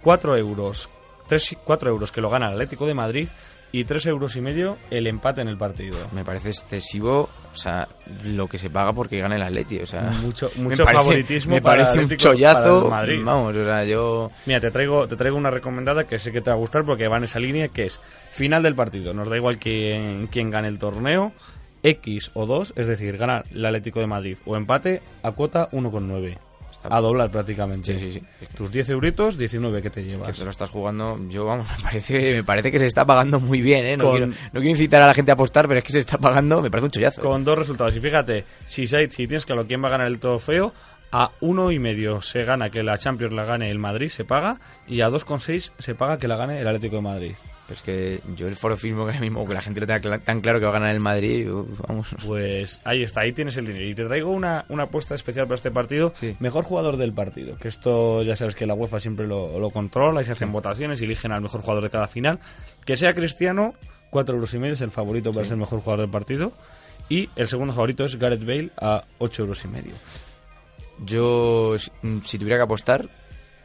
4 0.02 0.36
euros, 0.36 0.90
3, 1.28 1.56
4 1.64 1.90
euros 1.90 2.12
que 2.12 2.20
lo 2.20 2.30
gana 2.30 2.46
el 2.46 2.52
Atlético 2.52 2.86
de 2.86 2.94
Madrid 2.94 3.28
y 3.72 3.84
tres 3.84 4.04
euros 4.06 4.36
y 4.36 4.42
medio 4.42 4.76
el 4.90 5.06
empate 5.06 5.40
en 5.40 5.48
el 5.48 5.56
partido. 5.56 5.96
Me 6.12 6.24
parece 6.24 6.50
excesivo, 6.50 7.30
o 7.52 7.56
sea, 7.56 7.88
lo 8.24 8.46
que 8.46 8.58
se 8.58 8.68
paga 8.68 8.92
porque 8.92 9.18
gana 9.18 9.36
el 9.36 9.42
Atleti, 9.42 9.78
o 9.78 9.86
sea, 9.86 10.02
mucho, 10.22 10.50
mucho 10.56 10.84
me 10.84 10.92
favoritismo. 10.92 11.54
Me 11.54 11.62
parece 11.62 12.00
un 12.00 12.08
chollazo. 12.10 12.88
Madrid. 12.88 13.22
Vamos, 13.24 13.56
o 13.56 13.64
sea, 13.64 13.84
yo. 13.84 14.30
Mira, 14.44 14.60
te 14.60 14.70
traigo, 14.70 15.08
te 15.08 15.16
traigo 15.16 15.38
una 15.38 15.50
recomendada 15.50 16.06
que 16.06 16.18
sé 16.18 16.30
que 16.30 16.42
te 16.42 16.50
va 16.50 16.56
a 16.56 16.60
gustar 16.60 16.84
porque 16.84 17.08
va 17.08 17.16
en 17.16 17.24
esa 17.24 17.40
línea 17.40 17.68
que 17.68 17.86
es 17.86 17.98
final 18.30 18.62
del 18.62 18.74
partido. 18.74 19.14
Nos 19.14 19.28
da 19.28 19.36
igual 19.36 19.58
quién, 19.58 20.28
quién 20.30 20.50
gane 20.50 20.68
el 20.68 20.78
torneo. 20.78 21.32
X 21.84 22.30
o 22.34 22.46
2, 22.46 22.74
es 22.76 22.86
decir, 22.86 23.16
ganar 23.16 23.44
el 23.50 23.66
Atlético 23.66 23.98
de 23.98 24.06
Madrid 24.06 24.38
o 24.44 24.54
empate 24.54 25.02
a 25.24 25.32
cuota 25.32 25.68
1,9 25.72 26.38
a 26.88 27.00
doblar 27.00 27.30
prácticamente. 27.30 27.98
Sí, 27.98 28.10
sí, 28.10 28.20
sí. 28.20 28.46
Tus 28.56 28.70
10 28.70 28.90
euritos, 28.90 29.38
19 29.38 29.82
que 29.82 29.90
te 29.90 30.04
llevas. 30.04 30.28
Que 30.28 30.34
te 30.34 30.44
lo 30.44 30.50
estás 30.50 30.70
jugando, 30.70 31.18
yo 31.28 31.44
vamos, 31.44 31.66
me 31.78 31.82
parece, 31.82 32.32
me 32.32 32.44
parece 32.44 32.70
que 32.70 32.78
se 32.78 32.86
está 32.86 33.04
pagando 33.04 33.40
muy 33.40 33.60
bien, 33.60 33.86
¿eh? 33.86 33.96
No, 33.96 34.04
Con... 34.04 34.12
quiero, 34.12 34.26
no 34.26 34.60
quiero 34.60 34.70
incitar 34.70 35.02
a 35.02 35.06
la 35.06 35.14
gente 35.14 35.30
a 35.30 35.34
apostar, 35.34 35.68
pero 35.68 35.78
es 35.78 35.84
que 35.84 35.92
se 35.92 36.00
está 36.00 36.18
pagando, 36.18 36.60
me 36.60 36.70
parece 36.70 36.86
un 36.86 36.90
chollazo. 36.90 37.22
Con 37.22 37.44
dos 37.44 37.58
resultados. 37.58 37.94
Y 37.96 38.00
fíjate, 38.00 38.44
si, 38.64 38.86
si 38.86 39.08
tienes 39.08 39.46
claro 39.46 39.66
quién 39.66 39.82
va 39.82 39.88
a 39.88 39.92
ganar 39.92 40.06
el 40.06 40.18
trofeo, 40.18 40.72
A 41.14 41.30
uno 41.42 41.70
y 41.70 41.78
medio 41.78 42.22
se 42.22 42.42
gana 42.44 42.70
que 42.70 42.82
la 42.82 42.96
Champions 42.96 43.34
la 43.34 43.44
gane 43.44 43.70
el 43.70 43.78
Madrid, 43.78 44.08
se 44.08 44.24
paga. 44.24 44.58
Y 44.88 45.02
a 45.02 45.10
2,6 45.10 45.72
se 45.78 45.94
paga 45.94 46.18
que 46.18 46.26
la 46.26 46.36
gane 46.36 46.58
el 46.60 46.66
Atlético 46.66 46.96
de 46.96 47.02
Madrid. 47.02 47.32
Pues 47.68 47.82
que 47.82 48.20
yo 48.34 48.48
el 48.48 48.56
foro 48.56 48.76
firmo 48.78 49.04
que 49.04 49.10
ahora 49.12 49.20
mismo, 49.20 49.46
que 49.46 49.52
la 49.54 49.60
gente 49.62 49.80
lo 49.80 49.86
tenga 49.86 50.18
tan 50.20 50.40
claro 50.40 50.58
que 50.58 50.64
va 50.64 50.70
a 50.70 50.74
ganar 50.74 50.90
el 50.94 51.00
Madrid, 51.00 51.48
vamos. 51.86 52.16
Pues 52.26 52.80
ahí 52.84 53.02
está, 53.02 53.20
ahí 53.20 53.32
tienes 53.32 53.56
el 53.58 53.66
dinero. 53.66 53.84
Y 53.86 53.94
te 53.94 54.04
traigo 54.06 54.30
una, 54.32 54.64
una 54.70 54.84
apuesta 54.84 55.14
especial 55.14 55.46
para 55.46 55.56
este 55.56 55.70
partido. 55.70 56.12
Mejor 56.40 56.64
jugador 56.64 56.96
del 56.96 57.12
partido. 57.12 57.56
Que 57.58 57.68
esto 57.68 58.22
ya 58.22 58.34
sabes 58.34 58.54
que 58.54 58.66
la 58.66 58.72
UEFA 58.74 58.98
siempre 58.98 59.26
lo, 59.26 59.58
lo 59.60 59.70
controla 59.70 60.22
y 60.22 60.24
se 60.24 60.32
hacen 60.32 60.50
votaciones 60.50 61.00
y 61.02 61.04
eligen 61.04 61.30
al 61.32 61.42
mejor 61.42 61.60
jugador 61.60 61.84
de 61.84 61.90
cada 61.90 62.08
final. 62.08 62.40
Que 62.86 62.96
sea 62.96 63.12
Cristiano, 63.14 63.74
4 64.10 64.34
euros 64.34 64.52
y 64.54 64.58
medio 64.58 64.74
es 64.74 64.80
el 64.80 64.90
favorito 64.90 65.30
para 65.30 65.44
Sí. 65.44 65.48
ser 65.50 65.54
el 65.56 65.60
mejor 65.60 65.80
jugador 65.80 66.00
del 66.00 66.10
partido. 66.10 66.52
Y 67.10 67.28
el 67.36 67.48
segundo 67.48 67.74
favorito 67.74 68.04
es 68.06 68.16
Gareth 68.18 68.44
Bale 68.46 68.70
a 68.80 69.04
8 69.18 69.42
euros 69.42 69.62
y 69.64 69.68
medio. 69.68 69.92
Yo, 71.04 71.76
si 71.78 71.90
mm, 72.02 72.20
si 72.22 72.38
tuviera 72.38 72.58
que 72.58 72.64
apostar, 72.64 73.08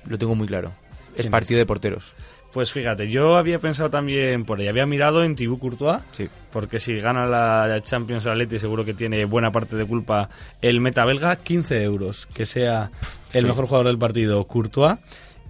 lo 0.05 0.17
tengo 0.17 0.35
muy 0.35 0.47
claro. 0.47 0.71
Es 1.15 1.21
¿Quién 1.23 1.31
partido 1.31 1.59
de 1.59 1.65
porteros. 1.65 2.13
Pues 2.53 2.71
fíjate, 2.71 3.09
yo 3.09 3.35
había 3.35 3.59
pensado 3.59 3.89
también 3.89 4.45
por 4.45 4.59
ahí, 4.59 4.67
había 4.67 4.85
mirado 4.85 5.23
en 5.23 5.35
Thibaut 5.35 5.59
Courtois, 5.59 6.01
porque 6.51 6.79
si 6.79 6.95
gana 6.99 7.25
la 7.25 7.81
Champions 7.83 8.25
Atleti 8.25 8.57
seguro 8.57 8.85
que 8.85 8.93
tiene 8.93 9.25
buena 9.25 9.51
parte 9.51 9.75
de 9.75 9.85
culpa 9.85 10.29
el 10.61 10.79
meta 10.79 11.03
belga, 11.05 11.35
15 11.35 11.83
euros, 11.83 12.25
que 12.33 12.45
sea 12.45 12.89
el 13.33 13.41
Sí. 13.41 13.47
mejor 13.47 13.65
jugador 13.65 13.87
del 13.87 13.97
partido, 13.97 14.43
Courtois. 14.45 14.97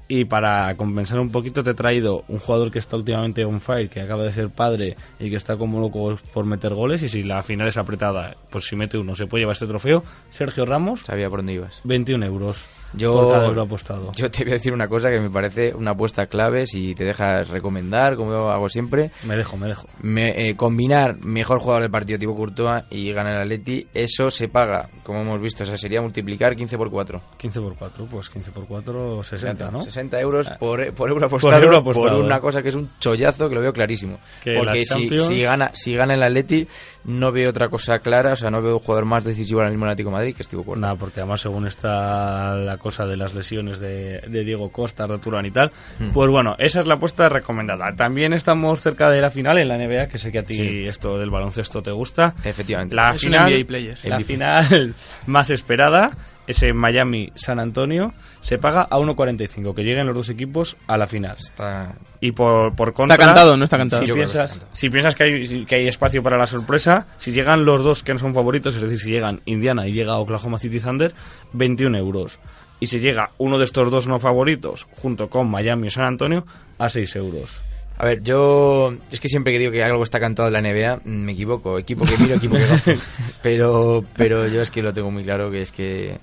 Y 0.07 0.25
para 0.25 0.73
compensar 0.75 1.19
un 1.19 1.31
poquito 1.31 1.63
te 1.63 1.71
he 1.71 1.73
traído 1.73 2.23
un 2.29 2.39
jugador 2.39 2.71
que 2.71 2.79
está 2.79 2.95
últimamente 2.95 3.43
on 3.43 3.59
fire, 3.59 3.89
que 3.89 4.01
acaba 4.01 4.23
de 4.23 4.31
ser 4.31 4.49
padre 4.49 4.95
y 5.19 5.29
que 5.29 5.35
está 5.35 5.57
como 5.57 5.79
loco 5.79 6.17
por 6.33 6.45
meter 6.45 6.73
goles. 6.73 7.03
Y 7.03 7.09
si 7.09 7.23
la 7.23 7.43
final 7.43 7.67
es 7.67 7.77
apretada, 7.77 8.37
pues 8.49 8.65
si 8.65 8.75
mete 8.75 8.97
uno 8.97 9.15
se 9.15 9.27
puede 9.27 9.41
llevar 9.41 9.53
este 9.53 9.67
trofeo. 9.67 10.03
Sergio 10.29 10.65
Ramos. 10.65 11.01
Sabía 11.01 11.29
por 11.29 11.39
dónde 11.39 11.53
ibas. 11.53 11.81
21 11.83 12.25
euros 12.25 12.65
Yo, 12.93 13.13
por 13.13 13.43
euro 13.43 13.61
apostado. 13.63 14.11
yo 14.15 14.31
te 14.31 14.43
voy 14.43 14.51
a 14.51 14.55
decir 14.55 14.73
una 14.73 14.87
cosa 14.87 15.09
que 15.09 15.19
me 15.19 15.29
parece 15.29 15.73
una 15.73 15.91
apuesta 15.91 16.27
clave 16.27 16.65
si 16.67 16.95
te 16.95 17.03
dejas 17.03 17.47
recomendar, 17.49 18.15
como 18.15 18.31
yo 18.31 18.49
hago 18.49 18.69
siempre. 18.69 19.11
Me 19.23 19.35
dejo, 19.35 19.57
me 19.57 19.67
dejo. 19.67 19.87
Me- 20.01 20.49
eh, 20.49 20.55
combinar 20.55 21.17
mejor 21.19 21.59
jugador 21.59 21.81
del 21.83 21.91
partido 21.91 22.17
tipo 22.19 22.35
Courtois 22.35 22.83
y 22.89 23.11
ganar 23.11 23.35
el 23.35 23.41
Atleti, 23.41 23.87
eso 23.93 24.29
se 24.29 24.47
paga, 24.47 24.89
como 25.03 25.21
hemos 25.21 25.41
visto, 25.41 25.63
o 25.63 25.65
sea, 25.65 25.77
sería 25.77 26.01
multiplicar 26.01 26.55
15 26.55 26.77
por 26.77 26.89
4. 26.89 27.21
15 27.37 27.61
por 27.61 27.75
4, 27.75 28.07
pues 28.09 28.29
15 28.29 28.51
por 28.51 28.65
4, 28.67 29.23
60, 29.23 29.71
¿no? 29.71 29.81
60 29.81 30.19
euros 30.21 30.49
por, 30.59 30.93
por 30.93 31.09
euro 31.09 31.27
Por 31.29 31.39
apostado, 31.39 31.63
euro 31.63 31.77
apostado. 31.77 32.15
por 32.17 32.25
una 32.25 32.39
cosa 32.39 32.61
que 32.61 32.69
es 32.69 32.75
un 32.75 32.89
chollazo 32.99 33.49
que 33.49 33.55
lo 33.55 33.61
veo 33.61 33.73
clarísimo. 33.73 34.17
Que 34.43 34.55
Porque 34.55 34.85
si, 34.85 34.93
Champions- 35.09 35.27
si 35.27 35.41
gana 35.41 35.71
si 35.73 35.93
gana 35.95 36.13
el 36.15 36.23
Atleti, 36.23 36.67
no 37.07 37.31
veo 37.31 37.49
otra 37.49 37.69
cosa 37.69 37.99
clara, 37.99 38.33
o 38.33 38.35
sea, 38.35 38.51
no 38.51 38.61
veo 38.61 38.73
un 38.75 38.79
jugador 38.79 39.05
más 39.05 39.23
decisivo 39.23 39.59
ahora 39.61 39.71
mismo 39.71 39.85
en 39.85 39.89
el 39.89 39.93
Atlético 39.93 40.09
de 40.11 40.15
Madrid 40.17 40.35
que 40.35 40.43
es 40.43 40.47
Thibaut 40.49 40.65
Courtois. 40.65 40.81
Nada, 40.81 40.95
porque 40.95 41.19
además 41.21 41.41
según 41.41 41.65
está 41.65 42.53
la 42.55 42.77
cosa 42.77 43.05
de 43.07 43.17
las 43.17 43.33
lesiones 43.33 43.79
de, 43.79 44.21
de 44.27 44.43
Diego 44.43 44.69
Costa, 44.71 45.05
Arturo 45.05 45.43
y 45.45 45.51
tal, 45.51 45.71
Mm. 45.99 46.09
pues 46.11 46.29
bueno, 46.29 46.55
esa 46.59 46.79
es 46.81 46.87
la 46.87 46.95
apuesta 46.95 47.27
recomendada. 47.29 47.95
También 47.95 48.33
estamos 48.33 48.81
cerca 48.81 49.09
de 49.09 49.21
la 49.21 49.31
final 49.31 49.57
en 49.57 49.67
la 49.69 49.77
NBA, 49.77 50.07
que 50.09 50.17
sé 50.19 50.31
que 50.31 50.39
a 50.39 50.43
ti 50.43 50.55
Sí. 50.55 50.87
esto 50.87 51.17
del 51.17 51.29
baloncesto 51.29 51.81
te 51.81 51.91
gusta. 51.91 52.35
Efectivamente. 52.43 52.93
La 52.95 53.11
Es 53.11 53.21
final, 53.21 53.49
NBA 53.51 53.65
player. 53.65 53.97
la 54.03 54.19
final 54.19 54.93
más 55.27 55.49
esperada, 55.49 56.11
ese 56.47 56.73
Miami-San 56.73 57.59
Antonio, 57.59 58.13
se 58.39 58.57
paga 58.57 58.87
a 58.89 58.97
1.45, 58.97 59.75
que 59.75 59.83
lleguen 59.83 60.07
los 60.07 60.15
dos 60.15 60.29
equipos 60.29 60.77
a 60.87 60.97
la 60.97 61.05
final. 61.07 61.35
Está... 61.37 61.95
Y 62.19 62.31
por, 62.31 62.75
por 62.75 62.93
contra... 62.93 63.17
cantado 63.17 63.53
o 63.53 63.57
no 63.57 63.65
está 63.65 63.77
cantado? 63.77 64.01
Si 64.01 64.07
Yo 64.07 64.15
que 64.15 64.21
está 64.23 64.37
piensas, 64.39 64.51
cantado. 64.57 64.71
si 64.75 64.89
piensas 64.89 65.15
que 65.15 65.23
hay, 65.23 65.65
que 65.65 65.75
hay 65.75 65.87
espacio 65.87 66.23
para 66.23 66.37
la 66.37 66.47
sorpresa, 66.47 67.07
si 67.17 67.31
llegan 67.31 67.65
los 67.65 67.83
dos 67.83 68.01
que 68.01 68.13
no 68.13 68.19
son 68.19 68.33
favoritos, 68.33 68.75
es 68.75 68.81
decir, 68.81 68.99
si 68.99 69.11
llegan 69.11 69.41
Indiana 69.45 69.87
y 69.87 69.91
llega 69.91 70.17
Oklahoma 70.17 70.57
City 70.57 70.79
Thunder, 70.79 71.13
21 71.53 71.97
euros. 71.97 72.39
Y 72.79 72.87
si 72.87 72.99
llega 72.99 73.31
uno 73.37 73.57
de 73.57 73.65
estos 73.65 73.91
dos 73.91 74.07
no 74.07 74.19
favoritos, 74.19 74.87
junto 74.91 75.29
con 75.29 75.49
Miami 75.49 75.87
o 75.87 75.91
San 75.91 76.05
Antonio, 76.05 76.45
a 76.77 76.89
6 76.89 77.15
euros. 77.17 77.61
A 77.99 78.05
ver, 78.05 78.21
yo 78.21 78.93
es 79.11 79.19
que 79.19 79.27
siempre 79.27 79.51
que 79.51 79.57
digo 79.57 79.71
que 79.71 79.83
algo 79.83 80.03
está 80.03 80.19
cantado 80.19 80.47
en 80.49 80.53
la 80.53 80.61
NBA, 80.61 80.97
mm, 81.03 81.09
me 81.09 81.31
equivoco. 81.31 81.79
Equipo 81.79 82.05
que 82.05 82.15
miro, 82.19 82.35
equipo 82.35 82.55
que 82.55 82.67
gafo. 82.67 82.91
Pero, 83.41 84.03
pero 84.15 84.47
yo 84.47 84.61
es 84.61 84.69
que 84.69 84.83
lo 84.83 84.93
tengo 84.93 85.09
muy 85.09 85.23
claro 85.23 85.49
que 85.49 85.63
es 85.63 85.71
que 85.71 86.19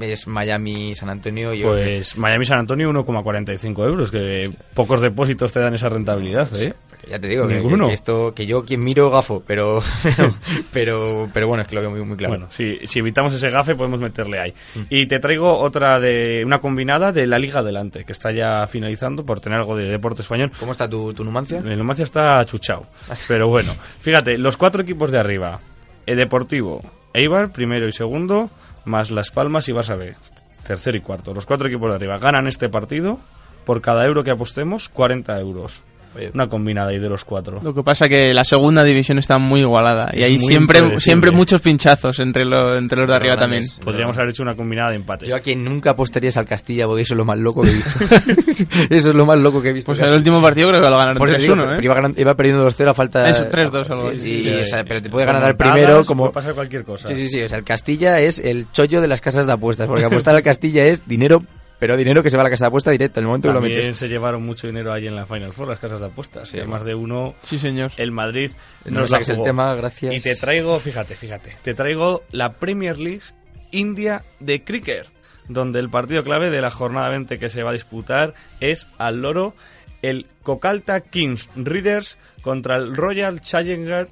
es 0.00 0.26
Miami, 0.26 0.94
San 0.94 1.10
Antonio 1.10 1.54
y 1.54 1.62
Pues 1.62 2.16
Miami 2.16 2.44
San 2.44 2.58
Antonio 2.58 2.90
1,45 2.90 3.86
euros, 3.86 4.10
que 4.10 4.50
pocos 4.74 5.00
depósitos 5.00 5.52
te 5.52 5.60
dan 5.60 5.74
esa 5.74 5.88
rentabilidad, 5.88 6.48
¿eh? 6.60 6.74
ya 7.08 7.18
te 7.18 7.28
digo 7.28 7.46
que, 7.46 7.54
Ninguno. 7.54 7.88
que 7.88 7.94
esto 7.94 8.34
que 8.34 8.46
yo 8.46 8.64
quien 8.64 8.82
miro 8.82 9.10
gafo, 9.10 9.42
pero 9.46 9.80
pero 10.72 11.28
pero 11.32 11.48
bueno, 11.48 11.62
es 11.62 11.68
que 11.68 11.74
lo 11.74 11.80
veo 11.80 11.90
muy, 11.90 12.02
muy 12.02 12.16
claro. 12.16 12.34
Bueno, 12.34 12.46
si, 12.50 12.78
si 12.86 12.98
evitamos 12.98 13.32
ese 13.34 13.50
gafe 13.50 13.74
podemos 13.74 14.00
meterle 14.00 14.38
ahí. 14.38 14.54
Y 14.90 15.06
te 15.06 15.18
traigo 15.18 15.58
otra 15.58 15.98
de 16.00 16.42
una 16.44 16.58
combinada 16.58 17.12
de 17.12 17.26
la 17.26 17.38
Liga 17.38 17.60
Adelante, 17.60 18.04
que 18.04 18.12
está 18.12 18.30
ya 18.30 18.66
finalizando 18.66 19.24
por 19.24 19.40
tener 19.40 19.58
algo 19.58 19.76
de 19.76 19.84
deporte 19.84 20.22
español. 20.22 20.52
¿Cómo 20.58 20.72
está 20.72 20.88
tu, 20.88 21.14
tu 21.14 21.24
Numancia? 21.24 21.58
El 21.58 21.78
Numancia 21.78 22.02
está 22.02 22.44
chuchao. 22.44 22.86
Pero 23.26 23.48
bueno, 23.48 23.74
fíjate, 24.00 24.38
los 24.38 24.56
cuatro 24.56 24.82
equipos 24.82 25.10
de 25.10 25.18
arriba. 25.18 25.60
El 26.06 26.16
Deportivo, 26.16 26.80
Eibar, 27.12 27.52
primero 27.52 27.88
y 27.88 27.92
segundo, 27.92 28.50
más 28.84 29.10
Las 29.10 29.30
Palmas 29.30 29.68
y 29.68 29.72
Barça 29.72 29.96
B, 29.96 30.14
tercero 30.66 30.96
y 30.96 31.00
cuarto. 31.00 31.34
Los 31.34 31.46
cuatro 31.46 31.68
equipos 31.68 31.90
de 31.90 31.96
arriba 31.96 32.18
ganan 32.18 32.46
este 32.46 32.68
partido. 32.68 33.18
Por 33.64 33.82
cada 33.82 34.06
euro 34.06 34.24
que 34.24 34.30
apostemos, 34.30 34.88
40 34.88 35.38
euros. 35.40 35.82
Oye. 36.16 36.30
Una 36.34 36.48
combinada 36.48 36.88
ahí 36.90 36.98
de 36.98 37.08
los 37.08 37.24
cuatro. 37.24 37.60
Lo 37.62 37.74
que 37.74 37.82
pasa 37.82 38.08
que 38.08 38.32
la 38.34 38.42
segunda 38.44 38.82
división 38.82 39.18
está 39.18 39.38
muy 39.38 39.60
igualada 39.60 40.10
y 40.14 40.18
Es 40.20 40.24
hay 40.24 40.38
siempre 40.38 40.98
siempre 41.00 41.30
muchos 41.30 41.60
pinchazos 41.60 42.18
entre, 42.20 42.44
lo- 42.44 42.76
entre 42.76 42.98
los 43.00 43.08
de 43.08 43.14
arriba 43.14 43.36
también. 43.36 43.64
Podríamos 43.84 44.16
haber 44.16 44.30
hecho 44.30 44.42
una 44.42 44.56
combinada 44.56 44.90
de 44.90 44.96
empates. 44.96 45.28
Yo 45.28 45.36
a 45.36 45.40
quien 45.40 45.62
nunca 45.64 45.90
apostaría 45.90 46.30
es 46.30 46.36
al 46.36 46.46
Castilla 46.46 46.86
porque 46.86 47.02
eso 47.02 47.14
es 47.14 47.18
lo 47.18 47.24
más 47.24 47.38
loco 47.38 47.62
que 47.62 47.70
he 47.70 47.74
visto. 47.74 47.90
eso 48.90 49.08
es 49.10 49.14
lo 49.14 49.26
más 49.26 49.38
loco 49.38 49.60
que 49.62 49.68
he 49.68 49.72
visto. 49.72 49.92
Pues 49.92 50.00
el 50.00 50.14
último 50.14 50.40
partido 50.42 50.68
creo 50.70 50.80
que 50.80 50.88
lo 50.88 50.96
ganaron 50.96 51.18
Por 51.18 51.28
eso 51.28 51.38
digo, 51.38 51.54
3-1, 51.54 51.58
pero 51.66 51.72
¿eh? 51.74 51.84
iba, 51.84 51.94
ganan- 51.94 52.14
iba 52.16 52.34
perdiendo 52.34 52.64
2-0 52.66 52.88
a 52.90 52.94
falta 52.94 53.28
Eso, 53.28 53.44
3-2 53.50 53.90
algo 53.90 54.10
Sí, 54.12 54.16
así. 54.18 54.20
sí, 54.22 54.42
Sí, 54.44 54.50
o 54.62 54.66
sea, 54.66 54.84
pero 54.84 55.02
te 55.02 55.10
puede 55.10 55.26
ganar 55.26 55.44
al 55.44 55.56
primero 55.56 56.04
como 56.04 56.24
Puede 56.24 56.34
pasar 56.34 56.54
cualquier 56.54 56.84
cosa. 56.84 57.08
Sí, 57.08 57.14
sí, 57.14 57.28
sí, 57.28 57.42
o 57.42 57.48
sea, 57.48 57.58
el 57.58 57.64
Castilla 57.64 58.18
es 58.20 58.38
el 58.38 58.70
chollo 58.72 59.00
de 59.00 59.08
las 59.08 59.20
casas 59.20 59.46
de 59.46 59.52
apuestas, 59.52 59.86
porque 59.86 60.04
apostar 60.06 60.34
al 60.34 60.42
Castilla 60.42 60.84
es 60.86 61.06
dinero, 61.06 61.42
pero 61.78 61.96
dinero 61.96 62.22
que 62.22 62.30
se 62.30 62.36
va 62.36 62.42
a 62.42 62.44
la 62.44 62.50
casa 62.50 62.64
de 62.64 62.68
apuesta 62.68 62.90
directo 62.90 63.20
en 63.20 63.24
el 63.24 63.28
momento 63.28 63.48
que 63.48 63.54
lo 63.54 63.60
También 63.60 63.80
metes. 63.80 63.98
se 63.98 64.08
llevaron 64.08 64.42
mucho 64.44 64.66
dinero 64.66 64.92
ahí 64.92 65.06
en 65.06 65.14
la 65.16 65.26
Final 65.26 65.52
Four, 65.52 65.68
las 65.68 65.78
casas 65.78 66.00
de 66.00 66.06
apuestas. 66.06 66.48
Sí, 66.48 66.58
Hay 66.58 66.66
más 66.66 66.84
de 66.84 66.94
uno. 66.94 67.34
Sí, 67.42 67.58
señor. 67.58 67.92
El 67.96 68.12
Madrid 68.12 68.50
No 68.84 69.00
nos 69.00 69.10
la 69.10 69.18
el 69.18 69.42
tema, 69.42 69.74
gracias. 69.74 70.14
Y 70.14 70.20
te 70.20 70.34
traigo, 70.36 70.78
fíjate, 70.80 71.14
fíjate, 71.14 71.56
te 71.62 71.74
traigo 71.74 72.22
la 72.32 72.54
Premier 72.54 72.98
League 72.98 73.22
India 73.70 74.22
de 74.40 74.64
Cricket, 74.64 75.06
donde 75.48 75.78
el 75.78 75.88
partido 75.90 76.22
clave 76.22 76.50
de 76.50 76.60
la 76.60 76.70
jornada 76.70 77.08
20 77.10 77.38
que 77.38 77.48
se 77.50 77.62
va 77.62 77.70
a 77.70 77.74
disputar 77.74 78.34
es 78.60 78.86
al 78.98 79.22
loro 79.22 79.54
el 80.02 80.26
Kokalta 80.42 81.00
Kings 81.00 81.48
Readers 81.56 82.18
contra 82.42 82.76
el 82.76 82.94
Royal 82.94 83.40
Challenger 83.40 84.08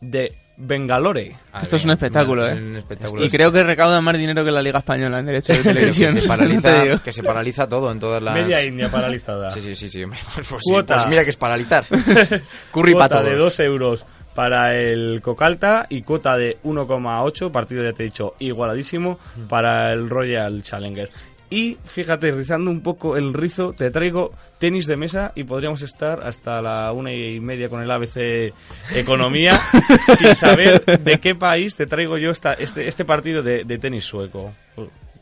de 0.00 0.34
Bengalore. 0.62 1.34
Ah, 1.52 1.62
Esto 1.62 1.76
es 1.76 1.84
un 1.84 1.92
espectáculo, 1.92 2.46
¿eh? 2.46 2.52
un 2.54 2.76
espectáculo. 2.76 3.24
Y 3.24 3.30
creo 3.30 3.50
que 3.50 3.62
recauda 3.64 4.00
más 4.00 4.16
dinero 4.18 4.44
que 4.44 4.50
la 4.50 4.60
Liga 4.62 4.78
Española 4.80 5.18
en 5.18 5.26
derechos 5.26 5.56
de 5.56 5.62
que 5.62 5.68
televisión. 5.74 6.12
se, 6.12 6.28
paraliza, 6.28 6.98
que 7.04 7.12
se 7.12 7.22
paraliza 7.22 7.68
todo 7.68 7.90
en 7.90 7.98
todas 7.98 8.22
las... 8.22 8.34
Media 8.34 8.62
India 8.62 8.90
paralizada. 8.90 9.50
Sí, 9.54 9.60
sí, 9.62 9.74
sí, 9.74 9.88
sí. 9.88 10.04
Pues, 10.06 10.46
sí, 10.46 10.70
Cuota. 10.70 10.96
pues 10.96 11.08
mira 11.08 11.24
que 11.24 11.30
es 11.30 11.36
paralizar. 11.36 11.84
Curry 11.86 12.92
para 12.94 13.08
cuota 13.08 13.08
todos. 13.20 13.24
de 13.30 13.36
2 13.36 13.60
euros 13.60 14.06
para 14.34 14.76
el 14.76 15.20
Cocalta 15.22 15.86
y 15.88 16.02
cuota 16.02 16.36
de 16.36 16.58
1,8, 16.62 17.50
partido 17.50 17.82
ya 17.82 17.92
te 17.92 18.02
he 18.02 18.06
dicho 18.06 18.34
igualadísimo, 18.38 19.18
para 19.48 19.92
el 19.92 20.08
Royal 20.08 20.62
Challenger. 20.62 21.10
Y 21.52 21.76
fíjate, 21.84 22.30
rizando 22.30 22.70
un 22.70 22.80
poco 22.80 23.16
el 23.16 23.34
rizo, 23.34 23.72
te 23.72 23.90
traigo 23.90 24.32
tenis 24.58 24.86
de 24.86 24.96
mesa 24.96 25.32
y 25.34 25.42
podríamos 25.42 25.82
estar 25.82 26.20
hasta 26.22 26.62
la 26.62 26.92
una 26.92 27.12
y 27.12 27.40
media 27.40 27.68
con 27.68 27.82
el 27.82 27.90
ABC 27.90 28.52
Economía 28.94 29.60
sin 30.16 30.36
saber 30.36 30.84
de 30.84 31.18
qué 31.18 31.34
país 31.34 31.74
te 31.74 31.86
traigo 31.86 32.16
yo 32.16 32.30
esta, 32.30 32.52
este, 32.52 32.86
este 32.86 33.04
partido 33.04 33.42
de, 33.42 33.64
de 33.64 33.78
tenis 33.78 34.04
sueco. 34.04 34.52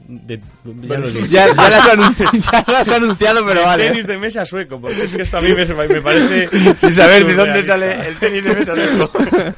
De- 0.07 0.39
ya 0.65 0.99
lo. 0.99 1.09
Ya, 1.09 1.47
ya 1.55 1.93
anunciado, 1.93 2.33
ya 2.85 2.97
anunciado, 2.97 3.47
pero 3.47 3.61
De 3.61 3.67
vale. 3.67 3.89
tenis 3.89 4.07
de 4.07 4.19
mesa 4.19 4.45
sueco, 4.47 4.81
porque 4.81 5.03
es 5.05 5.13
que 5.13 5.23
esto 5.23 5.39
a 5.39 5.41
mí 5.41 5.49
me, 5.55 5.65
me 5.65 6.01
parece... 6.01 6.49
Sin 6.77 6.93
saber 6.93 7.27
de 7.27 7.35
dónde 7.35 7.63
sale 7.63 8.07
el 8.07 8.15
tenis 8.17 8.45
de 8.45 8.55
mesa. 8.55 8.75
sueco. 8.75 9.11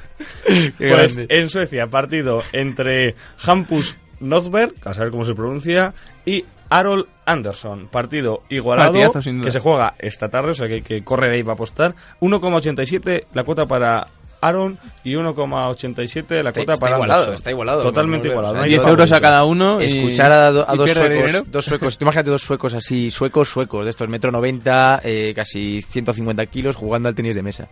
Pues 0.78 1.16
grande. 1.16 1.26
en 1.28 1.48
Suecia, 1.48 1.86
partido 1.86 2.42
entre 2.52 3.14
Hampus 3.44 3.94
Northberg, 4.18 4.74
a 4.84 4.94
saber 4.94 5.10
cómo 5.12 5.24
se 5.24 5.34
pronuncia, 5.34 5.94
y 6.26 6.44
Harold 6.70 7.06
Anderson. 7.26 7.88
Partido 7.88 8.42
igualado 8.48 8.92
Partidazo, 8.92 9.22
sin 9.22 9.38
duda. 9.38 9.44
que 9.46 9.52
se 9.52 9.58
juega 9.60 9.94
esta 9.98 10.28
tarde, 10.28 10.52
o 10.52 10.54
sea 10.54 10.68
que 10.68 10.74
hay 10.76 10.82
que 10.82 11.04
correr 11.04 11.32
ahí 11.32 11.42
para 11.42 11.54
apostar. 11.54 11.94
1,87 12.20 13.24
la 13.34 13.44
cuota 13.44 13.66
para 13.66 14.06
Aaron 14.42 14.78
y 15.04 15.12
1,87 15.14 16.42
la 16.42 16.48
Está, 16.48 16.52
cuota 16.52 16.72
está 16.72 16.76
para 16.80 16.96
igualado, 16.96 17.20
Anderson. 17.20 17.34
está 17.34 17.50
igualado. 17.50 17.82
Totalmente 17.82 18.28
igualado. 18.28 18.54
o 18.54 18.56
sea, 18.56 18.60
no 18.60 18.64
hay 18.64 18.68
10 18.70 18.76
yo- 18.78 18.82
favorito. 18.82 19.02
euros 19.02 19.12
a 19.12 19.20
cada 19.20 19.44
uno 19.44 19.82
y... 19.82 19.84
Escuchar 19.84 20.32
a, 20.32 20.50
do- 20.50 20.66
a 20.68 20.74
y 20.74 20.78
dos 20.78 20.90
suecos, 20.90 21.10
dinero. 21.18 21.42
dos 21.46 21.64
suecos, 21.64 21.98
tú 21.98 22.04
imagínate 22.04 22.30
dos 22.30 22.42
suecos 22.42 22.74
así, 22.74 23.10
suecos, 23.10 23.48
suecos, 23.50 23.84
de 23.84 23.90
estos 23.90 24.08
metro 24.08 24.30
90, 24.32 25.00
eh, 25.04 25.32
casi 25.34 25.82
150 25.82 26.46
kilos, 26.46 26.76
jugando 26.76 27.08
al 27.08 27.14
tenis 27.14 27.34
de 27.34 27.42
mesa. 27.42 27.68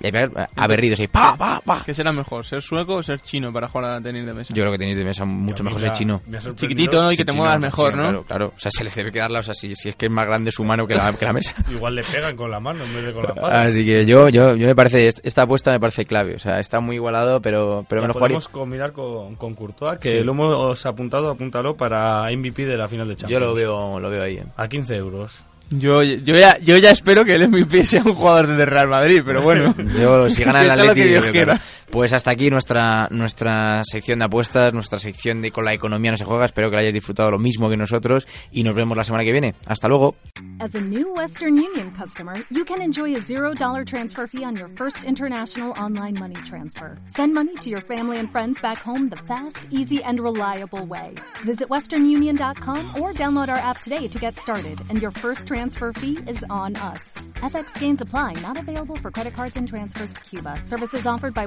Y 0.00 0.10
ver, 0.10 0.30
aberridos 0.56 1.00
ahí, 1.00 1.08
pa, 1.08 1.34
pa, 1.36 1.60
pa. 1.64 1.82
¿Qué 1.84 1.94
será 1.94 2.12
mejor, 2.12 2.44
ser 2.44 2.60
sueco 2.62 2.94
o 2.96 3.02
ser 3.02 3.20
chino 3.20 3.52
para 3.52 3.68
jugar 3.68 3.92
a 3.92 4.00
tenis 4.00 4.26
de 4.26 4.32
mesa? 4.34 4.52
Yo 4.54 4.62
creo 4.62 4.72
que 4.72 4.78
tenis 4.78 4.96
de 4.96 5.04
mesa 5.04 5.24
mucho 5.24 5.64
mejor 5.64 5.80
me 5.80 5.86
ser 5.88 5.96
chino. 5.96 6.22
Chiquitito 6.54 7.10
y 7.12 7.16
que 7.16 7.24
te 7.24 7.32
muevas 7.32 7.58
mejor, 7.60 7.94
¿no? 7.96 8.02
Claro, 8.02 8.22
claro. 8.24 8.52
O 8.56 8.58
sea, 8.58 8.70
se 8.70 8.84
les 8.84 8.94
debe 8.94 9.10
quedar 9.10 9.30
la, 9.30 9.40
o 9.40 9.42
sea, 9.42 9.54
si, 9.54 9.74
si 9.74 9.88
es 9.88 9.96
que 9.96 10.06
es 10.06 10.12
más 10.12 10.26
grande 10.26 10.50
su 10.50 10.64
mano 10.64 10.86
que 10.86 10.94
la, 10.94 11.12
que 11.14 11.24
la 11.24 11.32
mesa. 11.32 11.54
Igual 11.70 11.94
le 11.94 12.02
pegan 12.02 12.36
con 12.36 12.50
la 12.50 12.60
mano 12.60 12.84
en 12.84 12.94
vez 12.94 13.04
de 13.06 13.12
con 13.12 13.22
la 13.24 13.34
pata. 13.34 13.62
Así 13.62 13.84
que 13.84 14.04
yo, 14.06 14.28
yo, 14.28 14.54
yo 14.56 14.66
me 14.66 14.74
parece, 14.74 15.08
esta 15.22 15.42
apuesta 15.42 15.70
me 15.70 15.80
parece 15.80 16.04
clave. 16.04 16.34
O 16.34 16.38
sea, 16.38 16.60
está 16.60 16.80
muy 16.80 16.96
igualado, 16.96 17.40
pero, 17.40 17.84
pero 17.88 18.02
me 18.02 18.08
lo 18.08 18.14
podemos 18.14 18.48
combinar 18.48 18.92
con, 18.92 19.34
con 19.36 19.54
Courtois, 19.54 19.98
que 19.98 20.18
Sí. 20.18 20.24
lo 20.24 20.32
hemos 20.32 20.86
apuntado, 20.86 21.30
apúntalo 21.30 21.76
para 21.76 22.30
MVP 22.30 22.64
de 22.66 22.76
la 22.76 22.88
final 22.88 23.08
de 23.08 23.14
Yo 23.14 23.20
Champions. 23.20 23.44
lo 23.44 23.54
veo, 23.54 24.00
lo 24.00 24.10
veo 24.10 24.22
ahí. 24.22 24.36
eh. 24.36 24.44
A 24.56 24.68
15 24.68 24.94
euros. 24.96 25.42
Yo, 25.70 26.02
yo, 26.02 26.36
ya, 26.36 26.58
yo 26.58 26.76
ya 26.76 26.90
espero 26.90 27.24
que 27.24 27.34
el 27.34 27.48
MVP 27.48 27.84
sea 27.84 28.02
un 28.04 28.14
jugador 28.14 28.46
de 28.46 28.66
Real 28.66 28.88
Madrid, 28.88 29.22
pero 29.24 29.42
bueno. 29.42 29.74
Yo, 30.00 30.28
si 30.30 30.44
gana 30.44 30.62
el 30.62 30.94
Que 31.85 31.85
Pues 31.90 32.12
hasta 32.12 32.32
aquí 32.32 32.50
nuestra 32.50 33.08
nuestra 33.10 33.82
sección 33.84 34.18
de 34.18 34.26
apuestas, 34.26 34.74
nuestra 34.74 34.98
sección 34.98 35.40
de 35.40 35.50
con 35.50 35.64
la 35.64 35.72
economía 35.72 36.10
no 36.10 36.16
se 36.16 36.24
juega. 36.24 36.44
Espero 36.44 36.68
que 36.68 36.76
la 36.76 36.80
hayáis 36.82 36.94
disfrutado 36.94 37.30
lo 37.30 37.38
mismo 37.38 37.68
que 37.68 37.76
nosotros 37.76 38.26
y 38.50 38.62
nos 38.62 38.74
vemos 38.74 38.96
la 38.96 39.04
semana 39.04 39.24
que 39.24 39.32
viene. 39.32 39.54
Hasta 39.66 39.88
luego. 39.88 40.16
As 40.58 40.74
a 40.74 40.80
new 40.80 41.14
Western 41.14 41.56
Union 41.58 41.92
customer, 41.92 42.34
you 42.50 42.64
can 42.64 42.80
enjoy 42.82 43.14
a 43.14 43.20
$0 43.20 43.86
transfer 43.86 44.26
fee 44.26 44.44
on 44.44 44.56
your 44.56 44.68
first 44.76 45.04
international 45.04 45.72
online 45.80 46.18
money 46.18 46.36
transfer. 46.46 46.96
Send 47.06 47.34
money 47.34 47.54
to 47.56 47.70
your 47.70 47.82
family 47.82 48.18
and 48.18 48.30
friends 48.32 48.60
back 48.60 48.78
home 48.78 49.08
the 49.08 49.18
fast, 49.28 49.68
easy, 49.70 50.02
and 50.02 50.18
reliable 50.18 50.84
way. 50.84 51.14
Visit 51.44 51.68
westernunion.com 51.68 53.00
or 53.00 53.12
download 53.12 53.48
our 53.48 53.58
app 53.58 53.80
today 53.80 54.08
to 54.08 54.18
get 54.18 54.40
started, 54.40 54.80
and 54.88 55.00
your 55.00 55.10
first 55.10 55.46
transfer 55.46 55.92
fee 55.92 56.18
is 56.26 56.44
on 56.48 56.74
us. 56.76 57.14
FX 57.34 57.78
gains 57.78 58.00
apply, 58.00 58.32
not 58.42 58.58
available 58.58 58.96
for 58.96 59.10
credit 59.10 59.34
cards 59.34 59.56
and 59.56 59.68
transfers 59.68 60.14
to 60.14 60.20
Cuba. 60.22 60.60
Services 60.64 61.06
offered 61.06 61.34
by 61.34 61.46